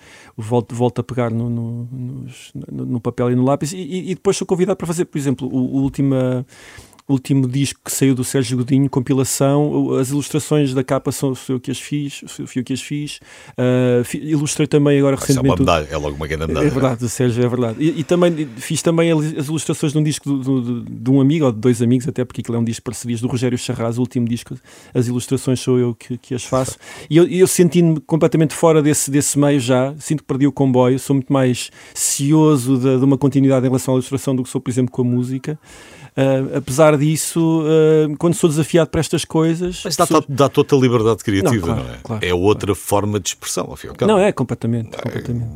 volto, 0.48 0.74
volto 0.76 1.02
a 1.02 1.04
pegar 1.04 1.32
no, 1.32 1.50
no, 1.50 1.88
no, 2.72 2.86
no 2.86 3.00
papel 3.00 3.32
e 3.32 3.36
no 3.36 3.44
lápis, 3.44 3.74
e, 3.74 4.12
e, 4.12 4.16
depois 4.16 4.38
sou 4.38 4.48
convidado 4.48 4.78
para 4.78 4.88
fazer, 4.88 5.06
por 5.06 5.18
exemplo, 5.18 5.48
o, 5.48 5.78
o 5.78 5.82
última 5.82 6.46
último 7.08 7.48
disco 7.48 7.80
que 7.84 7.92
saiu 7.92 8.14
do 8.14 8.24
Sérgio 8.24 8.58
Godinho, 8.58 8.90
compilação, 8.90 9.96
as 9.96 10.10
ilustrações 10.10 10.74
da 10.74 10.84
capa 10.84 11.12
são, 11.12 11.34
eu 11.48 11.60
que 11.60 11.72
as 11.72 11.80
fiz, 11.80 12.22
sou 12.28 12.46
eu 12.56 12.64
que 12.64 12.74
as 12.74 12.82
fiz. 12.82 13.20
Uh, 13.58 14.18
ilustrei 14.18 14.68
também 14.68 15.00
agora 15.00 15.16
recentemente. 15.16 15.62
É, 15.62 15.64
uma 15.64 15.88
é 15.90 15.98
logo 15.98 16.16
uma 16.16 16.28
grande 16.28 16.48
medalha. 16.48 16.68
É 16.68 16.70
verdade, 16.70 17.00
do 17.00 17.10
Sérgio, 17.10 17.44
é 17.44 17.48
verdade. 17.48 17.78
E, 17.80 18.02
e, 18.02 18.04
também 18.04 18.48
fiz 18.58 18.82
também 18.82 19.12
as 19.12 19.48
ilustrações 19.48 19.94
de 19.94 19.98
um 19.98 20.04
disco 20.04 20.30
do, 20.30 20.62
do, 20.62 20.82
de 20.84 21.10
um 21.10 21.22
amigo, 21.22 21.46
ou 21.46 21.52
de 21.52 21.60
dois 21.60 21.82
amigos, 21.82 22.08
até 22.08 22.26
porque 22.26 22.42
aquilo 22.42 22.58
é 22.58 22.60
um 22.60 22.64
disco 22.64 22.82
de 22.82 22.84
parcerias 22.84 23.22
do 23.22 23.28
Rogério 23.28 23.58
Charraz, 23.58 23.98
o 23.98 24.02
último 24.02 24.28
disco. 24.28 24.56
As 24.94 25.08
ilustrações 25.08 25.60
sou 25.60 25.80
eu 25.80 25.96
que, 25.96 26.18
que 26.18 26.36
as 26.36 26.44
faço. 26.44 26.78
E 27.10 27.16
eu, 27.16 27.26
eu 27.28 27.48
sentindo-me 27.48 28.02
completamente 28.02 28.54
fora 28.54 28.82
desse, 28.82 29.10
desse 29.10 29.40
meio 29.40 29.60
já, 29.60 29.96
sinto 29.98 30.24
que 30.24 30.28
perdi 30.28 30.46
o 30.46 30.52
comboio, 30.52 31.00
sou 31.00 31.16
muito 31.16 31.32
mais 31.32 31.72
cioso 31.94 32.78
de, 32.78 32.98
de 32.98 33.06
uma 33.06 33.18
continuidade 33.18 33.66
em 33.66 33.70
relação 33.70 33.94
à 33.94 33.96
ilustração 33.96 34.36
do 34.36 34.44
que 34.44 34.50
sou, 34.50 34.60
por 34.60 34.70
exemplo, 34.70 34.92
com 34.92 35.02
a 35.02 35.06
música. 35.06 35.58
Uh, 36.18 36.58
apesar 36.58 36.98
disso, 36.98 37.62
uh, 37.62 38.18
quando 38.18 38.34
sou 38.34 38.50
desafiado 38.50 38.90
para 38.90 39.00
estas 39.00 39.24
coisas. 39.24 39.84
Mas 39.86 39.96
dá, 39.96 40.06
dá 40.28 40.50
toda 40.50 40.76
a 40.76 40.80
liberdade 40.80 41.24
criativa, 41.24 41.68
não, 41.68 41.76
claro, 41.76 41.84
não 41.84 41.94
é? 41.94 41.98
Claro, 42.02 42.26
é 42.26 42.34
outra 42.34 42.74
claro. 42.74 42.82
forma 42.82 43.20
de 43.20 43.30
expressão, 43.30 43.72
afinal. 43.72 43.96
Não, 44.02 44.18
é 44.18 44.32
completamente. 44.32 44.96
É, 44.96 45.02
completamente. 45.02 45.52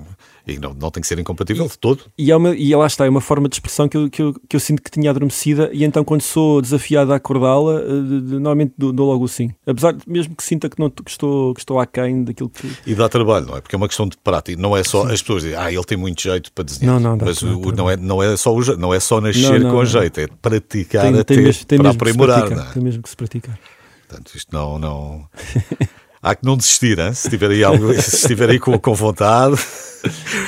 E 0.47 0.57
não, 0.57 0.73
não 0.73 0.89
tem 0.89 1.01
que 1.01 1.07
ser 1.07 1.19
incompatível 1.19 1.67
de 1.67 1.77
todo. 1.77 2.05
E, 2.17 2.31
é 2.31 2.35
uma, 2.35 2.55
e 2.55 2.75
lá 2.75 2.87
está, 2.87 3.05
é 3.05 3.09
uma 3.09 3.21
forma 3.21 3.47
de 3.47 3.55
expressão 3.55 3.87
que 3.87 3.95
eu, 3.95 4.09
que, 4.09 4.21
eu, 4.21 4.33
que 4.49 4.55
eu 4.55 4.59
sinto 4.59 4.81
que 4.81 4.89
tinha 4.89 5.09
adormecida, 5.09 5.69
e 5.71 5.83
então 5.83 6.03
quando 6.03 6.21
sou 6.21 6.61
desafiado 6.61 7.13
a 7.13 7.17
acordá-la, 7.17 7.81
uh, 7.81 7.93
normalmente 7.93 8.73
dou, 8.77 8.91
dou, 8.91 9.11
logo 9.11 9.27
sim. 9.27 9.51
Apesar 9.65 9.93
de 9.93 10.03
mesmo 10.07 10.35
que 10.35 10.43
sinta 10.43 10.69
que, 10.69 10.79
não, 10.79 10.89
que, 10.89 11.09
estou, 11.09 11.53
que 11.53 11.59
estou 11.59 11.79
aquém 11.79 12.23
daquilo 12.23 12.49
que. 12.49 12.67
E 12.85 12.95
dá 12.95 13.07
trabalho, 13.07 13.45
não 13.47 13.57
é? 13.57 13.61
Porque 13.61 13.75
é 13.75 13.77
uma 13.77 13.87
questão 13.87 14.07
de 14.07 14.17
prática. 14.17 14.59
Não 14.59 14.75
é 14.75 14.83
só 14.83 15.05
sim. 15.05 15.13
as 15.13 15.21
pessoas 15.21 15.43
dizem, 15.43 15.57
ah, 15.57 15.71
ele 15.71 15.83
tem 15.83 15.97
muito 15.97 16.21
jeito 16.21 16.51
para 16.51 16.63
desenhar. 16.63 16.99
Não, 16.99 17.11
não, 17.11 17.17
dá, 17.17 17.25
Mas 17.25 17.41
o, 17.41 17.71
não, 17.71 17.89
é, 17.89 17.97
não, 17.97 18.23
é 18.23 18.35
só 18.35 18.53
o, 18.53 18.77
não 18.77 18.93
é 18.93 18.99
só 18.99 19.21
nascer 19.21 19.59
não, 19.59 19.69
não, 19.69 19.71
com 19.71 19.85
jeito, 19.85 20.19
é 20.19 20.27
praticar 20.27 21.03
tem, 21.03 21.13
até 21.19 21.35
tem 21.35 21.43
mesmo, 21.43 21.65
tem 21.65 21.77
para 21.79 21.91
aprimorar. 21.91 22.49
Não 22.49 22.63
é? 22.63 22.73
Tem 22.73 22.83
mesmo 22.83 23.03
que 23.03 23.09
se 23.09 23.15
praticar. 23.15 23.59
Portanto, 24.07 24.35
isto 24.35 24.53
não. 24.53 24.79
não... 24.79 25.29
Há 26.21 26.35
que 26.35 26.45
não 26.45 26.55
desistir, 26.55 26.99
hein? 26.99 27.13
se 27.13 27.27
estiver 27.27 27.49
aí, 27.49 27.63
algo, 27.63 27.93
se 27.99 28.15
estiver 28.15 28.49
aí 28.49 28.59
com, 28.59 28.77
com 28.77 28.93
vontade. 28.93 29.55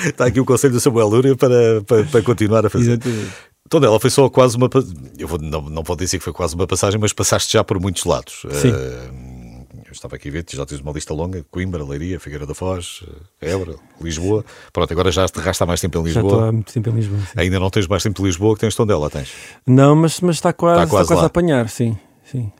Está 0.05 0.25
aqui 0.25 0.39
o 0.39 0.45
conselho 0.45 0.73
do 0.73 0.79
Samuel 0.79 1.07
Lúria 1.07 1.35
para, 1.35 1.81
para, 1.87 2.03
para 2.03 2.21
continuar 2.21 2.65
a 2.65 2.69
fazer. 2.69 2.91
Exatamente. 2.91 3.31
Então, 3.65 3.83
ela 3.83 3.99
foi 3.99 4.09
só 4.09 4.29
quase 4.29 4.55
uma. 4.55 4.69
Eu 5.17 5.27
vou, 5.27 5.39
não, 5.39 5.61
não 5.61 5.83
vou 5.83 5.95
dizer 5.95 6.17
que 6.19 6.23
foi 6.23 6.33
quase 6.33 6.53
uma 6.53 6.67
passagem, 6.67 6.99
mas 6.99 7.13
passaste 7.13 7.53
já 7.53 7.63
por 7.63 7.79
muitos 7.79 8.03
lados. 8.05 8.45
Sim. 8.51 8.71
Uh, 8.71 9.65
eu 9.87 9.91
estava 9.91 10.15
aqui 10.15 10.27
a 10.27 10.31
ver, 10.31 10.45
já 10.51 10.65
tens 10.65 10.81
uma 10.81 10.91
lista 10.91 11.13
longa: 11.13 11.45
Coimbra, 11.49 11.83
Leiria, 11.83 12.19
Figueira 12.19 12.45
da 12.45 12.53
Foz, 12.53 13.03
Évora, 13.41 13.75
Lisboa. 14.01 14.43
Pronto, 14.71 14.91
agora 14.91 15.11
já 15.11 15.27
te 15.27 15.39
há 15.39 15.65
mais 15.65 15.79
tempo 15.79 15.99
em 15.99 16.03
Lisboa. 16.03 16.23
Já 16.23 16.29
estou 16.29 16.49
há 16.49 16.51
muito 16.51 16.73
tempo 16.73 16.89
em 16.89 16.93
Lisboa. 16.93 17.19
Sim. 17.19 17.25
Ainda 17.35 17.59
não 17.59 17.69
tens 17.69 17.87
mais 17.87 18.03
tempo 18.03 18.21
em 18.21 18.25
Lisboa 18.25 18.53
que 18.55 18.61
tens 18.61 18.75
Tondela, 18.75 19.09
tens? 19.09 19.31
Não, 19.65 19.95
mas, 19.95 20.19
mas 20.19 20.35
está 20.35 20.51
quase, 20.51 20.83
está 20.83 20.89
quase, 20.89 21.03
está 21.05 21.15
quase 21.15 21.23
a 21.23 21.27
apanhar, 21.27 21.69
sim. 21.69 21.97
sim. 22.25 22.51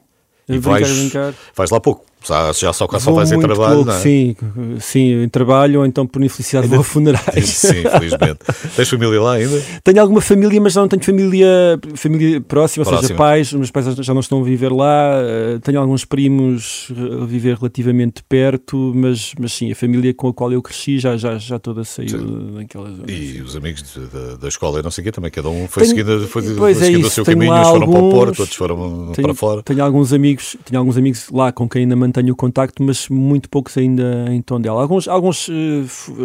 E 0.48 0.60
brincar, 0.60 0.70
vais, 0.72 0.98
brincar. 0.98 1.34
vais 1.56 1.70
lá 1.70 1.80
pouco. 1.80 2.06
Já, 2.26 2.54
só, 2.54 2.74
só 2.74 3.12
vais 3.12 3.32
em 3.32 3.40
trabalho, 3.40 3.76
pouco, 3.76 3.90
não 3.92 3.98
é? 3.98 4.00
Sim, 4.00 4.36
sim, 4.80 5.24
em 5.24 5.30
trabalho 5.30 5.80
ou 5.80 5.86
então 5.86 6.08
por 6.08 6.24
infelicidade 6.24 6.68
vou 6.68 6.80
a 6.80 6.84
funerais. 6.84 7.50
Sim, 7.50 7.84
felizmente. 7.84 8.40
Tens 8.76 8.90
família 8.90 9.22
lá 9.22 9.34
ainda? 9.34 9.62
Tenho 9.84 10.02
alguma 10.02 10.22
família, 10.22 10.60
mas 10.62 10.74
já 10.74 10.82
não 10.82 10.88
tenho 10.88 11.04
família, 11.04 11.80
família 11.96 12.40
próxima, 12.42 12.86
ou 12.88 13.02
seja, 13.02 13.14
pais. 13.14 13.48
Os 13.48 13.54
meus 13.54 13.72
pais 13.72 13.86
já 13.96 14.14
não 14.14 14.22
estão 14.22 14.42
a 14.42 14.44
viver 14.44 14.72
lá. 14.72 15.14
Eh, 15.22 15.60
tenho 15.64 15.80
alguns 15.80 16.06
primos 16.06 16.92
a 17.22 17.26
viver 17.26 17.58
relativamente 17.58 18.24
perto, 18.24 18.94
mas, 18.96 19.34
mas 19.40 19.54
sim, 19.54 19.72
a 19.72 19.76
família 19.76 20.14
com 20.14 20.28
a 20.28 20.34
qual 20.34 20.52
eu 20.52 20.62
cresci 20.62 21.00
já, 21.00 21.18
já, 21.18 21.38
já 21.38 21.60
toda 21.60 21.84
saiu 21.84 22.10
sim. 22.10 22.56
daquela 22.58 22.90
zona. 22.90 23.12
E 23.12 23.42
os 23.42 23.56
amigos 23.56 23.84
de, 23.84 24.38
da 24.38 24.48
escola, 24.48 24.80
eu 24.80 24.84
não 24.84 24.92
sei 24.92 25.02
o 25.02 25.06
quê, 25.06 25.12
também 25.12 25.32
cada 25.32 25.50
um 25.50 25.68
foi 25.68 25.84
tenho, 25.84 25.96
seguindo, 25.96 26.28
foi, 26.28 26.42
foi 26.42 26.76
seguindo 26.76 27.04
é 27.04 27.08
o 27.08 27.10
seu 27.10 27.26
caminho, 27.26 27.54
uns 27.54 27.68
foram 27.68 27.92
para 27.92 28.00
o 28.00 28.10
Porto, 28.12 28.40
outros 28.40 28.58
foram 28.58 29.12
tenho, 29.14 29.28
para 29.28 29.36
fora. 29.36 29.64
Tenho 29.64 29.84
alguns 29.84 30.14
amigos, 30.14 30.56
tenho 30.64 30.80
alguns 30.80 30.98
amigos 30.98 31.28
lá 31.32 31.52
com 31.52 31.68
quem 31.68 31.84
ainda 31.84 31.96
mantenho 31.96 32.13
o 32.32 32.36
contacto, 32.36 32.84
mas 32.84 33.08
muito 33.10 33.50
poucos 33.50 33.78
ainda 33.78 34.26
em 34.30 34.42
Tondela. 34.42 34.82
Alguns, 34.82 35.08
alguns 35.08 35.48
uh, 35.48 35.54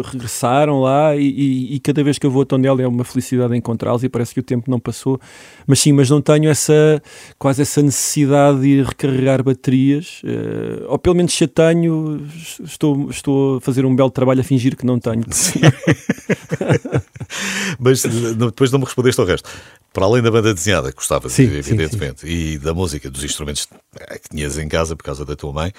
regressaram 0.03 0.81
lá 0.81 1.15
e, 1.15 1.27
e, 1.27 1.75
e, 1.75 1.79
cada 1.79 2.03
vez 2.03 2.17
que 2.17 2.25
eu 2.25 2.31
vou 2.31 2.41
a 2.41 2.45
Tondela 2.45 2.81
é 2.81 2.87
uma 2.87 3.03
felicidade 3.03 3.55
encontrá-los 3.55 4.03
e 4.03 4.09
parece 4.09 4.33
que 4.33 4.39
o 4.39 4.43
tempo 4.43 4.69
não 4.69 4.79
passou. 4.79 5.19
Mas 5.65 5.79
sim, 5.79 5.91
mas 5.91 6.09
não 6.09 6.21
tenho 6.21 6.49
essa 6.49 7.01
quase 7.37 7.61
essa 7.61 7.81
necessidade 7.81 8.61
de 8.61 8.83
recarregar 8.83 9.43
baterias, 9.43 10.21
uh, 10.23 10.89
ou 10.89 10.99
pelo 10.99 11.15
menos 11.15 11.33
se 11.33 11.43
a 11.43 11.47
tenho, 11.47 12.25
estou, 12.63 13.09
estou 13.09 13.57
a 13.57 13.61
fazer 13.61 13.85
um 13.85 13.95
belo 13.95 14.11
trabalho 14.11 14.41
a 14.41 14.43
fingir 14.43 14.75
que 14.75 14.85
não 14.85 14.99
tenho. 14.99 15.23
mas 17.79 18.03
depois 18.03 18.71
não 18.71 18.79
me 18.79 18.85
respondeste 18.85 19.21
ao 19.21 19.27
resto. 19.27 19.49
Para 19.91 20.05
além 20.05 20.21
da 20.21 20.29
banda 20.29 20.53
desenhada, 20.53 20.91
que 20.91 20.97
gostavas, 20.97 21.33
sim, 21.33 21.43
evidentemente, 21.43 22.21
sim, 22.21 22.27
sim. 22.27 22.33
e 22.33 22.57
da 22.59 22.73
música, 22.73 23.09
dos 23.09 23.23
instrumentos 23.23 23.65
que 23.65 24.29
tinhas 24.29 24.57
em 24.57 24.67
casa 24.67 24.95
por 24.95 25.03
causa 25.03 25.25
da 25.25 25.35
tua 25.35 25.51
mãe, 25.51 25.73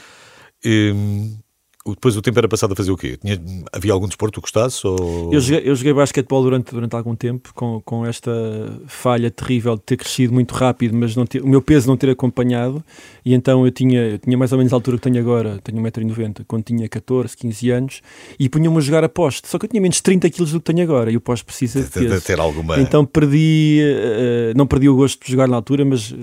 hum, 0.65 1.43
depois 1.89 2.15
o 2.15 2.21
tempo 2.21 2.39
era 2.39 2.47
passado 2.47 2.73
a 2.73 2.77
fazer 2.77 2.91
o 2.91 2.97
quê? 2.97 3.17
Tinha, 3.17 3.41
havia 3.73 3.93
algum 3.93 4.07
desporto 4.07 4.39
que 4.39 4.43
gostasse? 4.43 4.87
Ou... 4.87 5.33
Eu, 5.33 5.41
joguei, 5.41 5.63
eu 5.65 5.75
joguei 5.75 5.95
basquetebol 5.95 6.43
durante, 6.43 6.73
durante 6.73 6.95
algum 6.95 7.17
tempo, 7.17 7.53
com, 7.55 7.81
com 7.81 8.05
esta 8.05 8.31
falha 8.87 9.31
terrível 9.31 9.77
de 9.77 9.83
ter 9.83 9.97
crescido 9.97 10.35
muito 10.35 10.55
rápido, 10.55 10.95
mas 10.95 11.17
não 11.17 11.25
ter, 11.25 11.43
o 11.43 11.49
meu 11.49 11.63
peso 11.63 11.89
não 11.89 11.97
ter 11.97 12.11
acompanhado. 12.11 12.85
E 13.25 13.33
então 13.33 13.65
eu 13.65 13.73
tinha, 13.73 14.01
eu 14.01 14.19
tinha 14.19 14.37
mais 14.37 14.53
ou 14.53 14.59
menos 14.59 14.73
a 14.73 14.77
altura 14.77 14.99
que 14.99 15.05
tenho 15.05 15.19
agora, 15.19 15.59
tenho 15.65 15.83
1,90m, 15.83 16.43
quando 16.47 16.65
tinha 16.65 16.87
14, 16.87 17.35
15 17.35 17.71
anos, 17.71 18.03
e 18.39 18.49
punha-me 18.49 18.77
a 18.77 18.81
jogar 18.81 19.03
a 19.03 19.09
poste. 19.09 19.49
Só 19.49 19.59
que 19.59 19.65
eu 19.65 19.71
tinha 19.71 19.81
menos 19.81 20.03
30 20.03 20.29
kg 20.29 20.45
do 20.45 20.61
que 20.61 20.73
tenho 20.73 20.83
agora, 20.83 21.11
e 21.11 21.17
o 21.17 21.21
poste 21.21 21.47
precisa 21.47 21.83
de, 21.83 22.09
de, 22.09 22.21
ter 22.21 22.39
alguma. 22.39 22.79
Então 22.79 23.07
perdi, 23.07 23.81
uh, 23.83 24.57
não 24.57 24.67
perdi 24.67 24.89
o 24.89 24.97
gosto 24.97 25.25
de 25.25 25.33
jogar 25.33 25.49
na 25.49 25.57
altura, 25.57 25.85
mas 25.85 26.11
uh, 26.11 26.17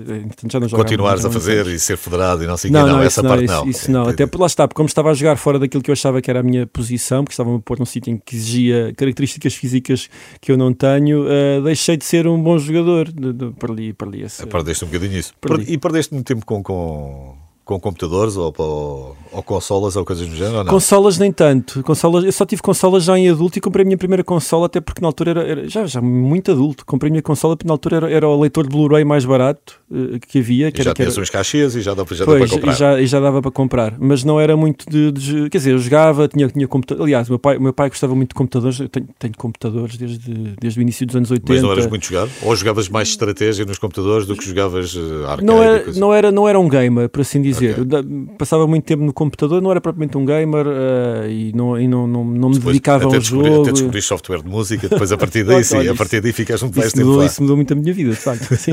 já 0.48 0.60
não 0.60 0.68
jogava. 0.68 0.88
Continuares 0.88 1.24
a 1.24 1.30
fazer 1.30 1.66
e 1.66 1.80
ser 1.80 1.96
federado 1.96 2.44
e 2.44 2.46
não 2.46 2.56
sei 2.56 2.70
o 2.70 2.72
que, 2.72 2.78
não, 2.78 3.02
essa 3.02 3.22
parte 3.24 3.46
não. 3.46 3.68
Isso 3.68 3.90
não, 3.90 4.08
até 4.08 4.28
lá 4.38 4.46
está, 4.46 4.68
porque 4.68 4.76
como 4.76 4.86
estava 4.86 5.10
a 5.10 5.14
jogar 5.14 5.36
fora 5.36 5.47
daquilo 5.56 5.80
que 5.80 5.90
eu 5.90 5.92
achava 5.92 6.20
que 6.20 6.28
era 6.28 6.40
a 6.40 6.42
minha 6.42 6.66
posição, 6.66 7.22
porque 7.22 7.32
estava 7.32 7.54
a 7.54 7.60
pôr 7.60 7.78
num 7.78 7.84
sítio 7.84 8.12
em 8.12 8.18
que 8.18 8.34
exigia 8.34 8.92
características 8.96 9.54
físicas 9.54 10.10
que 10.40 10.50
eu 10.50 10.56
não 10.56 10.74
tenho, 10.74 11.22
uh, 11.22 11.62
deixei 11.62 11.96
de 11.96 12.04
ser 12.04 12.26
um 12.26 12.42
bom 12.42 12.58
jogador. 12.58 13.12
De, 13.12 13.32
de, 13.32 13.52
perdi, 13.52 13.92
perdi 13.92 14.22
esse, 14.22 14.44
Perdeste 14.46 14.84
um 14.84 14.88
bocadinho 14.88 15.18
isso. 15.18 15.32
Perdi. 15.40 15.72
E 15.72 15.78
perdeste 15.78 16.12
muito 16.12 16.26
tempo 16.26 16.44
com, 16.44 16.60
com 16.60 17.47
com 17.68 17.78
computadores 17.78 18.34
ou, 18.34 18.54
ou, 18.56 19.16
ou, 19.30 19.42
consolas 19.42 19.94
ou 19.94 20.02
coisas 20.02 20.26
do 20.26 20.34
género? 20.34 20.56
Ou 20.56 20.64
não? 20.64 20.70
Consolas 20.70 21.18
nem 21.18 21.30
tanto. 21.30 21.82
Consolas, 21.82 22.24
eu 22.24 22.32
só 22.32 22.46
tive 22.46 22.62
consolas 22.62 23.04
já 23.04 23.18
em 23.18 23.28
adulto 23.28 23.58
e 23.58 23.60
comprei 23.60 23.82
a 23.82 23.84
minha 23.84 23.98
primeira 23.98 24.24
consola, 24.24 24.64
até 24.64 24.80
porque 24.80 25.02
na 25.02 25.08
altura 25.08 25.32
era, 25.32 25.46
era 25.46 25.68
já, 25.68 25.84
já 25.84 26.00
muito 26.00 26.50
adulto. 26.50 26.86
Comprei 26.86 27.10
a 27.10 27.12
minha 27.12 27.22
consola 27.22 27.58
porque 27.58 27.68
na 27.68 27.74
altura 27.74 27.96
era, 27.98 28.10
era 28.10 28.26
o 28.26 28.40
leitor 28.40 28.66
de 28.66 28.70
Blu-ray 28.74 29.04
mais 29.04 29.26
barato 29.26 29.78
uh, 29.90 30.18
que 30.18 30.38
havia. 30.38 30.72
Que 30.72 30.80
e 30.80 30.84
já 30.84 30.94
tinhas 30.94 31.18
uns 31.18 31.28
caixas 31.28 31.74
e 31.74 31.82
já, 31.82 31.92
dava, 31.92 32.14
já 32.14 32.24
pois, 32.24 32.38
dava 32.40 32.48
para 32.48 32.56
comprar. 32.56 32.72
E 32.72 32.76
já, 32.76 33.00
e 33.02 33.06
já 33.06 33.20
dava 33.20 33.42
para 33.42 33.50
comprar, 33.50 33.94
mas 33.98 34.24
não 34.24 34.40
era 34.40 34.56
muito 34.56 34.88
de, 34.88 35.12
de, 35.12 35.50
Quer 35.50 35.58
dizer, 35.58 35.72
eu 35.72 35.78
jogava, 35.78 36.26
tinha, 36.26 36.48
tinha 36.48 36.66
computador. 36.66 37.04
Aliás, 37.04 37.28
meu 37.28 37.38
pai, 37.38 37.58
meu 37.58 37.74
pai 37.74 37.90
gostava 37.90 38.14
muito 38.14 38.30
de 38.30 38.34
computadores. 38.34 38.80
Eu 38.80 38.88
tenho, 38.88 39.08
tenho 39.18 39.34
computadores 39.36 39.98
desde, 39.98 40.54
desde 40.58 40.80
o 40.80 40.80
início 40.80 41.06
dos 41.06 41.16
anos 41.16 41.30
80. 41.30 41.52
Mas 41.52 41.62
não 41.62 41.72
eras 41.72 41.86
muito 41.86 42.06
jogado? 42.06 42.30
Ou 42.40 42.56
jogavas 42.56 42.88
mais 42.88 43.08
estratégia 43.08 43.66
nos 43.66 43.78
computadores 43.78 44.26
do 44.26 44.34
que 44.34 44.46
jogavas 44.46 44.94
uh, 44.94 45.26
arcade? 45.26 45.44
Não 45.44 45.62
era, 45.62 45.92
não 45.92 46.14
era, 46.14 46.32
não 46.32 46.48
era 46.48 46.58
um 46.58 46.66
gamer, 46.66 47.10
por 47.10 47.20
assim 47.20 47.42
dizer. 47.42 47.57
Okay 47.58 48.28
passava 48.38 48.66
muito 48.66 48.84
tempo 48.84 49.04
no 49.04 49.12
computador, 49.12 49.60
não 49.60 49.70
era 49.70 49.80
propriamente 49.80 50.16
um 50.16 50.24
gamer 50.24 50.66
uh, 50.66 51.28
e, 51.28 51.52
não, 51.54 51.78
e 51.78 51.88
não, 51.88 52.06
não, 52.06 52.24
não 52.24 52.48
me 52.48 52.54
depois, 52.56 52.74
dedicava 52.74 53.04
ao 53.04 53.20
jogo. 53.20 53.62
Até 53.62 53.72
descobri 53.72 54.02
software 54.02 54.42
de 54.42 54.48
música, 54.48 54.88
depois 54.88 55.12
a 55.12 55.16
partir 55.16 55.44
daí 55.44 55.64
sim, 55.64 55.88
a 55.88 55.94
partir 55.94 56.20
daí 56.20 56.32
ficas 56.32 56.62
muito 56.62 56.78
mais 56.78 56.92
tempo 56.92 57.08
mudou, 57.08 57.24
Isso 57.24 57.42
mudou 57.42 57.56
muito 57.56 57.72
a 57.72 57.76
minha 57.76 57.92
vida, 57.92 58.10
de 58.10 58.16
facto. 58.16 58.48
Sim. 58.56 58.72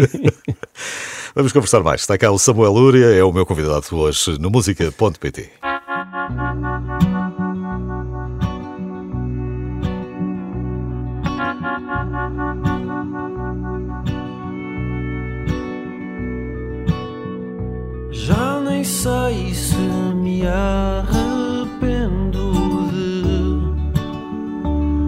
Vamos 1.35 1.51
conversar 1.51 1.83
mais. 1.83 2.01
Está 2.01 2.17
cá 2.17 2.31
o 2.31 2.39
Samuel 2.39 2.71
Lúria, 2.71 3.05
é 3.05 3.23
o 3.23 3.31
meu 3.31 3.45
convidado 3.45 3.85
hoje 3.91 4.39
no 4.39 4.49
música.pt. 4.49 5.49
sei 18.85 19.53
se 19.53 19.75
me 19.75 20.47
arrependo 20.47 22.53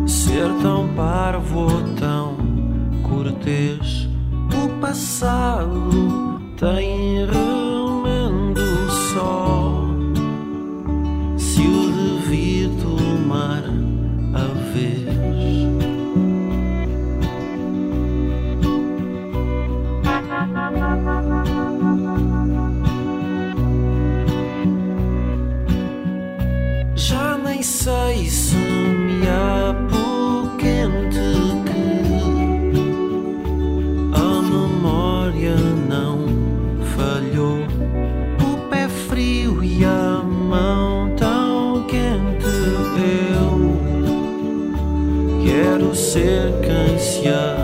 de 0.05 0.11
ser 0.11 0.51
tão 0.61 0.89
parvo 0.95 1.59
ou 1.59 1.81
tão 1.95 2.35
cortês. 3.03 4.09
O 4.51 4.67
passado 4.81 6.41
tem 6.57 7.25
remendo 7.25 8.61
só. 9.13 9.85
Se 11.37 11.61
o 11.61 12.17
nem 27.57 27.63
sei 27.63 28.29
se 28.29 28.55
me 28.55 29.27
há 29.27 29.73
pouco 29.89 30.57
quente 30.57 31.17
que 31.65 31.81
a 34.13 34.41
memória 34.43 35.55
não 35.89 36.19
falhou. 36.95 37.57
O 38.43 38.69
pé 38.69 38.87
frio 38.87 39.63
e 39.63 39.83
a 39.83 40.21
mão 40.23 41.09
tão 41.15 41.83
quente. 41.87 42.45
Eu 43.33 43.81
quero 45.43 45.95
ser 45.95 46.53
quem 46.61 46.99
se 46.99 47.27
ama. 47.27 47.56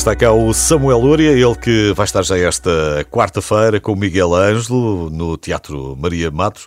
Está 0.00 0.16
cá 0.16 0.32
o 0.32 0.54
Samuel 0.54 0.98
Lúria, 0.98 1.30
ele 1.30 1.54
que 1.56 1.92
vai 1.92 2.06
estar 2.06 2.22
já 2.22 2.38
esta 2.38 3.06
quarta-feira 3.10 3.78
com 3.78 3.92
o 3.92 3.96
Miguel 3.96 4.34
Ângelo 4.34 5.10
no 5.10 5.36
Teatro 5.36 5.94
Maria 5.94 6.30
Matos. 6.30 6.66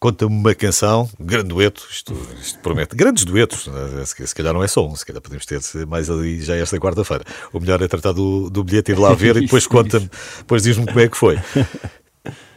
Conta-me 0.00 0.34
uma 0.34 0.52
canção, 0.52 1.08
um 1.20 1.24
grande 1.24 1.46
dueto, 1.50 1.86
isto, 1.88 2.12
isto 2.42 2.58
promete, 2.58 2.96
grandes 2.96 3.24
duetos, 3.24 3.68
né? 3.68 4.04
se, 4.04 4.26
se 4.26 4.34
calhar 4.34 4.52
não 4.52 4.64
é 4.64 4.66
só 4.66 4.84
um, 4.84 4.96
se 4.96 5.06
calhar 5.06 5.22
podemos 5.22 5.46
ter 5.46 5.60
mais 5.86 6.10
ali 6.10 6.42
já 6.42 6.56
esta 6.56 6.76
quarta-feira. 6.80 7.24
O 7.52 7.60
melhor 7.60 7.80
é 7.82 7.86
tratar 7.86 8.10
do, 8.10 8.50
do 8.50 8.64
bilhete, 8.64 8.90
ir 8.90 8.98
lá 8.98 9.14
ver 9.14 9.36
e 9.36 9.42
depois 9.42 9.64
conta-me, 9.68 10.10
depois 10.38 10.64
diz-me 10.64 10.86
como 10.86 10.98
é 10.98 11.06
que 11.06 11.16
foi. 11.16 11.38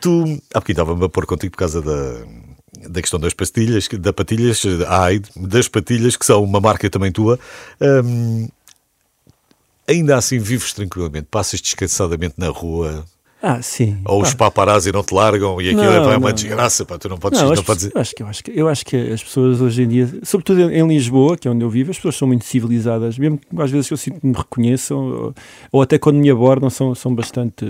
Tu, 0.02 0.42
há 0.56 0.60
bocadinho 0.60 0.74
estava-me 0.74 1.06
a 1.06 1.10
pôr 1.10 1.28
contigo 1.28 1.52
por 1.52 1.60
causa 1.60 1.84
da, 1.84 2.26
da 2.90 3.00
questão 3.00 3.20
das 3.20 3.36
pastilhas, 3.36 3.88
da 3.88 4.12
patilhas, 4.12 4.64
ai, 4.88 5.22
das 5.36 5.68
patilhas, 5.68 6.16
que 6.16 6.26
são 6.26 6.44
uma 6.44 6.60
marca 6.60 6.90
também 6.90 7.12
tua. 7.12 7.40
Hum, 7.80 8.48
ainda 9.90 10.16
assim 10.18 10.40
vives 10.40 10.74
tranquilamente, 10.74 11.28
passas 11.30 11.60
descansadamente 11.62 12.36
na 12.38 12.50
rua, 12.50 13.06
Ah, 13.42 13.62
sim. 13.62 13.98
ou 14.06 14.22
os 14.22 14.34
paparazzi 14.34 14.92
não 14.92 15.02
te 15.02 15.14
largam 15.14 15.62
e 15.62 15.70
aquilo 15.70 15.84
Não, 15.84 15.94
é, 15.94 16.06
pá, 16.06 16.14
é 16.14 16.18
uma 16.18 16.34
desgraça, 16.34 16.86
pá, 16.86 16.98
tu 16.98 17.08
não 17.08 17.18
podes, 17.18 17.42
Não, 17.42 17.54
não 17.54 17.64
podes 17.64 17.86
eu, 17.86 18.02
acho 18.02 18.14
que, 18.14 18.22
eu, 18.24 18.28
acho 18.28 18.44
que, 18.44 18.52
eu 18.52 18.68
acho 18.68 18.86
que 18.86 18.98
as 18.98 19.24
pessoas 19.24 19.62
hoje 19.62 19.84
em 19.84 19.88
dia, 19.88 20.10
sobretudo 20.24 20.70
em 20.70 20.88
Lisboa, 20.88 21.38
que 21.38 21.48
é 21.48 21.52
onde 21.52 21.64
eu 21.64 21.70
vivo, 21.70 21.90
as 21.92 21.98
pessoas 21.98 22.18
são 22.18 22.28
muito 22.28 22.44
civilizadas, 22.46 23.18
mesmo 23.18 23.38
que 23.38 23.62
às 23.62 23.72
vezes 23.72 23.90
eu 23.90 23.98
sinto 23.98 24.20
que 24.20 24.28
me 24.28 24.36
reconheçam, 24.36 24.98
ou, 24.98 25.36
ou 25.72 25.82
até 25.82 25.98
quando 25.98 26.18
me 26.18 26.30
abordam, 26.30 26.70
são, 26.70 26.94
são 26.94 27.16
bastante. 27.16 27.64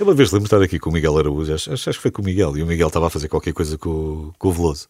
Eu 0.00 0.06
uma 0.06 0.14
vez 0.14 0.32
lembro 0.32 0.48
de 0.48 0.54
estar 0.54 0.62
aqui 0.64 0.78
com 0.78 0.88
o 0.88 0.92
Miguel 0.92 1.18
Araújo, 1.18 1.52
acho, 1.52 1.72
acho 1.72 1.90
que 1.90 1.98
foi 2.00 2.10
com 2.10 2.22
o 2.22 2.24
Miguel, 2.24 2.56
e 2.56 2.62
o 2.62 2.66
Miguel 2.66 2.88
estava 2.88 3.06
a 3.06 3.10
fazer 3.10 3.28
qualquer 3.28 3.52
coisa 3.52 3.76
com, 3.76 4.30
com 4.38 4.48
o 4.48 4.52
Veloso. 4.52 4.88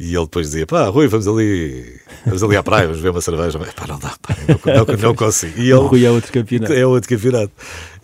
E 0.00 0.14
ele 0.14 0.24
depois 0.24 0.46
dizia: 0.46 0.64
pá, 0.64 0.86
Rui, 0.86 1.08
vamos 1.08 1.26
ali, 1.26 2.00
vamos 2.24 2.42
ali 2.44 2.56
à 2.56 2.62
praia, 2.62 2.86
vamos 2.86 3.00
ver 3.00 3.10
uma 3.10 3.20
cerveja. 3.20 3.58
Mas, 3.58 3.72
pá, 3.72 3.84
não 3.88 3.98
dá, 3.98 4.14
pá, 4.22 4.36
não, 4.46 4.84
não, 4.86 4.96
não 5.02 5.14
consigo. 5.14 5.60
E 5.60 5.74
O 5.74 5.80
ele, 5.80 5.88
Rui 5.88 6.04
é 6.06 6.10
outro 6.10 6.32
campeonato. 6.32 6.72
É 6.72 6.86
outro 6.86 7.08
campeonato. 7.08 7.52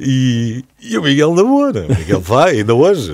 E, 0.00 0.64
e 0.85 0.99
o 0.99 1.03
Miguel 1.03 1.35
na 1.35 1.42
boa, 1.42 1.70
o 1.70 1.97
Miguel 1.99 2.20
vai, 2.23 2.59
ainda 2.59 2.75
hoje, 2.75 3.12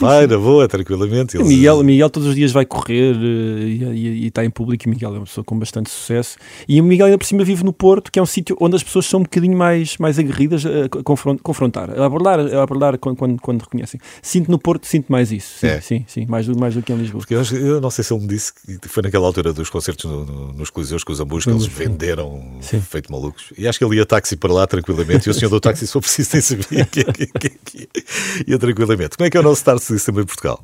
vai 0.00 0.26
na 0.26 0.36
boa, 0.36 0.66
tranquilamente. 0.68 1.36
O 1.36 1.40
Eles- 1.40 1.48
Miguel, 1.48 1.82
Miguel 1.84 2.10
todos 2.10 2.28
os 2.28 2.34
dias 2.34 2.52
vai 2.52 2.64
correr 2.66 3.14
eh, 3.14 3.18
e, 3.18 3.84
e- 3.84 4.24
e 4.24 4.26
está 4.26 4.44
em 4.44 4.50
público. 4.50 4.84
E 4.84 4.86
o 4.88 4.90
Miguel 4.90 5.14
é 5.14 5.18
uma 5.18 5.24
pessoa 5.26 5.44
com 5.44 5.58
bastante 5.58 5.90
sucesso. 5.90 6.36
E 6.68 6.80
o 6.80 6.84
Miguel, 6.84 7.06
ainda 7.06 7.18
por 7.18 7.24
cima, 7.26 7.44
vive 7.44 7.64
no 7.64 7.72
Porto, 7.72 8.10
que 8.10 8.18
é 8.18 8.22
um 8.22 8.26
sítio 8.26 8.56
onde 8.60 8.76
as 8.76 8.82
pessoas 8.82 9.06
são 9.06 9.20
um 9.20 9.22
bocadinho 9.22 9.56
mais, 9.56 9.96
mais 9.98 10.18
aguerridas 10.18 10.64
a 10.66 10.82
a 10.98 11.02
confron- 11.04 11.38
confrontar, 11.38 11.90
a 11.98 12.04
abordar, 12.04 12.40
a 12.40 12.62
abordar 12.62 12.98
quando, 12.98 13.16
quando, 13.16 13.40
quando 13.40 13.60
reconhecem. 13.62 14.00
Sinto 14.20 14.50
no 14.50 14.58
Porto, 14.58 14.86
sinto 14.86 15.06
mais 15.12 15.30
isso. 15.30 15.58
Sim, 15.60 15.66
É. 15.66 15.80
sim, 15.80 16.04
sim, 16.08 16.26
mais, 16.26 16.46
do, 16.46 16.58
mais 16.58 16.74
do 16.74 16.82
que 16.82 16.92
em 16.92 16.96
Lisboa. 16.96 17.20
Porque 17.20 17.34
eu, 17.34 17.42
eu 17.58 17.80
não 17.80 17.90
sei 17.90 18.02
se 18.04 18.12
ele 18.12 18.22
me 18.22 18.28
disse 18.28 18.52
que 18.52 18.88
foi 18.88 19.02
naquela 19.02 19.26
altura 19.26 19.52
dos 19.52 19.70
concertos 19.70 20.10
no- 20.10 20.24
no- 20.24 20.52
nos 20.52 20.70
Coliseus 20.70 21.04
com 21.04 21.12
os 21.12 21.20
Ambus 21.20 21.44
que 21.44 21.50
eles 21.50 21.66
venderam 21.66 22.42
Sim. 22.60 22.80
feito 22.80 23.10
malucos. 23.12 23.52
E 23.56 23.66
acho 23.68 23.78
que 23.78 23.84
ele 23.84 23.96
ia 23.96 24.06
táxi 24.06 24.36
para 24.36 24.52
lá 24.52 24.66
tranquilamente. 24.66 25.28
E 25.28 25.30
o 25.30 25.34
senhor 25.34 25.50
do 25.50 25.60
táxi, 25.60 25.86
se 25.86 25.92
for 25.92 26.00
preciso, 26.00 26.30
nem 26.32 26.40
sabia 26.42 26.84
que, 26.84 27.04
que, 27.04 27.04
que, 27.04 27.11
que 27.11 27.11
ia 28.46 28.58
tranquilamente. 28.58 29.16
Como 29.16 29.26
é 29.26 29.30
que 29.30 29.36
é 29.36 29.40
o 29.40 29.42
nosso 29.42 29.56
Start 29.58 29.80
System 29.80 30.18
em 30.20 30.24
Portugal? 30.24 30.60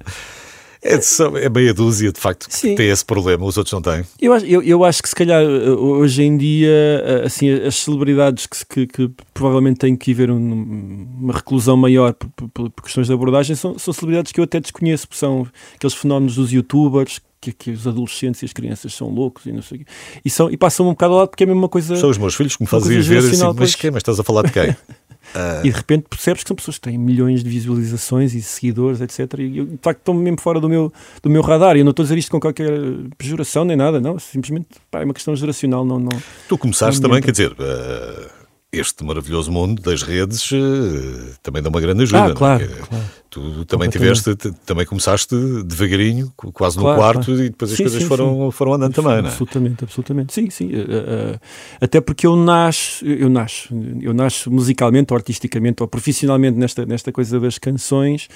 É, 0.81 1.01
só- 1.01 1.37
é 1.37 1.49
meia 1.49 1.75
dúzia, 1.75 2.13
de 2.13 2.21
facto, 2.21 2.49
que 2.49 2.55
Sim. 2.55 2.77
tem 2.77 2.89
esse 2.89 3.05
problema, 3.05 3.45
os 3.45 3.57
outros 3.57 3.73
não 3.73 3.83
têm. 3.83 4.05
Eu 4.21 4.33
acho, 4.33 4.47
eu, 4.47 4.63
eu 4.63 4.85
acho 4.85 5.03
que 5.03 5.09
se 5.09 5.15
calhar 5.15 5.43
eh, 5.43 5.71
hoje 5.71 6.23
em 6.23 6.37
dia 6.39 6.69
eh, 6.71 7.23
assim, 7.27 7.51
as 7.51 7.75
celebridades 7.75 8.47
que, 8.47 8.65
que, 8.65 8.87
que 8.87 9.11
provavelmente 9.35 9.79
têm 9.79 9.97
que 9.97 10.07
viver 10.07 10.31
um- 10.31 11.09
uma 11.21 11.33
reclusão 11.33 11.77
maior 11.77 12.13
por, 12.15 12.29
por- 12.51 12.71
por 12.71 12.83
questões 12.85 13.09
de 13.09 13.13
abordagem 13.13 13.57
são, 13.57 13.77
são 13.77 13.93
celebridades 13.93 14.31
que 14.31 14.39
eu 14.39 14.45
até 14.45 14.61
desconheço, 14.61 15.09
porque 15.09 15.19
são 15.19 15.49
aqueles 15.75 15.95
fenómenos 15.95 16.37
dos 16.37 16.53
youtubers 16.53 17.21
que, 17.41 17.51
que 17.53 17.71
os 17.73 17.85
adolescentes 17.85 18.43
e 18.43 18.45
as 18.45 18.53
crianças 18.53 18.95
são 18.95 19.09
loucos 19.09 19.47
e 19.47 19.53
não 19.53 19.63
sei 19.63 19.79
o 19.79 19.81
quê. 19.81 19.87
E, 20.25 20.31
são, 20.31 20.49
e 20.49 20.57
passam 20.57 20.87
um 20.87 20.91
bocado 20.91 21.13
ao 21.15 21.19
lado 21.19 21.31
porque 21.31 21.43
é 21.43 21.47
a 21.47 21.51
mesma 21.51 21.69
coisa. 21.69 21.97
São 21.97 22.09
os 22.09 22.19
meus 22.19 22.37
filhos 22.37 22.55
que 22.55 22.63
me 22.63 22.69
coisa 22.69 22.87
ver 22.89 23.19
assim, 23.19 23.43
mas 23.57 23.75
quem? 23.75 23.91
Mas 23.91 23.99
estás 24.03 24.21
a 24.21 24.23
falar 24.23 24.43
de 24.45 24.53
quem? 24.53 24.77
Uh... 25.35 25.67
E 25.67 25.71
de 25.71 25.77
repente 25.77 26.07
percebes 26.09 26.43
que 26.43 26.49
são 26.49 26.57
pessoas 26.57 26.77
que 26.77 26.83
têm 26.83 26.99
milhões 26.99 27.43
de 27.43 27.51
visualizações 27.51 28.35
e 28.35 28.43
seguidores, 28.43 29.01
etc. 29.01 29.41
E 29.41 29.59
eu, 29.59 29.67
de 29.67 29.79
facto 29.83 30.01
estão 30.01 30.14
mesmo 30.14 30.41
fora 30.41 30.61
do 30.61 30.69
meu, 30.69 30.93
do 31.23 31.31
meu 31.31 31.43
radar. 31.43 31.77
E 31.77 31.81
eu 31.81 31.85
não 31.85 31.91
estou 31.91 32.03
a 32.03 32.05
dizer 32.05 32.19
isto 32.19 32.31
com 32.31 32.41
qualquer 32.41 32.71
pejoração 33.17 33.64
nem 33.64 33.77
nada, 33.77 34.01
não. 34.01 34.19
Simplesmente 34.19 34.67
pá, 34.91 35.01
é 35.01 35.05
uma 35.05 35.14
questão 35.14 35.35
geracional. 35.37 35.85
Não, 35.85 35.99
não, 35.99 36.23
tu 36.49 36.57
começaste 36.57 37.01
também, 37.01 37.21
quer 37.21 37.33
dizer. 37.33 37.53
Uh 37.53 38.38
este 38.70 39.02
maravilhoso 39.02 39.50
mundo 39.50 39.81
das 39.81 40.02
redes 40.02 40.50
uh, 40.52 41.35
também 41.42 41.62
dá 41.62 41.70
uma 41.70 41.81
grande 41.81 42.02
ajuda. 42.02 42.33
Ah, 42.33 42.35
claro, 42.35 42.64
é? 42.64 42.66
claro. 42.66 43.04
Tu 43.31 43.64
também 43.64 43.88
tiveste, 43.88 44.35
também 44.66 44.85
começaste 44.85 45.35
devagarinho, 45.64 46.33
quase 46.37 46.76
no 46.76 46.83
claro, 46.83 46.98
quarto, 46.98 47.24
claro. 47.26 47.44
e 47.44 47.48
depois 47.48 47.70
as 47.70 47.76
sim, 47.76 47.85
coisas 47.85 48.02
sim, 48.02 48.09
foram, 48.09 48.46
sim. 48.46 48.50
foram 48.50 48.74
andando 48.74 48.94
também, 48.94 49.22
não 49.22 49.28
é? 49.28 49.33
Absolutamente, 49.33 49.85
absolutamente. 49.85 50.35
Sim, 50.35 50.50
sim. 50.50 50.66
Uh, 50.66 51.35
uh, 51.35 51.40
até 51.81 52.00
porque 52.00 52.26
eu 52.26 52.37
nasço, 52.37 53.07
eu 53.07 53.28
nasço, 53.31 53.68
eu 54.02 54.12
nasço 54.12 54.50
musicalmente, 54.50 55.12
ou 55.12 55.16
artisticamente, 55.16 55.83
ou 55.83 55.88
profissionalmente 55.88 56.59
nesta, 56.59 56.85
nesta 56.85 57.11
coisa 57.11 57.40
das 57.40 57.59
canções, 57.59 58.28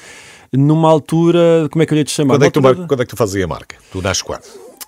numa 0.50 0.88
altura, 0.88 1.68
como 1.70 1.82
é 1.82 1.86
que 1.86 1.92
eu 1.92 1.98
ia 1.98 2.04
te 2.04 2.10
chamar? 2.10 2.34
Quando 2.34 2.44
é 2.44 2.50
que, 2.50 2.60
tu, 2.60 2.86
quando 2.86 3.02
é 3.02 3.04
que 3.04 3.10
tu 3.10 3.16
fazes 3.16 3.42
a 3.42 3.46
marca? 3.46 3.76
Tu 3.90 4.00
nasces 4.00 4.22
quando? 4.22 4.44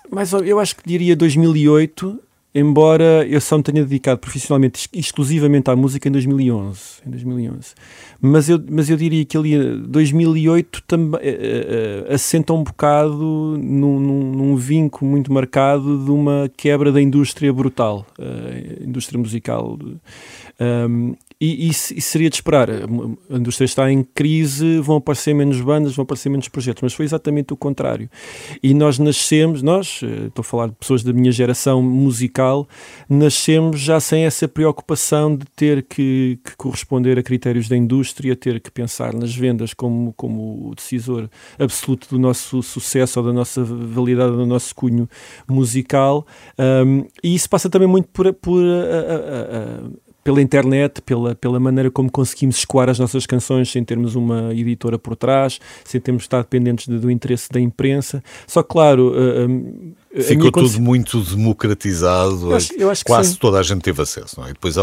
Mas 0.09 0.31
eu 0.33 0.59
acho 0.59 0.75
que 0.75 0.83
diria 0.85 1.15
2008, 1.15 2.19
embora 2.55 3.27
eu 3.27 3.41
só 3.41 3.57
me 3.57 3.63
tenha 3.63 3.83
dedicado 3.83 4.17
profissionalmente 4.17 4.87
exclusivamente 4.93 5.69
à 5.69 5.75
música 5.75 6.07
em 6.07 6.11
2011, 6.11 6.79
em 7.05 7.09
2011. 7.09 7.73
Mas 8.21 8.47
eu, 8.47 8.63
mas 8.71 8.89
eu 8.89 8.95
diria 8.95 9.25
que 9.25 9.37
ali 9.37 9.77
2008 9.81 10.83
também 10.87 11.19
uh, 11.19 12.09
uh, 12.09 12.13
assenta 12.13 12.53
um 12.53 12.63
bocado 12.63 13.59
num, 13.61 13.99
num, 13.99 14.31
num 14.31 14.55
vínculo 14.55 15.11
muito 15.11 15.33
marcado 15.33 16.05
de 16.05 16.09
uma 16.09 16.49
quebra 16.55 16.93
da 16.93 17.01
indústria 17.01 17.51
brutal, 17.51 18.07
uh, 18.17 18.83
indústria 18.83 19.19
musical. 19.19 19.77
Um, 20.57 21.13
e, 21.39 21.69
isso 21.69 21.93
seria 22.01 22.29
de 22.29 22.35
esperar. 22.35 22.69
A 22.69 23.37
indústria 23.37 23.65
está 23.65 23.91
em 23.91 24.03
crise, 24.03 24.79
vão 24.79 24.97
aparecer 24.97 25.33
menos 25.33 25.59
bandas, 25.61 25.95
vão 25.95 26.03
aparecer 26.03 26.29
menos 26.29 26.47
projetos, 26.47 26.81
mas 26.81 26.93
foi 26.93 27.05
exatamente 27.05 27.53
o 27.53 27.57
contrário. 27.57 28.09
E 28.63 28.73
nós 28.73 28.97
nascemos, 28.99 29.61
nós, 29.61 30.01
eh, 30.03 30.27
estou 30.27 30.41
a 30.41 30.43
falar 30.43 30.67
de 30.67 30.75
pessoas 30.75 31.03
da 31.03 31.11
minha 31.11 31.31
geração 31.31 31.81
musical, 31.81 32.67
nascemos 33.09 33.79
já 33.79 33.99
sem 33.99 34.25
essa 34.25 34.47
preocupação 34.47 35.35
de 35.35 35.45
ter 35.55 35.83
que, 35.83 36.39
que 36.43 36.55
corresponder 36.55 37.19
a 37.19 37.23
critérios 37.23 37.67
da 37.67 37.75
indústria, 37.75 38.35
ter 38.35 38.59
que 38.59 38.71
pensar 38.71 39.13
nas 39.13 39.35
vendas 39.35 39.73
como, 39.73 40.13
como 40.13 40.69
o 40.69 40.75
decisor 40.75 41.29
absoluto 41.59 42.07
do 42.09 42.19
nosso 42.19 42.63
sucesso 42.63 43.19
ou 43.19 43.25
da 43.25 43.33
nossa 43.33 43.63
validade, 43.63 44.35
do 44.35 44.45
nosso 44.45 44.73
cunho 44.73 45.09
musical. 45.47 46.25
Um, 46.57 47.05
e 47.23 47.35
isso 47.35 47.49
passa 47.49 47.69
também 47.69 47.87
muito 47.87 48.07
por, 48.09 48.31
por 48.33 48.63
a, 48.63 48.67
a, 48.67 49.17
a, 49.57 50.04
pela 50.25 50.41
internet, 50.41 51.03
pela, 51.03 51.35
pela 51.35 51.59
maneira 51.59 51.91
como 51.91 52.11
conseguimos 52.11 52.57
escoar 52.57 52.89
as 52.89 52.97
nossas 52.97 53.27
canções 53.27 53.71
sem 53.71 53.83
termos 53.83 54.15
uma 54.15 54.51
editora 54.55 54.97
por 54.97 55.15
trás, 55.15 55.59
sem 55.83 56.01
termos 56.01 56.23
de 56.23 56.25
estar 56.25 56.41
dependentes 56.41 56.87
de, 56.87 56.97
do 56.97 57.11
interesse 57.11 57.47
da 57.51 57.61
imprensa. 57.61 58.23
Só 58.47 58.63
claro. 58.63 59.13
Uh, 59.13 59.93
Ficou 60.23 60.51
tudo 60.51 60.79
muito 60.79 61.21
democratizado, 61.21 62.51
eu 62.51 62.55
acho, 62.55 62.73
eu 62.73 62.89
acho 62.89 63.03
quase 63.03 63.31
sim. 63.31 63.37
toda 63.37 63.59
a 63.59 63.63
gente 63.63 63.81
teve 63.81 64.01
acesso, 64.01 64.39
não 64.39 64.47
é? 64.47 64.51
E 64.51 64.53
depois, 64.53 64.75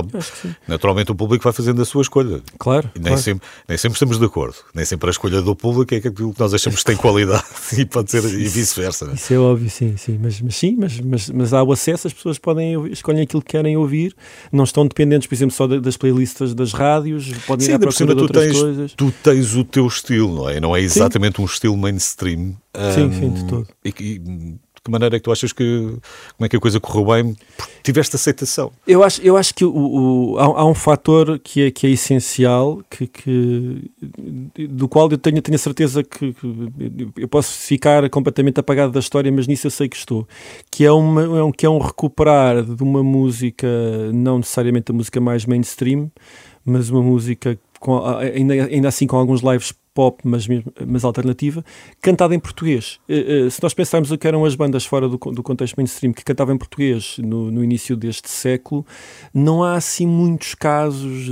naturalmente, 0.68 1.10
o 1.10 1.14
público 1.14 1.42
vai 1.42 1.52
fazendo 1.52 1.80
a 1.80 1.84
sua 1.84 2.02
escolha. 2.02 2.42
Claro. 2.58 2.90
E 2.94 2.98
nem, 2.98 3.08
claro. 3.08 3.22
Sempre, 3.22 3.48
nem 3.66 3.78
sempre 3.78 3.96
estamos 3.96 4.18
de 4.18 4.24
acordo. 4.24 4.56
Nem 4.74 4.84
sempre 4.84 5.08
a 5.08 5.10
escolha 5.10 5.40
do 5.40 5.56
público 5.56 5.94
é 5.94 5.98
aquilo 5.98 6.34
que 6.34 6.40
nós 6.40 6.52
achamos 6.52 6.80
que 6.80 6.84
tem 6.84 6.96
qualidade 6.96 7.44
e 7.78 7.84
pode 7.86 8.10
ser 8.10 8.22
e 8.24 8.46
vice-versa. 8.46 9.10
É? 9.10 9.14
Isso 9.14 9.32
é 9.32 9.38
óbvio, 9.38 9.70
sim, 9.70 9.96
sim. 9.96 10.18
Mas, 10.22 10.40
mas 10.40 10.56
sim, 10.56 10.76
mas, 10.78 11.00
mas, 11.00 11.30
mas 11.30 11.54
há 11.54 11.62
o 11.62 11.72
acesso, 11.72 12.06
as 12.06 12.12
pessoas 12.12 12.38
podem 12.38 12.86
escolher 12.88 13.22
aquilo 13.22 13.42
que 13.42 13.52
querem 13.52 13.76
ouvir, 13.76 14.14
não 14.52 14.64
estão 14.64 14.86
dependentes, 14.86 15.26
por 15.26 15.34
exemplo, 15.34 15.54
só 15.54 15.66
das 15.66 15.96
playlists 15.96 16.54
das 16.54 16.72
rádios, 16.72 17.32
podem 17.46 17.64
sim, 17.64 17.72
ir 17.72 17.74
à 17.76 17.78
procura 17.78 18.14
de 18.14 18.22
outras 18.22 18.44
tens, 18.44 18.60
coisas. 18.60 18.92
Tu 18.94 19.14
tens 19.22 19.54
o 19.54 19.64
teu 19.64 19.86
estilo, 19.86 20.34
não 20.34 20.48
é? 20.48 20.60
Não 20.60 20.76
é 20.76 20.80
exatamente 20.80 21.36
sim. 21.36 21.42
um 21.42 21.46
estilo 21.46 21.76
mainstream. 21.76 22.56
Sim, 22.94 23.04
um, 23.04 23.12
sim, 23.12 23.30
de 23.34 23.44
todo. 23.44 23.68
E, 23.84 23.94
e, 24.00 24.20
que 24.84 24.90
maneira 24.90 25.16
é 25.16 25.18
que 25.18 25.22
tu 25.22 25.30
achas 25.30 25.52
que 25.52 25.96
como 26.36 26.44
é 26.44 26.48
que 26.48 26.56
a 26.56 26.60
coisa 26.60 26.80
correu 26.80 27.06
bem? 27.06 27.36
Tiveste 27.84 28.16
aceitação? 28.16 28.72
Eu 28.86 29.04
acho, 29.04 29.22
eu 29.22 29.36
acho 29.36 29.54
que 29.54 29.64
o, 29.64 29.70
o 29.72 30.38
há, 30.38 30.44
há, 30.44 30.64
um 30.64 30.74
fator 30.74 31.38
que 31.38 31.62
é, 31.62 31.70
que 31.70 31.86
é 31.86 31.90
essencial, 31.90 32.82
que, 32.90 33.06
que 33.06 33.90
do 34.68 34.88
qual 34.88 35.08
eu 35.10 35.18
tenho, 35.18 35.40
tenho 35.40 35.54
a 35.54 35.58
certeza 35.58 36.02
que, 36.02 36.32
que, 36.32 37.08
eu 37.16 37.28
posso 37.28 37.52
ficar 37.52 38.08
completamente 38.10 38.58
apagado 38.58 38.92
da 38.92 38.98
história, 38.98 39.30
mas 39.30 39.46
nisso 39.46 39.68
eu 39.68 39.70
sei 39.70 39.88
que 39.88 39.96
estou, 39.96 40.26
que 40.70 40.84
é, 40.84 40.90
uma, 40.90 41.22
é 41.22 41.42
um, 41.42 41.52
que 41.52 41.64
é 41.64 41.70
um 41.70 41.78
recuperar 41.78 42.62
de 42.64 42.82
uma 42.82 43.04
música, 43.04 43.68
não 44.12 44.38
necessariamente 44.38 44.90
a 44.90 44.94
música 44.94 45.20
mais 45.20 45.46
mainstream, 45.46 46.10
mas 46.64 46.90
uma 46.90 47.02
música 47.02 47.56
com, 47.78 48.04
ainda, 48.04 48.54
ainda 48.54 48.88
assim 48.88 49.06
com 49.06 49.16
alguns 49.16 49.42
lives 49.42 49.72
pop, 49.94 50.20
mas, 50.24 50.46
mas 50.86 51.04
alternativa, 51.04 51.64
cantada 52.00 52.34
em 52.34 52.38
português. 52.38 52.98
Uh, 53.08 53.46
uh, 53.46 53.50
se 53.50 53.62
nós 53.62 53.74
pensarmos 53.74 54.10
o 54.10 54.18
que 54.18 54.26
eram 54.26 54.44
as 54.44 54.54
bandas 54.54 54.84
fora 54.84 55.08
do, 55.08 55.16
do 55.16 55.42
contexto 55.42 55.76
mainstream 55.76 56.12
que 56.12 56.24
cantavam 56.24 56.54
em 56.54 56.58
português 56.58 57.16
no, 57.18 57.50
no, 57.50 57.62
início 57.62 57.96
deste 57.96 58.28
século, 58.28 58.86
não 59.32 59.62
há 59.62 59.74
assim 59.74 60.06
muitos 60.06 60.54
casos. 60.54 61.30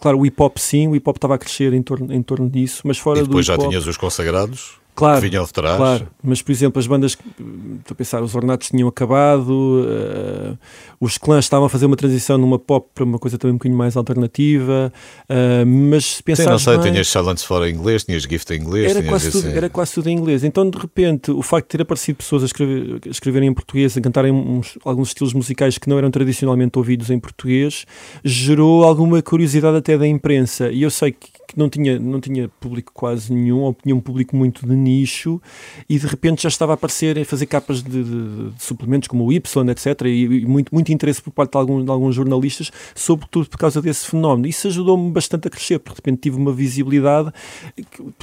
Claro, 0.00 0.18
o 0.18 0.26
hip 0.26 0.40
hop 0.42 0.56
sim, 0.58 0.88
o 0.88 0.96
hip 0.96 1.08
hop 1.08 1.16
estava 1.16 1.34
a 1.34 1.38
crescer 1.38 1.72
em 1.72 1.82
torno, 1.82 2.12
em 2.12 2.22
torno 2.22 2.48
disso, 2.48 2.82
mas 2.84 2.98
fora 2.98 3.20
e 3.20 3.22
depois 3.22 3.46
do 3.46 3.52
já 3.52 3.58
tinhas 3.58 3.86
os 3.86 3.96
consagrados? 3.96 4.81
Claro, 4.94 5.20
que 5.20 5.52
trás. 5.52 5.76
Claro, 5.76 6.08
mas 6.22 6.42
por 6.42 6.52
exemplo, 6.52 6.78
as 6.78 6.86
bandas, 6.86 7.12
estou 7.12 7.92
a 7.92 7.94
pensar, 7.94 8.22
os 8.22 8.34
Ornatos 8.34 8.68
tinham 8.68 8.88
acabado, 8.88 9.50
uh, 9.50 10.58
os 11.00 11.18
clãs 11.18 11.44
estavam 11.44 11.66
a 11.66 11.68
fazer 11.68 11.86
uma 11.86 11.96
transição 11.96 12.38
numa 12.38 12.58
pop 12.58 12.88
para 12.94 13.04
uma 13.04 13.18
coisa 13.18 13.38
também 13.38 13.54
um 13.54 13.58
bocadinho 13.58 13.78
mais 13.78 13.96
alternativa, 13.96 14.92
uh, 15.28 15.66
mas 15.66 16.16
se 16.16 16.22
pensar. 16.22 16.50
não 16.50 16.58
sei, 16.58 16.78
bem, 16.78 16.92
tinhas 16.92 17.08
Silence 17.08 17.44
fora 17.44 17.68
em 17.68 17.74
inglês, 17.74 18.04
tinhas 18.04 18.22
Gift 18.22 18.52
em 18.52 18.60
inglês, 18.60 18.94
era 18.94 19.02
quase, 19.02 19.30
tudo, 19.30 19.48
era 19.48 19.68
quase 19.68 19.92
tudo 19.94 20.08
em 20.08 20.16
inglês. 20.16 20.44
Então, 20.44 20.68
de 20.68 20.78
repente, 20.78 21.30
o 21.30 21.42
facto 21.42 21.66
de 21.66 21.78
ter 21.78 21.82
aparecido 21.82 22.16
pessoas 22.16 22.42
a, 22.42 22.46
escrever, 22.46 23.00
a 23.06 23.10
escreverem 23.10 23.48
em 23.48 23.54
português, 23.54 23.96
a 23.96 24.00
cantarem 24.00 24.32
uns, 24.32 24.78
alguns 24.84 25.08
estilos 25.08 25.32
musicais 25.32 25.78
que 25.78 25.88
não 25.88 25.98
eram 25.98 26.10
tradicionalmente 26.10 26.78
ouvidos 26.78 27.10
em 27.10 27.18
português, 27.18 27.84
gerou 28.24 28.84
alguma 28.84 29.22
curiosidade 29.22 29.76
até 29.76 29.96
da 29.96 30.06
imprensa. 30.06 30.70
E 30.70 30.82
eu 30.82 30.90
sei 30.90 31.12
que 31.12 31.42
que 31.52 31.58
não 31.58 31.68
tinha, 31.68 31.98
não 31.98 32.18
tinha 32.18 32.48
público 32.48 32.92
quase 32.94 33.32
nenhum, 33.32 33.60
ou 33.60 33.74
tinha 33.74 33.94
um 33.94 34.00
público 34.00 34.34
muito 34.34 34.66
de 34.66 34.74
nicho, 34.82 35.40
e 35.88 35.98
de 35.98 36.06
repente 36.06 36.42
já 36.42 36.48
estava 36.48 36.72
a 36.72 36.74
aparecer 36.74 37.18
a 37.18 37.24
fazer 37.24 37.46
capas 37.46 37.82
de, 37.82 38.02
de, 38.02 38.50
de 38.50 38.62
suplementos 38.62 39.08
como 39.08 39.24
o 39.24 39.32
Y, 39.32 39.70
etc. 39.70 40.02
E, 40.06 40.24
e, 40.24 40.46
muito, 40.46 40.74
muito 40.74 40.92
interesse 40.92 41.22
por 41.22 41.30
parte 41.30 41.52
de, 41.52 41.58
algum, 41.58 41.84
de 41.84 41.90
alguns 41.90 42.14
jornalistas, 42.14 42.70
sobretudo 42.94 43.48
por 43.48 43.58
causa 43.58 43.80
desse 43.80 44.06
fenómeno. 44.06 44.46
Isso 44.46 44.68
ajudou-me 44.68 45.10
bastante 45.10 45.48
a 45.48 45.50
crescer, 45.50 45.78
porque 45.78 45.94
de 45.94 45.96
repente 45.96 46.22
tive 46.22 46.36
uma 46.36 46.52
visibilidade, 46.52 47.32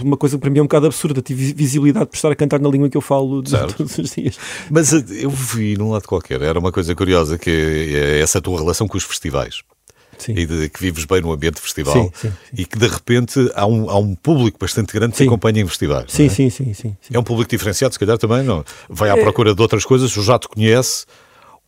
uma 0.02 0.18
coisa 0.18 0.38
para 0.38 0.50
mim 0.50 0.60
é 0.60 0.62
um 0.62 0.66
bocado 0.66 0.88
absurda, 0.88 1.22
tive 1.22 1.54
visibilidade 1.54 2.08
por 2.08 2.16
estar 2.16 2.32
a 2.32 2.36
cantar 2.36 2.60
na 2.60 2.70
língua 2.70 2.90
que 2.90 2.98
eu 2.98 3.02
falo 3.02 3.42
todos 3.44 3.98
os 3.98 4.12
dias. 4.12 4.38
Mas 4.70 4.94
eh, 4.94 5.04
eu 5.22 5.30
vi 5.30 5.78
num 5.78 5.92
lado 5.92 6.08
qualquer, 6.08 6.42
era 6.42 6.60
uma 6.60 6.72
coisa 6.72 6.94
curiosa, 6.96 7.38
que 7.38 7.50
é 7.50 8.20
essa 8.20 8.42
tua 8.42 8.60
relação 8.60 8.88
com 8.88 8.98
os 8.98 9.04
festivais. 9.04 9.62
Sim. 10.20 10.34
e 10.36 10.46
de, 10.46 10.70
que 10.70 10.80
vives 10.80 11.06
bem 11.06 11.22
no 11.22 11.32
ambiente 11.32 11.56
de 11.56 11.62
festival 11.62 11.94
sim, 11.94 12.12
sim, 12.14 12.32
e 12.54 12.66
que 12.66 12.78
de 12.78 12.88
repente 12.88 13.52
há 13.56 13.66
um, 13.66 13.90
há 13.90 13.98
um 13.98 14.14
público 14.14 14.58
bastante 14.60 14.94
grande 14.94 15.16
que 15.16 15.24
acompanha 15.24 15.62
em 15.62 15.68
festivais. 15.68 16.12
Sim, 16.12 16.26
é? 16.26 16.30
sim, 16.30 16.50
sim, 16.50 16.74
sim, 16.74 16.96
É 17.12 17.18
um 17.18 17.24
público 17.24 17.50
diferenciado, 17.50 17.94
se 17.94 18.00
calhar 18.00 18.18
também, 18.18 18.44
não? 18.44 18.64
Vai 18.90 19.10
à 19.10 19.18
procura 19.18 19.56
de 19.56 19.62
outras 19.62 19.86
coisas, 19.86 20.12
já 20.12 20.38
te 20.38 20.48
conhece 20.48 21.06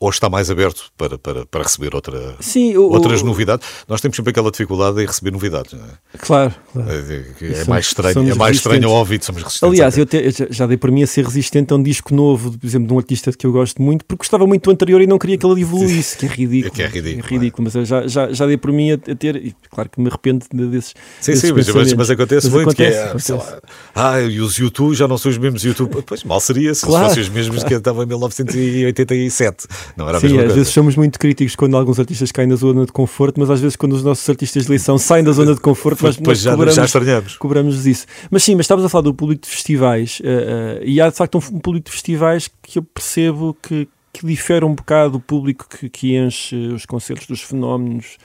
ou 0.02 0.10
está 0.10 0.28
mais 0.32 0.50
aberto 0.50 0.92
para, 0.98 1.16
para, 1.16 1.46
para 1.46 1.62
receber 1.62 1.94
outra, 1.94 2.36
Sim, 2.40 2.76
o, 2.76 2.90
outras 2.90 3.22
novidades? 3.22 3.68
Nós 3.88 4.02
temos 4.02 4.18
sempre 4.18 4.32
aquela 4.32 4.50
dificuldade 4.50 5.00
em 5.00 5.06
receber 5.06 5.30
novidades. 5.30 5.74
Não 5.74 5.86
é? 5.86 6.18
Claro. 6.18 6.56
claro. 6.74 6.90
É, 6.90 7.46
é, 7.46 7.62
é 7.62 7.66
mais 7.66 7.86
estranho, 7.86 8.32
é 8.32 8.34
mais 8.34 8.58
estranho 8.58 8.90
ao 8.90 8.96
ouvido, 8.96 9.24
somos 9.24 9.44
resistentes. 9.44 9.72
Aliás, 9.72 9.96
eu, 10.00 10.06
te, 10.08 10.18
eu, 10.18 10.48
já 10.50 10.66
dei 10.66 10.76
para 10.76 10.92
mim 10.92 11.04
a 11.04 11.08
ser 11.08 11.24
resistente 11.24 11.72
a 11.72 11.76
um 11.76 11.84
disco 11.84 12.16
novo, 12.16 12.58
por 12.58 12.66
exemplo, 12.66 12.88
de 12.88 12.94
um 12.96 12.98
artista 12.98 13.32
que 13.32 13.46
eu 13.46 13.52
gosto 13.52 13.80
muito, 13.80 14.04
porque 14.04 14.22
gostava 14.22 14.48
muito 14.48 14.64
do 14.64 14.72
anterior 14.72 15.00
e 15.02 15.06
não 15.06 15.20
queria 15.20 15.38
que 15.38 15.46
ele 15.46 15.62
evoluísse, 15.62 16.18
que 16.18 16.26
é 16.26 16.30
ridículo. 16.30 16.74
que 16.74 16.82
é 16.82 16.88
ridículo. 16.88 17.24
É 17.24 17.30
ridículo, 17.30 17.64
mas 17.66 17.76
eu 17.76 17.86
já, 17.86 18.08
já, 18.08 18.34
já 18.34 18.48
dei 18.48 18.58
para 18.58 18.72
mim 18.72 18.94
a, 18.94 18.96
a 18.96 19.16
ter, 19.16 19.36
e 19.36 19.56
claro 19.70 19.88
que 19.88 20.02
me 20.02 20.08
arrependo 20.08 20.48
desses. 20.72 20.96
Sim, 21.20 21.32
desses 21.32 21.48
sim, 21.48 21.54
mas, 21.54 21.94
mas, 21.94 22.10
acontece 22.10 22.48
mas 22.48 22.54
muito. 22.56 22.70
Acontece, 22.72 22.92
que 22.92 23.04
é, 23.04 23.04
acontece. 23.04 23.32
Lá, 23.34 23.62
ah, 23.94 24.20
e 24.20 24.40
os 24.40 24.56
YouTube 24.58 24.96
já 24.96 25.08
não 25.08 25.20
são 25.20 25.30
os 25.30 25.38
mesmos 25.38 25.64
YouTube. 25.64 26.04
Pois 26.08 26.24
mal 26.24 26.40
seria 26.40 26.74
se 26.74 26.88
claro. 26.88 27.08
fossem 27.08 27.22
os 27.22 27.30
mesmos 27.30 27.64
que 27.64 27.76
estavam 27.76 28.04
em 28.04 28.08
1987. 28.08 29.68
Não 29.96 30.08
era 30.08 30.18
a 30.18 30.22
sim, 30.22 30.28
mesma 30.28 30.54
coisa 30.54 30.66
somos 30.66 30.96
muito 30.96 31.20
críticos 31.20 31.56
quando 31.56 31.78
alguns 31.78 32.00
artistas 32.00 32.32
caem 32.32 32.48
na 32.48 32.56
zona 32.56 32.86
de 32.86 32.92
conforto, 32.92 33.40
mas 33.40 33.50
às 33.50 33.60
vezes 33.60 33.76
quando 33.76 33.94
os 33.94 34.04
nossos 34.04 34.28
artistas 34.30 34.64
de 34.64 34.70
eleição 34.70 34.98
saem 34.98 35.24
da 35.24 35.32
zona 35.32 35.54
de 35.54 35.62
conforto, 35.62 36.04
nós, 36.04 36.18
nós 36.20 36.40
já, 36.40 36.52
cobramos, 36.52 36.76
já 36.76 36.86
estranhamos. 36.86 37.38
cobramos 37.38 37.86
isso. 37.86 38.06
Mas 38.30 38.44
sim, 38.44 38.56
mas 38.56 38.66
estávamos 38.66 38.86
a 38.86 38.90
falar 38.90 39.04
do 39.04 39.14
público 39.14 39.44
de 39.44 39.50
festivais 39.50 40.20
uh, 40.22 40.24
uh, 40.24 40.84
e 40.84 41.02
há 41.02 41.10
de 41.10 41.16
facto 41.16 41.36
um, 41.36 41.56
um, 41.56 41.60
público 41.60 41.86
de 41.86 41.92
festivais 41.92 42.50
que 42.62 42.80
eu 42.80 42.84
percebo 42.84 43.56
que, 43.62 43.88
que 44.14 44.26
difere 44.26 44.66
um 44.66 44.74
bocado 44.74 45.14
do 45.14 45.20
público 45.20 45.68
que, 45.70 45.90
que 45.90 46.16
enche 46.16 46.56
os 46.68 46.86
concertos 46.86 47.28
dos 47.28 47.42
fenómenos, 47.42 48.18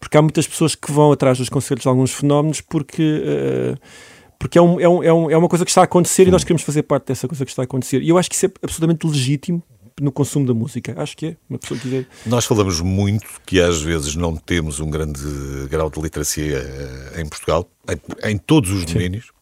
porque 0.00 0.16
há 0.16 0.22
muitas 0.22 0.46
pessoas 0.46 0.74
que 0.74 0.90
vão 0.90 1.12
atrás 1.12 1.38
dos 1.38 1.48
concertos 1.48 1.82
de 1.82 1.88
alguns 1.88 2.12
fenómenos 2.12 2.60
porque... 2.60 3.22
Uh, 3.22 4.14
porque 4.36 4.58
é, 4.58 4.60
um, 4.60 4.78
é, 4.78 4.86
um, 4.86 5.30
é, 5.30 5.36
uma 5.38 5.48
coisa 5.48 5.64
que 5.64 5.70
está 5.70 5.80
a 5.80 5.84
acontecer 5.84 6.28
e 6.28 6.30
nós 6.30 6.44
queremos 6.44 6.62
fazer 6.62 6.82
parte 6.82 7.06
dessa 7.06 7.26
coisa 7.26 7.46
que 7.46 7.50
está 7.50 7.62
a 7.62 7.64
acontecer. 7.64 8.02
E 8.02 8.10
eu 8.10 8.18
acho 8.18 8.28
que 8.28 8.36
isso 8.36 8.44
é 8.44 8.50
absolutamente 8.62 9.06
legítimo, 9.06 9.62
no 10.00 10.10
consumo 10.10 10.46
da 10.46 10.54
música. 10.54 10.94
Acho 11.00 11.16
que 11.16 11.26
é. 11.26 11.36
Uma 11.48 11.58
pessoa 11.58 11.78
quiser. 11.78 12.06
Nós 12.26 12.44
falamos 12.44 12.80
muito 12.80 13.26
que 13.46 13.60
às 13.60 13.80
vezes 13.80 14.14
não 14.16 14.36
temos 14.36 14.80
um 14.80 14.90
grande 14.90 15.22
grau 15.70 15.90
de 15.90 16.00
literacia 16.00 16.58
eh, 16.58 17.20
em 17.20 17.28
Portugal, 17.28 17.68
em, 17.88 18.30
em 18.30 18.38
todos 18.38 18.70
os 18.70 18.84
domínios. 18.84 19.32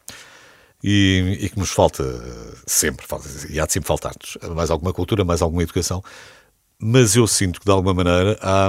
E, 0.84 1.38
e, 1.40 1.48
que 1.48 1.60
nos 1.60 1.70
falta 1.70 2.02
sempre, 2.66 3.06
falta, 3.06 3.28
e 3.48 3.60
há 3.60 3.66
de 3.66 3.72
sempre 3.72 3.86
faltar-nos 3.86 4.36
mais 4.52 4.68
alguma 4.68 4.92
cultura, 4.92 5.24
mais 5.24 5.40
alguma 5.40 5.62
educação, 5.62 6.02
mas 6.76 7.14
eu 7.14 7.24
sinto 7.28 7.60
que 7.60 7.64
de 7.64 7.70
alguma 7.70 7.94
maneira 7.94 8.36
há, 8.42 8.68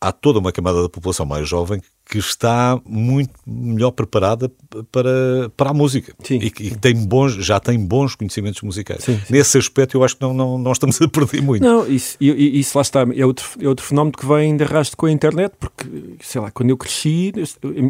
há 0.00 0.12
toda 0.12 0.38
uma 0.38 0.50
camada 0.50 0.80
da 0.80 0.88
população 0.88 1.26
mais 1.26 1.46
jovem 1.46 1.82
que 2.12 2.18
está 2.18 2.78
muito 2.86 3.30
melhor 3.46 3.90
preparada 3.90 4.52
para, 4.90 5.50
para 5.56 5.70
a 5.70 5.72
música 5.72 6.14
sim, 6.22 6.34
e 6.34 6.50
que 6.50 6.76
tem 6.76 6.94
bons, 6.94 7.32
já 7.32 7.58
tem 7.58 7.78
bons 7.78 8.14
conhecimentos 8.14 8.60
musicais. 8.60 9.02
Sim, 9.02 9.16
sim. 9.16 9.32
Nesse 9.32 9.56
aspecto, 9.56 9.96
eu 9.96 10.04
acho 10.04 10.16
que 10.16 10.20
não, 10.20 10.34
não, 10.34 10.58
não 10.58 10.72
estamos 10.72 11.00
a 11.00 11.08
perder 11.08 11.40
muito. 11.40 11.62
Não, 11.62 11.90
isso, 11.90 12.18
isso 12.20 12.76
lá 12.76 12.82
está. 12.82 13.06
É 13.16 13.24
outro, 13.24 13.48
é 13.58 13.66
outro 13.66 13.86
fenómeno 13.86 14.14
que 14.14 14.26
vem 14.26 14.54
de 14.54 14.62
arrasto 14.62 14.94
com 14.94 15.06
a 15.06 15.10
internet, 15.10 15.54
porque, 15.58 15.86
sei 16.20 16.38
lá, 16.38 16.50
quando 16.50 16.68
eu 16.68 16.76
cresci, 16.76 17.32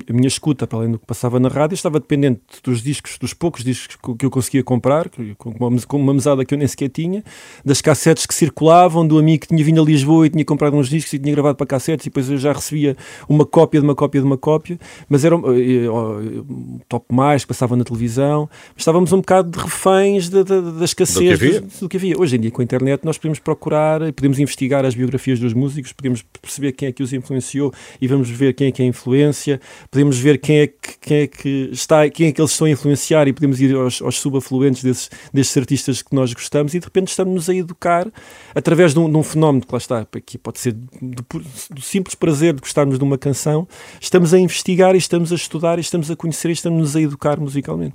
a 0.08 0.12
minha 0.12 0.28
escuta, 0.28 0.68
para 0.68 0.78
além 0.78 0.92
do 0.92 1.00
que 1.00 1.06
passava 1.06 1.40
na 1.40 1.48
rádio, 1.48 1.74
estava 1.74 1.98
dependente 1.98 2.42
dos 2.62 2.80
discos, 2.80 3.18
dos 3.18 3.34
poucos 3.34 3.64
discos 3.64 3.98
que 4.16 4.24
eu 4.24 4.30
conseguia 4.30 4.62
comprar, 4.62 5.10
com 5.36 5.50
uma, 5.50 5.80
com 5.80 5.96
uma 5.96 6.14
mesada 6.14 6.44
que 6.44 6.54
eu 6.54 6.58
nem 6.58 6.68
sequer 6.68 6.90
tinha, 6.90 7.24
das 7.64 7.80
cassetes 7.80 8.24
que 8.24 8.34
circulavam, 8.34 9.04
do 9.04 9.18
amigo 9.18 9.40
que 9.40 9.48
tinha 9.48 9.64
vindo 9.64 9.82
a 9.82 9.84
Lisboa 9.84 10.28
e 10.28 10.30
tinha 10.30 10.44
comprado 10.44 10.76
uns 10.76 10.88
discos 10.88 11.12
e 11.12 11.18
tinha 11.18 11.32
gravado 11.34 11.56
para 11.56 11.66
cassetes, 11.66 12.06
e 12.06 12.08
depois 12.08 12.30
eu 12.30 12.38
já 12.38 12.52
recebia 12.52 12.96
uma 13.28 13.44
cópia 13.44 13.80
de 13.80 13.86
uma 13.86 13.96
cópia 13.96 14.11
de 14.20 14.26
uma 14.26 14.36
cópia, 14.36 14.78
mas 15.08 15.24
era 15.24 15.36
um 15.36 16.80
top 16.88 17.06
mais 17.12 17.44
que 17.44 17.48
passava 17.48 17.76
na 17.76 17.84
televisão, 17.84 18.48
estávamos 18.76 19.12
um 19.12 19.18
bocado 19.18 19.50
de 19.50 19.58
reféns 19.58 20.28
de, 20.28 20.42
de, 20.44 20.60
da 20.78 20.84
escassez 20.84 21.38
do 21.38 21.44
que, 21.46 21.60
do, 21.60 21.80
do 21.80 21.88
que, 21.88 21.96
havia. 21.96 22.18
Hoje 22.18 22.36
em 22.36 22.40
dia, 22.40 22.50
com 22.50 22.60
a 22.60 22.64
internet, 22.64 23.04
nós 23.04 23.18
podemos 23.18 23.38
procurar, 23.38 24.00
podemos 24.12 24.38
investigar 24.38 24.84
as 24.84 24.94
biografias 24.94 25.38
dos 25.38 25.52
músicos, 25.54 25.92
podemos 25.92 26.22
perceber 26.40 26.72
quem 26.72 26.88
é 26.88 26.92
que 26.92 27.02
os 27.02 27.12
influenciou 27.12 27.72
e 28.00 28.06
vamos 28.06 28.28
ver 28.28 28.54
quem 28.54 28.68
é 28.68 28.72
que 28.72 28.82
é 28.82 28.84
a 28.84 28.88
influência, 28.88 29.60
podemos 29.90 30.18
ver 30.18 30.38
quem 30.38 30.60
é 30.60 30.66
que, 30.66 30.98
quem 31.00 31.16
é 31.18 31.26
que 31.26 31.70
está, 31.72 32.08
quem 32.08 32.28
é 32.28 32.32
que 32.32 32.40
eles 32.40 32.50
estão 32.50 32.66
a 32.66 32.70
influenciar 32.70 33.28
e 33.28 33.32
podemos 33.32 33.60
ir 33.60 33.74
aos, 33.74 34.00
aos 34.02 34.18
subafluentes 34.18 34.82
desses, 34.82 35.10
desses 35.32 35.56
artistas 35.56 36.02
que 36.02 36.14
nós 36.14 36.32
gostamos 36.32 36.74
e 36.74 36.78
de 36.78 36.84
repente 36.84 37.08
estamos-nos 37.08 37.48
a 37.48 37.54
educar 37.54 38.06
através 38.54 38.92
de 38.92 38.98
um, 38.98 39.10
de 39.10 39.16
um, 39.16 39.22
fenómeno 39.22 39.64
que 39.64 39.72
lá 39.72 39.78
está, 39.78 40.00
aqui 40.00 40.38
pode 40.38 40.58
ser 40.58 40.72
do, 40.72 41.24
do 41.70 41.80
simples 41.80 42.14
prazer 42.14 42.54
de 42.54 42.60
gostarmos 42.60 42.98
de 42.98 43.04
uma 43.04 43.18
canção, 43.18 43.66
estamos 44.00 44.32
a 44.34 44.38
investigar 44.38 44.94
e 44.94 44.98
estamos 44.98 45.32
a 45.32 45.34
estudar 45.34 45.78
e 45.78 45.80
estamos 45.80 46.10
a 46.10 46.16
conhecer 46.16 46.50
e 46.50 46.52
estamos 46.52 46.96
a 46.96 47.00
educar 47.00 47.38
musicalmente. 47.38 47.94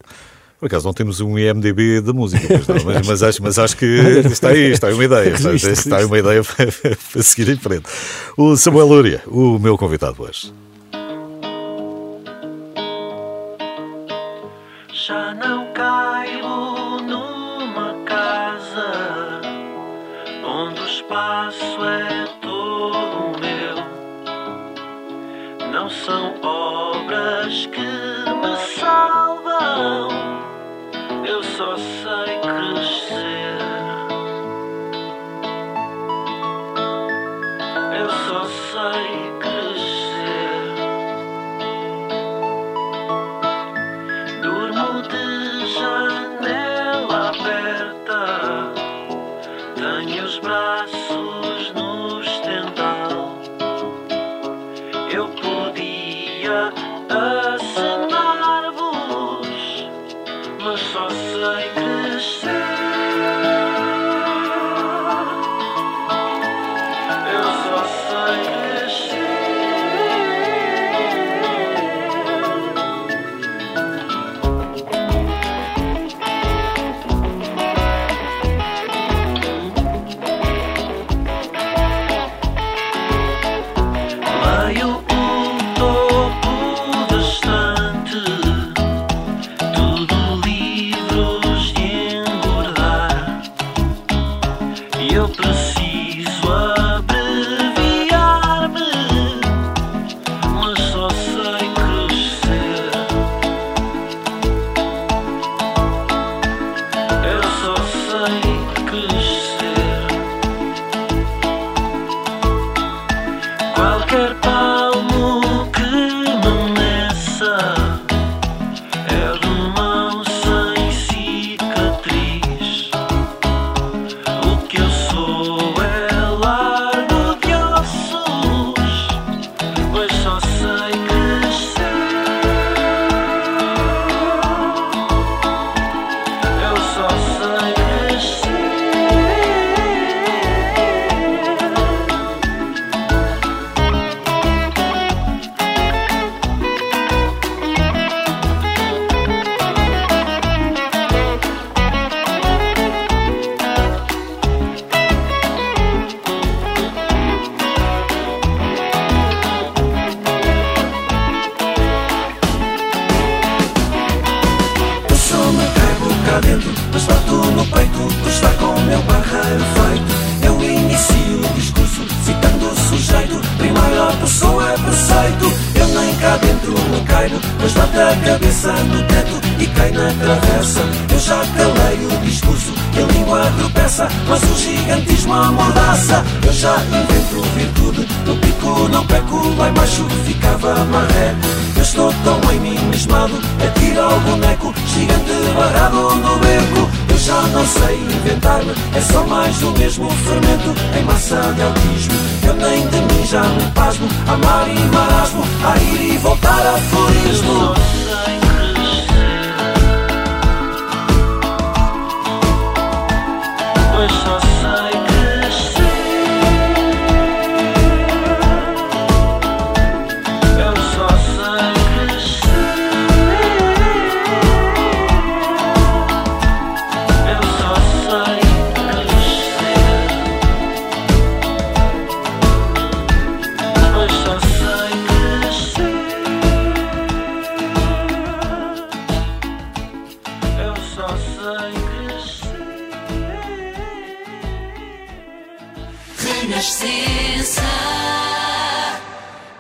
Por 0.60 0.66
acaso 0.66 0.86
não 0.86 0.94
temos 0.94 1.22
um 1.22 1.38
IMDB 1.38 2.02
da 2.02 2.14
música, 2.14 2.42
mas, 2.68 2.68
mas, 2.84 3.08
mas, 3.08 3.24
acho, 3.24 3.44
mas 3.44 3.60
acho 3.60 3.78
que 3.78 3.86
está 3.86 4.50
aí, 4.50 4.72
está 4.72 4.88
aí 4.88 4.94
uma 4.94 5.06
ideia, 5.06 5.30
está, 5.54 5.54
está 5.54 5.98
aí 5.98 6.06
uma 6.06 6.18
ideia 6.18 6.42
para, 6.44 6.72
para 6.72 7.24
seguir 7.24 7.50
em 7.50 7.58
frente. 7.58 7.86
O 8.36 8.56
Samuel 8.58 8.88
Lúria, 8.88 9.22
o 9.28 9.60
meu 9.60 9.78
convidado 9.78 10.24
hoje. 10.24 10.52
Já 14.92 15.36
não 15.36 15.72
caibo 15.74 17.02
numa 17.04 17.94
casa 18.04 19.42
onde 20.44 20.82
o 20.82 20.88
espaço 20.88 21.86
é 21.86 22.17
são 26.08 26.34
obras 26.42 27.66
que 27.66 27.82
me 27.82 28.56
salvam. 28.80 30.08
Eu 31.26 31.44
só 31.44 31.76
sei 31.76 32.37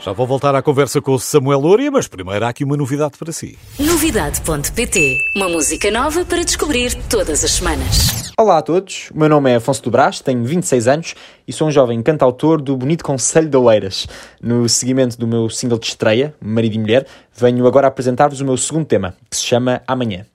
Já 0.08 0.14
vou 0.14 0.26
voltar 0.26 0.56
à 0.56 0.62
conversa 0.62 1.02
com 1.02 1.12
o 1.12 1.20
Samuel 1.20 1.60
Lúria, 1.60 1.92
mas 1.92 2.08
primeiro 2.08 2.46
há 2.46 2.48
aqui 2.48 2.64
uma 2.64 2.78
novidade 2.78 3.18
para 3.20 3.30
si. 3.34 3.60
Novidade.pt 3.78 5.18
Uma 5.36 5.50
música 5.50 5.92
nova 5.92 6.24
para 6.24 6.46
descobrir 6.46 6.96
todas 7.10 7.44
as 7.44 7.52
semanas. 7.52 8.32
Olá 8.40 8.60
a 8.60 8.62
todos, 8.62 9.12
o 9.14 9.20
meu 9.20 9.28
nome 9.28 9.52
é 9.52 9.56
Afonso 9.56 9.84
do 9.84 9.92
Brás, 9.92 10.22
tenho 10.22 10.46
26 10.46 10.88
anos 10.88 11.14
e 11.46 11.52
sou 11.52 11.68
um 11.68 11.72
jovem 11.72 12.02
cantautor 12.02 12.62
do 12.62 12.78
bonito 12.78 13.04
Conselho 13.04 13.50
de 13.50 13.58
Oeiras. 13.58 14.08
No 14.42 14.70
seguimento 14.70 15.18
do 15.18 15.28
meu 15.28 15.50
single 15.50 15.78
de 15.78 15.88
estreia, 15.88 16.34
Marido 16.40 16.76
e 16.76 16.80
Mulher, 16.80 17.06
venho 17.36 17.68
agora 17.68 17.88
apresentar-vos 17.88 18.40
o 18.40 18.46
meu 18.46 18.56
segundo 18.56 18.86
tema, 18.86 19.14
que 19.30 19.36
se 19.36 19.44
chama 19.44 19.82
Amanhã. 19.86 20.26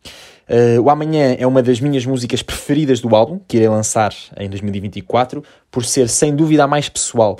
Uh, 0.50 0.82
o 0.82 0.90
Amanhã 0.90 1.34
é 1.38 1.46
uma 1.46 1.62
das 1.62 1.80
minhas 1.80 2.04
músicas 2.04 2.42
preferidas 2.42 3.00
do 3.00 3.16
álbum, 3.16 3.40
que 3.48 3.56
irei 3.56 3.70
lançar 3.70 4.12
em 4.36 4.50
2024, 4.50 5.42
por 5.70 5.82
ser 5.82 6.10
sem 6.10 6.36
dúvida 6.36 6.64
a 6.64 6.66
mais 6.66 6.90
pessoal. 6.90 7.38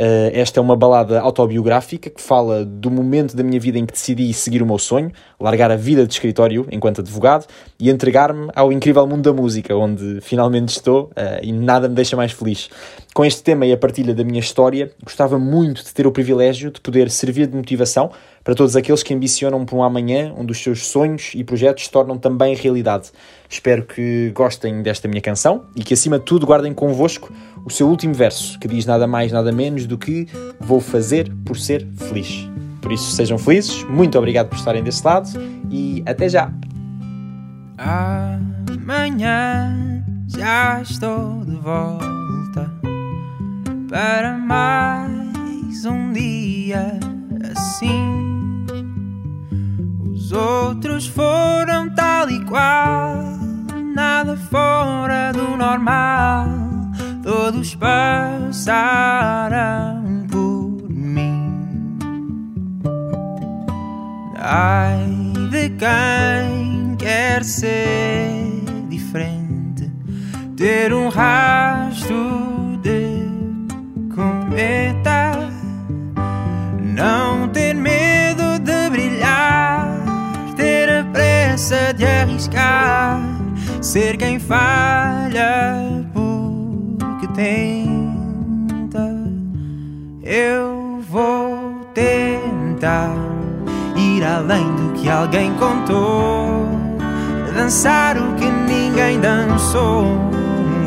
Uh, 0.00 0.32
esta 0.32 0.58
é 0.58 0.62
uma 0.62 0.74
balada 0.74 1.20
autobiográfica 1.20 2.08
que 2.08 2.22
fala 2.22 2.64
do 2.64 2.90
momento 2.90 3.36
da 3.36 3.42
minha 3.42 3.60
vida 3.60 3.78
em 3.78 3.84
que 3.84 3.92
decidi 3.92 4.32
seguir 4.32 4.62
o 4.62 4.66
meu 4.66 4.78
sonho, 4.78 5.12
largar 5.38 5.70
a 5.70 5.76
vida 5.76 6.06
de 6.06 6.14
escritório 6.14 6.66
enquanto 6.72 7.02
advogado 7.02 7.44
e 7.78 7.90
entregar-me 7.90 8.48
ao 8.56 8.72
incrível 8.72 9.06
mundo 9.06 9.20
da 9.20 9.32
música, 9.34 9.76
onde 9.76 10.22
finalmente 10.22 10.70
estou 10.70 11.10
uh, 11.10 11.42
e 11.42 11.52
nada 11.52 11.86
me 11.86 11.94
deixa 11.94 12.16
mais 12.16 12.32
feliz. 12.32 12.70
Com 13.12 13.26
este 13.26 13.42
tema 13.42 13.66
e 13.66 13.72
a 13.74 13.76
partilha 13.76 14.14
da 14.14 14.24
minha 14.24 14.40
história, 14.40 14.90
gostava 15.04 15.38
muito 15.38 15.84
de 15.84 15.92
ter 15.92 16.06
o 16.06 16.12
privilégio 16.12 16.70
de 16.70 16.80
poder 16.80 17.10
servir 17.10 17.46
de 17.46 17.54
motivação 17.54 18.10
para 18.50 18.56
todos 18.56 18.74
aqueles 18.74 19.04
que 19.04 19.14
ambicionam 19.14 19.64
por 19.64 19.76
um 19.76 19.82
amanhã 19.84 20.34
onde 20.36 20.50
os 20.50 20.60
seus 20.60 20.88
sonhos 20.88 21.30
e 21.36 21.44
projetos 21.44 21.84
se 21.84 21.90
tornam 21.92 22.18
também 22.18 22.56
realidade. 22.56 23.12
Espero 23.48 23.84
que 23.84 24.32
gostem 24.34 24.82
desta 24.82 25.06
minha 25.06 25.20
canção 25.20 25.66
e 25.76 25.84
que, 25.84 25.94
acima 25.94 26.18
de 26.18 26.24
tudo, 26.24 26.46
guardem 26.46 26.74
convosco 26.74 27.32
o 27.64 27.70
seu 27.70 27.88
último 27.88 28.12
verso, 28.12 28.58
que 28.58 28.66
diz 28.66 28.84
nada 28.84 29.06
mais, 29.06 29.30
nada 29.30 29.52
menos 29.52 29.86
do 29.86 29.96
que 29.96 30.26
vou 30.58 30.80
fazer 30.80 31.32
por 31.44 31.56
ser 31.56 31.86
feliz. 31.96 32.50
Por 32.82 32.90
isso, 32.90 33.12
sejam 33.12 33.38
felizes, 33.38 33.84
muito 33.84 34.18
obrigado 34.18 34.48
por 34.48 34.56
estarem 34.56 34.82
desse 34.82 35.06
lado 35.06 35.30
e 35.70 36.02
até 36.04 36.28
já! 36.28 36.52
Amanhã 37.78 39.76
já 40.26 40.82
estou 40.82 41.44
de 41.44 41.54
volta 41.54 42.68
para 43.88 44.36
mais 44.36 45.84
um 45.84 46.12
dia 46.12 46.98
assim. 47.52 48.19
Os 51.00 51.06
outros 51.06 51.16
foram 51.16 51.88
tal 51.94 52.28
e 52.28 52.44
qual, 52.44 53.24
nada 53.94 54.36
fora 54.36 55.32
do 55.32 55.56
normal. 55.56 56.46
Todos 57.22 57.74
passaram 57.74 58.66
por 60.30 60.90
mim. 60.90 61.96
Ai 64.36 65.06
de 65.50 65.70
quem 65.70 66.96
quer 66.98 67.44
ser 67.44 68.62
diferente, 68.90 69.90
ter 70.54 70.92
um 70.92 71.08
rastro 71.08 71.49
ser 83.90 84.16
quem 84.16 84.38
falha 84.38 85.74
porque 86.12 87.26
tenta. 87.34 89.10
Eu 90.22 91.02
vou 91.10 91.80
tentar 91.92 93.10
ir 93.96 94.22
além 94.24 94.64
do 94.76 94.92
que 94.92 95.10
alguém 95.10 95.52
contou, 95.54 96.68
dançar 97.52 98.16
o 98.16 98.34
que 98.34 98.46
ninguém 98.46 99.18
dançou. 99.18 100.04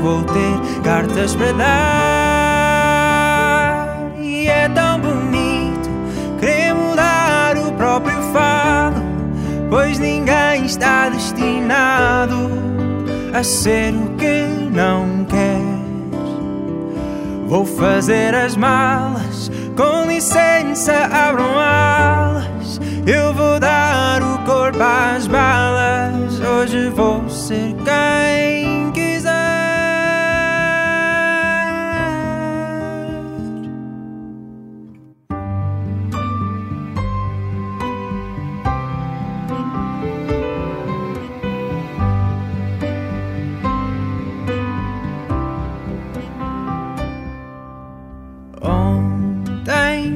Vou 0.02 0.24
ter 0.24 0.82
cartas 0.82 1.36
para 1.36 1.52
dar 1.52 1.68
e 4.18 4.48
é 4.48 4.70
tão 4.70 5.02
bonito 5.02 5.90
querer 6.40 6.74
mudar 6.74 7.58
o 7.58 7.70
próprio 7.74 8.22
fado, 8.32 9.02
pois 9.70 10.00
ninguém 10.00 10.64
está 10.64 11.10
destinado 11.10 12.73
a 13.34 13.44
ser 13.44 13.94
o 13.94 14.16
que 14.16 14.46
não 14.72 15.26
quer. 15.26 15.62
Vou 17.48 17.66
fazer 17.66 18.34
as 18.34 18.56
malas, 18.56 19.52
com 19.76 20.08
licença 20.08 20.94
abram 21.12 21.60
alas. 21.60 22.80
Eu 23.06 23.34
vou 23.34 23.60
dar 23.60 24.22
o 24.22 24.38
corpo 24.46 24.82
às 24.82 25.28
balas. 25.28 26.40
Hoje 26.40 26.90
vou 26.90 27.28
ser 27.30 27.76
quem 27.84 28.92
quiser. 28.92 29.03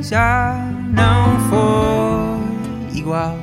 Já 0.09 0.55
não 0.93 1.37
foi 1.49 2.97
igual. 2.97 3.37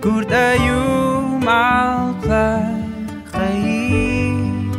Cortei 0.00 0.58
o 0.70 1.40
mal 1.44 2.14
pela 2.22 2.62
raiz. 3.32 4.74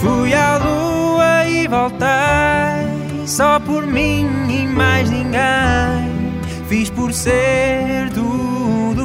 Fui 0.00 0.32
à 0.32 0.58
lua 0.58 1.46
e 1.46 1.66
voltei 1.66 3.26
só 3.26 3.58
por 3.58 3.84
mim 3.86 4.28
e 4.48 4.66
mais 4.66 5.10
ninguém. 5.10 6.40
Fiz 6.68 6.88
por 6.90 7.12
ser 7.12 8.08
tudo 8.14 9.04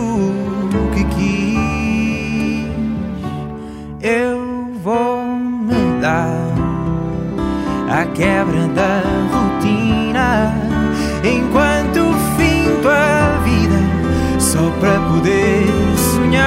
o 0.78 0.92
que 0.94 1.04
quis. 1.16 2.68
Eu 4.02 4.74
vou 4.84 5.26
me 5.26 6.00
dar 6.00 6.52
à 7.90 8.06
quebra 8.06 8.68
da 8.68 9.31
para 14.82 15.00
poder 15.00 15.68
sonhar 16.16 16.42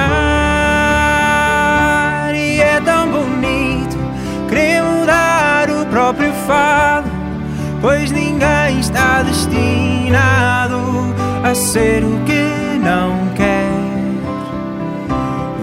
e 2.35 2.59
é 2.59 2.81
tão 2.81 3.09
bonito 3.09 3.97
querer 4.49 4.83
mudar 4.83 5.69
o 5.69 5.85
próprio 5.85 6.33
fado 6.45 7.09
pois 7.81 8.11
ninguém 8.11 8.81
está 8.81 9.23
destinado 9.23 10.75
a 11.43 11.55
ser 11.55 12.03
o 12.03 12.19
que 12.25 12.77
não 12.83 13.29
quer 13.35 13.71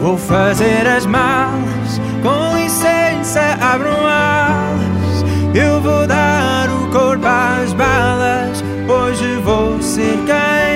vou 0.00 0.16
fazer 0.16 0.86
as 0.86 1.04
malas 1.04 2.00
com 2.22 2.56
licença 2.56 3.58
abram 3.60 4.06
alas 4.06 4.72
eu 5.54 5.82
vou 5.82 6.06
dar 6.06 6.70
o 6.70 6.88
corpo 6.90 7.26
às 7.26 7.74
balas. 7.74 8.64
Hoje 8.88 9.36
vou 9.44 9.82
ser 9.82 10.16
quem 10.24 10.71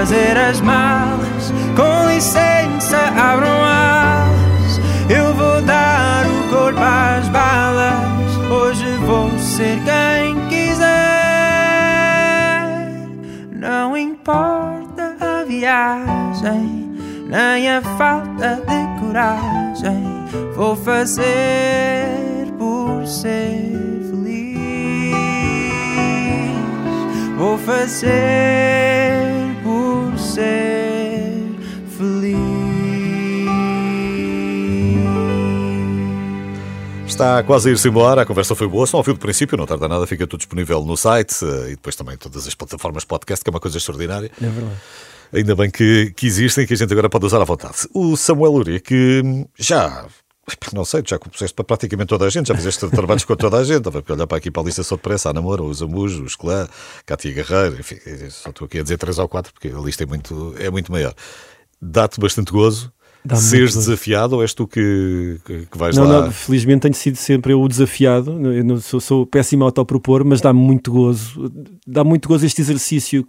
fazer 0.00 0.34
as 0.34 0.62
malas. 0.62 1.52
Com 1.76 2.08
licença, 2.08 2.96
abram 3.08 3.62
alas. 3.62 4.80
Eu 5.10 5.34
vou 5.34 5.60
dar 5.60 6.24
o 6.24 6.48
corpo 6.48 6.80
às 6.80 7.28
balas. 7.28 8.34
Hoje 8.50 8.86
vou 9.04 9.28
ser 9.38 9.78
quem 9.84 10.48
quiser. 10.48 10.88
Não 13.52 13.94
importa 13.94 15.16
a 15.20 15.44
viagem, 15.44 16.96
nem 17.28 17.70
a 17.70 17.82
falta 17.98 18.62
de 18.66 19.00
coragem. 19.00 20.02
Vou 20.56 20.74
fazer 20.76 22.46
por 22.58 23.06
ser 23.06 24.00
feliz. 24.08 24.64
Vou 27.36 27.58
fazer 27.58 29.29
ser 30.30 31.32
feliz. 31.98 32.38
Está 37.06 37.42
quase 37.42 37.68
a 37.68 37.72
ir-se 37.72 37.88
embora, 37.88 38.22
a 38.22 38.26
conversa 38.26 38.54
foi 38.54 38.66
boa, 38.68 38.86
só 38.86 38.96
ao 38.96 39.04
fim 39.04 39.12
do 39.12 39.18
princípio, 39.18 39.58
não 39.58 39.66
tarda 39.66 39.88
nada, 39.88 40.06
fica 40.06 40.26
tudo 40.26 40.40
disponível 40.40 40.82
no 40.84 40.96
site 40.96 41.44
eh, 41.44 41.66
e 41.66 41.70
depois 41.70 41.94
também 41.96 42.16
todas 42.16 42.46
as 42.46 42.54
plataformas 42.54 43.04
podcast, 43.04 43.44
que 43.44 43.50
é 43.50 43.52
uma 43.52 43.60
coisa 43.60 43.76
extraordinária. 43.76 44.30
É 44.40 44.46
verdade. 44.46 44.76
Ainda 45.32 45.54
bem 45.54 45.70
que, 45.70 46.12
que 46.16 46.26
existem, 46.26 46.66
que 46.66 46.74
a 46.74 46.76
gente 46.76 46.92
agora 46.92 47.08
pode 47.10 47.26
usar 47.26 47.40
à 47.40 47.44
vontade. 47.44 47.88
O 47.94 48.16
Samuel 48.16 48.52
Luria, 48.52 48.80
que 48.80 49.22
já 49.58 50.06
não 50.72 50.84
sei, 50.84 51.02
já 51.06 51.18
puseste 51.18 51.54
para 51.54 51.64
praticamente 51.64 52.08
toda 52.08 52.26
a 52.26 52.30
gente, 52.30 52.48
já 52.48 52.54
fizeste 52.54 52.88
trabalhos 52.90 53.24
com 53.24 53.36
toda 53.36 53.58
a 53.58 53.64
gente, 53.64 53.78
estava 53.78 54.02
a 54.06 54.12
olhar 54.12 54.26
para 54.26 54.38
aqui 54.38 54.50
para 54.50 54.62
a 54.62 54.64
lista 54.64 54.82
só 54.82 54.96
de 54.96 55.02
pressa, 55.02 55.30
a 55.30 55.32
Namora, 55.32 55.62
o 55.62 55.72
Zamujo, 55.72 56.22
o 56.22 56.26
Esclã, 56.26 56.68
Cátia 57.06 57.32
Guerreiro, 57.32 57.78
enfim, 57.78 57.96
só 58.30 58.50
estou 58.50 58.66
aqui 58.66 58.78
a 58.78 58.82
dizer 58.82 58.98
três 58.98 59.18
ou 59.18 59.28
quatro 59.28 59.52
porque 59.52 59.68
a 59.68 59.78
lista 59.80 60.02
é 60.02 60.06
muito, 60.06 60.54
é 60.58 60.70
muito 60.70 60.90
maior. 60.90 61.14
Dá-te 61.80 62.20
bastante 62.20 62.52
gozo 62.52 62.92
seres 63.36 63.74
desafiado 63.74 64.36
ou 64.36 64.42
és 64.42 64.54
tu 64.54 64.66
que, 64.66 65.38
que, 65.44 65.66
que 65.66 65.78
vais 65.78 65.96
não, 65.96 66.04
lá? 66.04 66.22
Não, 66.22 66.32
felizmente 66.32 66.82
tenho 66.82 66.94
sido 66.94 67.16
sempre 67.16 67.52
eu 67.52 67.60
o 67.60 67.68
desafiado. 67.68 68.30
Eu 68.52 68.64
não 68.64 68.80
sou, 68.80 69.00
sou 69.00 69.26
péssimo 69.26 69.64
a 69.64 69.66
autopropor, 69.66 70.24
mas 70.24 70.40
dá-me 70.40 70.60
muito 70.60 70.90
gozo. 70.90 71.52
Dá 71.86 72.02
muito 72.02 72.28
gozo 72.28 72.46
este 72.46 72.60
exercício 72.60 73.24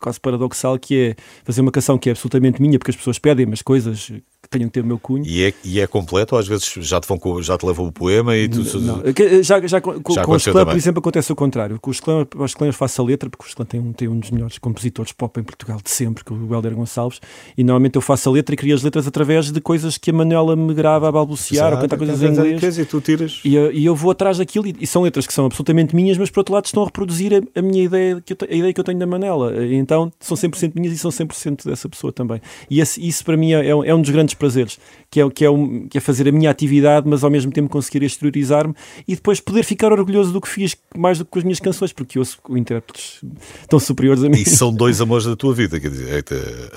quase 0.00 0.20
paradoxal 0.20 0.78
que 0.78 0.96
é 0.96 1.16
fazer 1.44 1.60
uma 1.60 1.72
canção 1.72 1.98
que 1.98 2.08
é 2.08 2.12
absolutamente 2.12 2.60
minha, 2.60 2.78
porque 2.78 2.90
as 2.90 2.96
pessoas 2.96 3.18
pedem 3.18 3.46
umas 3.46 3.62
coisas 3.62 4.12
tenham 4.52 4.68
que 4.68 4.74
ter 4.74 4.80
o 4.82 4.86
meu 4.86 4.98
cunho. 4.98 5.24
E 5.24 5.44
é, 5.44 5.54
e 5.64 5.80
é 5.80 5.86
completo 5.86 6.34
ou 6.34 6.38
às 6.38 6.46
vezes 6.46 6.66
já 6.80 7.00
te, 7.00 7.08
vão, 7.08 7.42
já 7.42 7.56
te 7.56 7.64
levam 7.64 7.86
o 7.86 7.92
poema 7.92 8.36
e 8.36 8.48
tu... 8.48 8.58
Não, 8.80 9.02
já, 9.42 9.66
já, 9.66 9.80
com, 9.80 9.92
já 10.12 10.24
com 10.24 10.32
o 10.32 10.36
Esclã, 10.36 10.64
por 10.64 10.76
exemplo, 10.76 11.00
acontece 11.00 11.32
o 11.32 11.36
contrário. 11.36 11.78
Com 11.80 11.90
o 11.90 11.92
Esclã, 11.92 12.26
o 12.36 12.44
Esclã 12.44 12.66
eu 12.66 12.72
faço 12.72 13.00
a 13.00 13.04
letra, 13.04 13.30
porque 13.30 13.44
o 13.44 13.48
Esclã 13.48 13.64
tem 13.64 13.80
um, 13.80 13.92
tem 13.92 14.08
um 14.08 14.18
dos 14.18 14.30
melhores 14.30 14.58
compositores 14.58 15.12
pop 15.12 15.40
em 15.40 15.42
Portugal 15.42 15.78
de 15.82 15.90
sempre, 15.90 16.24
que 16.24 16.32
é 16.32 16.36
o 16.36 16.54
Helder 16.54 16.74
Gonçalves, 16.74 17.20
e 17.56 17.64
normalmente 17.64 17.96
eu 17.96 18.02
faço 18.02 18.28
a 18.28 18.32
letra 18.32 18.54
e 18.54 18.58
crio 18.58 18.74
as 18.74 18.82
letras 18.82 19.06
através 19.06 19.21
de 19.52 19.60
coisas 19.60 19.96
que 19.96 20.10
a 20.10 20.12
Manuela 20.12 20.56
me 20.56 20.74
grava 20.74 21.08
a 21.08 21.12
balbuciar 21.12 21.68
Exato, 21.68 21.76
ou 21.76 21.82
cantar 21.82 21.96
coisas 21.98 22.22
em 22.22 22.28
inglês. 22.28 22.78
E 22.78 22.84
tu 22.84 23.00
tiras. 23.00 23.40
E, 23.44 23.56
e, 23.56 23.84
eu 23.84 23.94
vou 23.94 24.10
atrás 24.10 24.38
daquilo 24.38 24.66
e, 24.66 24.74
e, 24.80 24.86
são 24.86 25.02
letras 25.02 25.26
que 25.26 25.32
são 25.32 25.46
absolutamente 25.46 25.94
minhas, 25.94 26.18
mas 26.18 26.30
por 26.30 26.40
outro 26.40 26.54
lado 26.54 26.64
estão 26.66 26.82
a 26.82 26.86
reproduzir 26.86 27.32
a, 27.34 27.58
a 27.58 27.62
minha 27.62 27.84
ideia, 27.84 28.20
que 28.20 28.32
eu, 28.32 28.36
a 28.42 28.54
ideia 28.54 28.72
que 28.72 28.80
eu 28.80 28.84
tenho 28.84 28.98
da 28.98 29.06
Manela. 29.06 29.52
Então 29.66 30.12
são 30.20 30.36
100% 30.36 30.72
minhas 30.74 30.92
e 30.94 30.98
são 30.98 31.10
100% 31.10 31.66
dessa 31.66 31.88
pessoa 31.88 32.12
também. 32.12 32.40
E 32.70 32.80
esse, 32.80 33.06
isso 33.06 33.24
para 33.24 33.36
mim 33.36 33.52
é, 33.52 33.68
é 33.68 33.94
um 33.94 34.00
dos 34.00 34.10
grandes 34.10 34.34
prazeres, 34.34 34.78
que 35.10 35.20
é, 35.20 35.30
que, 35.30 35.44
é 35.44 35.50
um, 35.50 35.86
que 35.88 35.98
é 35.98 36.00
fazer 36.00 36.28
a 36.28 36.32
minha 36.32 36.50
atividade, 36.50 37.08
mas 37.08 37.24
ao 37.24 37.30
mesmo 37.30 37.52
tempo 37.52 37.68
conseguir 37.68 38.02
exteriorizar-me 38.02 38.74
e 39.06 39.14
depois 39.14 39.40
poder 39.40 39.62
ficar 39.62 39.92
orgulhoso 39.92 40.32
do 40.32 40.40
que 40.40 40.48
fiz, 40.48 40.76
mais 40.96 41.18
do 41.18 41.24
que 41.24 41.30
com 41.30 41.38
as 41.38 41.44
minhas 41.44 41.60
canções, 41.60 41.92
porque 41.92 42.18
ouço 42.18 42.38
intérpretes 42.50 43.20
tão 43.68 43.78
superiores 43.78 44.22
a 44.24 44.28
mim. 44.28 44.38
E 44.38 44.44
são 44.44 44.72
dois 44.74 45.00
amores 45.00 45.26
da 45.26 45.36
tua 45.36 45.54
vida, 45.54 45.78
quer 45.78 45.90
dizer, 45.90 46.24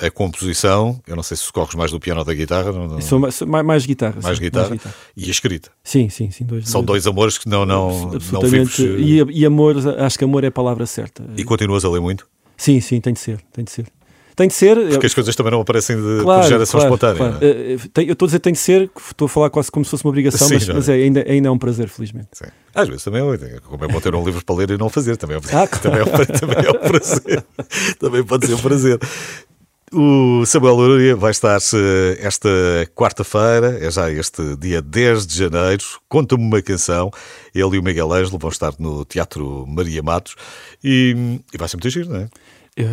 a, 0.02 0.06
a 0.08 0.12
composição, 0.12 1.00
eu 1.08 1.16
não 1.16 1.24
sei 1.24 1.38
se 1.38 1.52
corres 1.52 1.76
mais 1.76 1.92
do 1.92 2.00
piano 2.00 2.20
ou 2.20 2.26
da 2.26 2.34
guitarra. 2.36 2.72
Não, 2.72 2.88
não... 2.88 3.02
Sou 3.02 3.20
mais, 3.20 3.42
mais, 3.42 3.66
mais 3.66 3.86
guitarra. 3.86 4.18
Mais, 4.22 4.38
sim, 4.38 4.44
guitarra, 4.44 4.70
mais 4.70 4.82
guitarra 4.82 4.96
e 5.16 5.26
a 5.26 5.32
escrita. 5.32 5.72
Sim, 5.84 6.10
sim, 6.10 6.32
sim. 6.32 6.46
Dois, 6.46 6.68
são 6.68 6.84
dois, 6.84 7.04
dois 7.04 7.14
amores 7.14 7.38
que 7.38 7.48
não, 7.48 7.66
não, 7.66 8.14
absolutamente. 8.14 8.82
Não 8.82 8.96
vives... 8.96 9.30
e, 9.30 9.40
e 9.42 9.46
amor, 9.46 9.76
acho 10.00 10.18
que 10.18 10.24
amor 10.24 10.44
é 10.44 10.48
a 10.48 10.52
palavra 10.52 10.86
certa. 10.86 11.24
E 11.38 11.44
continuas 11.44 11.86
a 11.86 11.90
ler 11.90 12.02
muito? 12.02 12.28
Sim, 12.58 12.80
sim, 12.80 13.02
tem 13.02 13.14
de 13.14 13.20
ser, 13.20 13.40
tem 13.52 13.64
de 13.64 13.72
ser. 13.72 13.86
Tem 14.36 14.50
de 14.50 14.54
ser. 14.54 14.76
Porque 14.90 15.06
as 15.06 15.14
coisas 15.14 15.34
também 15.34 15.52
não 15.52 15.62
aparecem 15.62 15.96
de 15.96 16.24
claro, 16.24 16.48
geração 16.48 16.80
claro, 16.80 16.96
espontânea. 16.96 17.18
Claro. 17.18 17.38
É? 17.42 18.02
Eu 18.02 18.12
estou 18.12 18.26
a 18.26 18.28
dizer 18.28 18.40
tem 18.40 18.52
de 18.52 18.60
ser, 18.60 18.92
estou 19.10 19.28
a 19.28 19.30
falar 19.30 19.50
quase 19.50 19.72
como 19.72 19.86
se 19.86 19.92
fosse 19.92 20.04
uma 20.04 20.10
obrigação, 20.10 20.48
Sim, 20.48 20.56
mas, 20.56 20.68
mas 20.68 20.90
é, 20.90 20.94
ainda, 20.94 21.26
ainda 21.26 21.48
é 21.48 21.52
um 21.52 21.58
prazer, 21.58 21.88
felizmente. 21.88 22.28
Sim. 22.34 22.46
Às 22.74 22.90
vezes 22.90 23.04
também 23.06 23.22
é, 23.22 23.60
como 23.62 23.86
é 23.86 23.88
bom 23.88 24.02
ter 24.02 24.14
um 24.14 24.26
livro 24.26 24.44
para 24.44 24.56
ler 24.56 24.72
e 24.72 24.78
não 24.78 24.90
fazer, 24.90 25.16
também 25.16 25.38
é, 25.38 25.40
ah, 25.56 25.68
também 25.68 26.02
é, 26.02 26.26
também 26.38 26.58
é 26.66 26.70
um 26.70 26.74
prazer. 26.74 27.46
também 27.98 28.24
pode 28.26 28.48
ser 28.48 28.54
um 28.56 28.60
prazer. 28.60 29.00
O 29.94 30.44
Samuel 30.48 30.74
Luria 30.74 31.16
vai 31.16 31.30
estar 31.30 31.58
esta 32.20 32.50
quarta-feira, 32.96 33.78
é 33.80 33.92
já 33.92 34.10
este 34.12 34.56
dia 34.56 34.82
10 34.82 35.28
de 35.28 35.38
janeiro. 35.38 35.84
Conta-me 36.10 36.44
uma 36.44 36.62
canção. 36.62 37.12
Ele 37.54 37.76
e 37.76 37.80
o 37.80 37.84
Miguel 37.84 38.12
Ângelo 38.12 38.40
vão 38.40 38.50
estar 38.50 38.74
no 38.80 39.06
Teatro 39.06 39.66
Maria 39.68 40.02
Matos 40.02 40.36
e, 40.84 41.40
e 41.54 41.58
vai 41.58 41.70
ser 41.70 41.78
muito 41.78 41.90
giro, 41.90 42.10
não 42.10 42.22
é? 42.22 42.30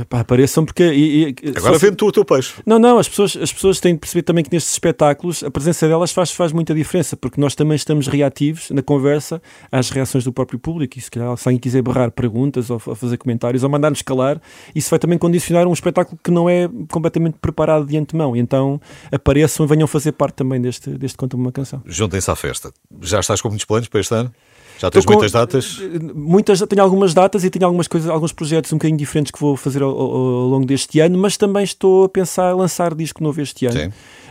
Pá, 0.08 0.20
apareçam 0.20 0.64
porque. 0.64 0.84
E, 0.92 1.34
e, 1.42 1.48
Agora 1.56 1.76
vende 1.76 1.96
tu 1.96 2.06
o 2.06 2.12
teu 2.12 2.24
peixe. 2.24 2.54
Não, 2.64 2.78
não, 2.78 2.98
as 2.98 3.08
pessoas, 3.08 3.36
as 3.36 3.52
pessoas 3.52 3.80
têm 3.80 3.94
de 3.94 3.98
perceber 3.98 4.22
também 4.22 4.44
que 4.44 4.52
nestes 4.52 4.72
espetáculos 4.72 5.42
a 5.42 5.50
presença 5.50 5.88
delas 5.88 6.12
faz, 6.12 6.30
faz 6.30 6.52
muita 6.52 6.72
diferença, 6.72 7.16
porque 7.16 7.40
nós 7.40 7.56
também 7.56 7.74
estamos 7.74 8.06
reativos 8.06 8.70
na 8.70 8.80
conversa 8.80 9.42
às 9.72 9.90
reações 9.90 10.22
do 10.22 10.32
próprio 10.32 10.56
público. 10.56 10.96
E 10.96 11.00
se 11.00 11.10
calhar, 11.10 11.36
se 11.36 11.48
alguém 11.48 11.58
quiser 11.58 11.82
berrar 11.82 12.12
perguntas 12.12 12.70
ou, 12.70 12.80
ou 12.86 12.94
fazer 12.94 13.16
comentários 13.16 13.64
ou 13.64 13.68
mandar-nos 13.68 14.02
calar, 14.02 14.40
isso 14.72 14.88
vai 14.88 15.00
também 15.00 15.18
condicionar 15.18 15.66
um 15.66 15.72
espetáculo 15.72 16.16
que 16.22 16.30
não 16.30 16.48
é 16.48 16.68
completamente 16.88 17.38
preparado 17.40 17.84
de 17.84 17.96
antemão. 17.96 18.36
E 18.36 18.38
então 18.38 18.80
apareçam 19.10 19.66
e 19.66 19.68
venham 19.68 19.88
fazer 19.88 20.12
parte 20.12 20.36
também 20.36 20.60
deste, 20.60 20.90
deste 20.90 21.16
Conta 21.16 21.36
uma 21.36 21.50
Canção. 21.50 21.82
Juntem-se 21.84 22.30
à 22.30 22.36
festa. 22.36 22.72
Já 23.00 23.18
estás 23.18 23.40
com 23.40 23.48
muitos 23.48 23.64
planos 23.64 23.88
para 23.88 23.98
este 23.98 24.14
ano? 24.14 24.32
Já 24.78 24.90
tens 24.90 25.04
com, 25.04 25.12
muitas 25.12 25.32
datas? 25.32 25.80
Muitas, 26.14 26.60
tenho 26.62 26.82
algumas 26.82 27.14
datas 27.14 27.44
e 27.44 27.50
tenho 27.50 27.64
algumas 27.64 27.86
coisas, 27.86 28.10
alguns 28.10 28.32
projetos 28.32 28.72
um 28.72 28.76
bocadinho 28.76 28.98
diferentes 28.98 29.30
que 29.30 29.40
vou 29.40 29.56
fazer 29.56 29.82
ao, 29.82 29.90
ao, 29.90 30.16
ao 30.16 30.48
longo 30.48 30.66
deste 30.66 31.00
ano, 31.00 31.18
mas 31.18 31.36
também 31.36 31.64
estou 31.64 32.04
a 32.04 32.08
pensar 32.08 32.52
em 32.52 32.56
lançar 32.56 32.94
disco 32.94 33.22
novo 33.22 33.40
este 33.40 33.66
ano. 33.66 33.78
Sim. 33.78 33.86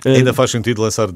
Uh, 0.05 0.15
Ainda 0.15 0.33
faz 0.33 0.51
sentido 0.51 0.81
lançar 0.81 1.09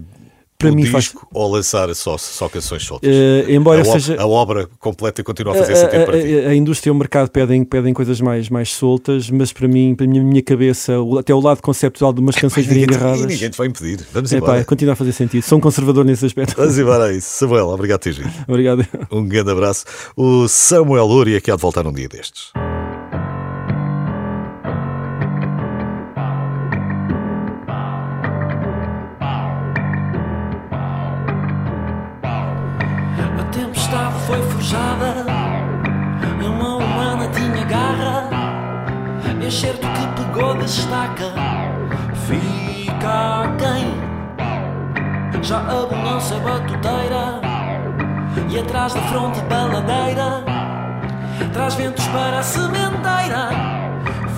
para 0.58 0.72
mim 0.72 0.84
disco 0.84 1.20
faz... 1.20 1.28
ou 1.34 1.52
lançar 1.52 1.94
só, 1.96 2.18
só 2.18 2.48
canções 2.48 2.84
soltas? 2.84 3.10
Uh, 3.10 3.52
embora 3.52 3.82
a, 3.82 3.86
seja... 3.86 4.20
a 4.20 4.26
obra 4.26 4.68
completa 4.80 5.24
continua 5.24 5.54
a 5.54 5.58
fazer 5.58 5.74
uh, 5.74 5.78
sentido 5.78 6.06
para 6.06 6.22
ti? 6.22 6.40
A, 6.40 6.50
a, 6.50 6.56
indústria 6.56 6.90
e 6.90 6.92
o 6.92 6.96
mercado 6.96 7.30
pedem, 7.30 7.64
pedem 7.64 7.94
coisas 7.94 8.22
mais, 8.22 8.50
mais 8.50 8.74
soltas, 8.74 9.30
mas 9.30 9.52
para 9.52 9.68
mim, 9.68 9.96
para 9.96 10.06
a 10.06 10.10
minha, 10.10 10.24
minha 10.24 10.42
cabeça, 10.42 10.94
até 11.20 11.34
o 11.34 11.40
lado 11.40 11.62
conceptual 11.62 12.14
de 12.14 12.22
umas 12.22 12.36
canções 12.40 12.66
virem 12.66 12.84
agarradas... 12.84 13.22
E 13.22 13.28
ninguém 13.28 13.50
te 13.50 13.58
vai 13.58 13.68
impedir. 13.68 14.06
Vamos 14.14 14.32
embora. 14.32 14.64
Continua 14.64 14.94
a 14.94 14.96
fazer 14.96 15.12
sentido. 15.12 15.44
Sou 15.44 15.58
um 15.58 15.62
conservador 15.62 16.06
nesse 16.06 16.26
aspecto. 16.26 16.56
Vamos 16.58 16.78
embora 16.78 17.06
a 17.06 17.14
isso. 17.14 17.28
Samuel, 17.30 17.68
obrigado 17.68 18.00
ter 18.00 18.16
Obrigado. 18.48 18.86
Um 19.12 19.28
grande 19.28 19.52
abraço. 19.52 19.86
O 20.16 20.48
Samuel 20.48 21.06
Luria 21.06 21.42
que 21.42 21.52
há 21.52 21.56
de 21.56 21.62
voltar 21.62 21.86
um 21.86 21.94
dia 21.94 22.08
destes. 22.08 22.52
Enxerto 39.48 39.88
que 39.88 40.24
pegou 40.24 40.56
da 40.56 40.66
estaca 40.66 41.34
fica 42.28 43.56
quem? 43.60 45.44
Já 45.44 45.60
a 45.60 45.86
bonança 45.86 46.36
batuteira 46.40 47.40
e 48.50 48.60
atrás 48.60 48.94
da 48.94 49.02
fronte 49.04 49.40
baladeira 49.42 50.44
traz 51.54 51.76
ventos 51.76 52.08
para 52.08 52.40
a 52.40 52.44
sementeira. 52.44 53.50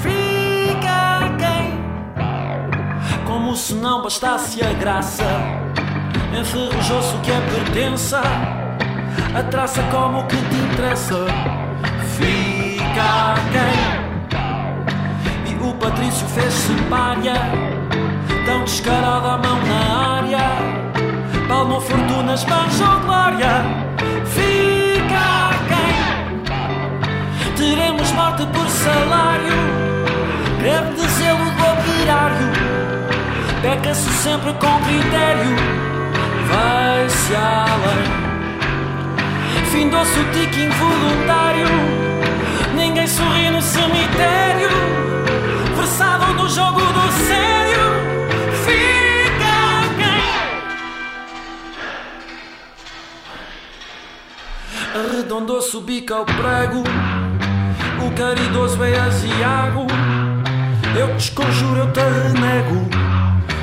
Fica 0.02 1.36
quem? 1.40 1.80
Como 3.26 3.56
se 3.56 3.74
não 3.76 4.02
bastasse 4.02 4.62
a 4.64 4.74
graça, 4.74 5.24
enferrujou-se 6.38 7.16
o 7.16 7.20
que 7.22 7.32
é 7.32 7.40
pertença, 7.40 8.22
a 9.34 9.44
traça 9.44 9.82
como 9.84 10.28
que 10.28 10.36
te 10.36 10.56
interessa. 10.56 11.26
Fica 12.18 13.36
quem? 13.52 13.97
O 15.68 15.74
Patrício 15.74 16.28
fez-se 16.28 16.74
palha 16.90 17.34
Tão 18.46 18.64
descarada 18.64 19.34
a 19.34 19.38
mão 19.38 19.60
na 19.64 20.18
área 20.18 20.40
Palmou 21.48 21.80
fortunas, 21.80 22.44
banjou 22.44 23.00
glória. 23.06 23.64
Fica 24.26 25.50
quem? 25.70 27.54
Teremos 27.56 28.12
morte 28.12 28.46
por 28.48 28.68
salário 28.68 29.58
Greve 30.60 30.94
de 30.96 31.08
zelo 31.08 31.46
do 31.46 31.64
operário. 31.64 32.52
Peca-se 33.62 34.10
sempre 34.10 34.54
com 34.54 34.80
critério 34.82 35.56
Vai-se 36.48 37.36
além. 37.36 38.28
Findou-se 39.72 40.20
o 40.20 40.32
tique 40.32 40.62
involuntário 40.62 41.68
Ninguém 42.76 43.08
sorri 43.08 43.50
no 43.50 43.62
cemitério 43.62 44.57
versado 45.98 46.34
no 46.34 46.48
jogo 46.48 46.80
do 46.80 47.12
sério. 47.12 47.88
Fica 48.66 49.56
quem? 49.98 50.22
Arredondou-se 55.02 55.76
o 55.76 55.82
bico 55.82 56.14
ao 56.14 56.26
prego. 56.26 56.84
O 58.06 58.12
caridoso 58.12 58.84
é 58.84 59.00
aziago. 59.00 59.88
Eu 60.96 61.08
te 61.10 61.16
desconjuro, 61.16 61.80
eu 61.80 61.92
te 61.92 62.00
renego. 62.00 62.88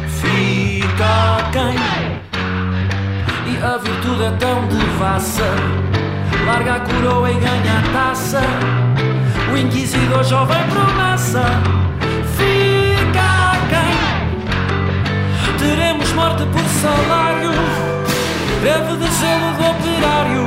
Fica 0.08 1.50
quem? 1.52 1.76
E 3.46 3.56
a 3.64 3.76
virtude 3.76 4.24
é 4.24 4.32
tão 4.40 4.66
devassa. 4.66 5.54
Larga 6.44 6.74
a 6.74 6.80
coroa 6.80 7.30
e 7.30 7.34
ganha 7.34 7.78
a 7.78 7.82
taça. 7.92 8.40
O 9.52 9.56
inquisidor 9.56 10.24
jovem 10.24 10.64
promessa. 10.68 11.83
Morte 16.14 16.44
por 16.46 16.64
salário, 16.80 17.50
greve 18.60 18.96
de 18.96 19.06
gelo 19.18 19.52
do 19.58 19.64
operário. 19.70 20.44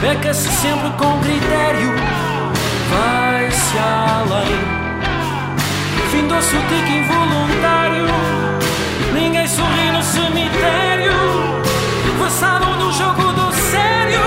Beca-se 0.00 0.48
sempre 0.48 0.90
com 0.98 1.18
critério, 1.20 1.94
vai-se 2.90 3.78
além. 3.78 4.58
Findou-se 6.10 6.54
o 6.54 6.60
tique 6.68 6.92
involuntário, 6.92 8.06
ninguém 9.14 9.46
sorri 9.46 9.90
no 9.90 10.02
cemitério. 10.02 11.12
Passaram 12.18 12.76
no 12.78 12.92
jogo 12.92 13.32
do 13.32 13.52
sério, 13.52 14.20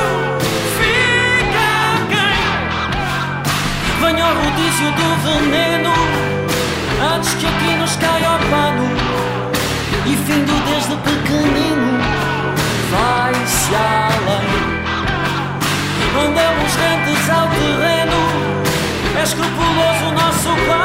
Google. 20.55 20.84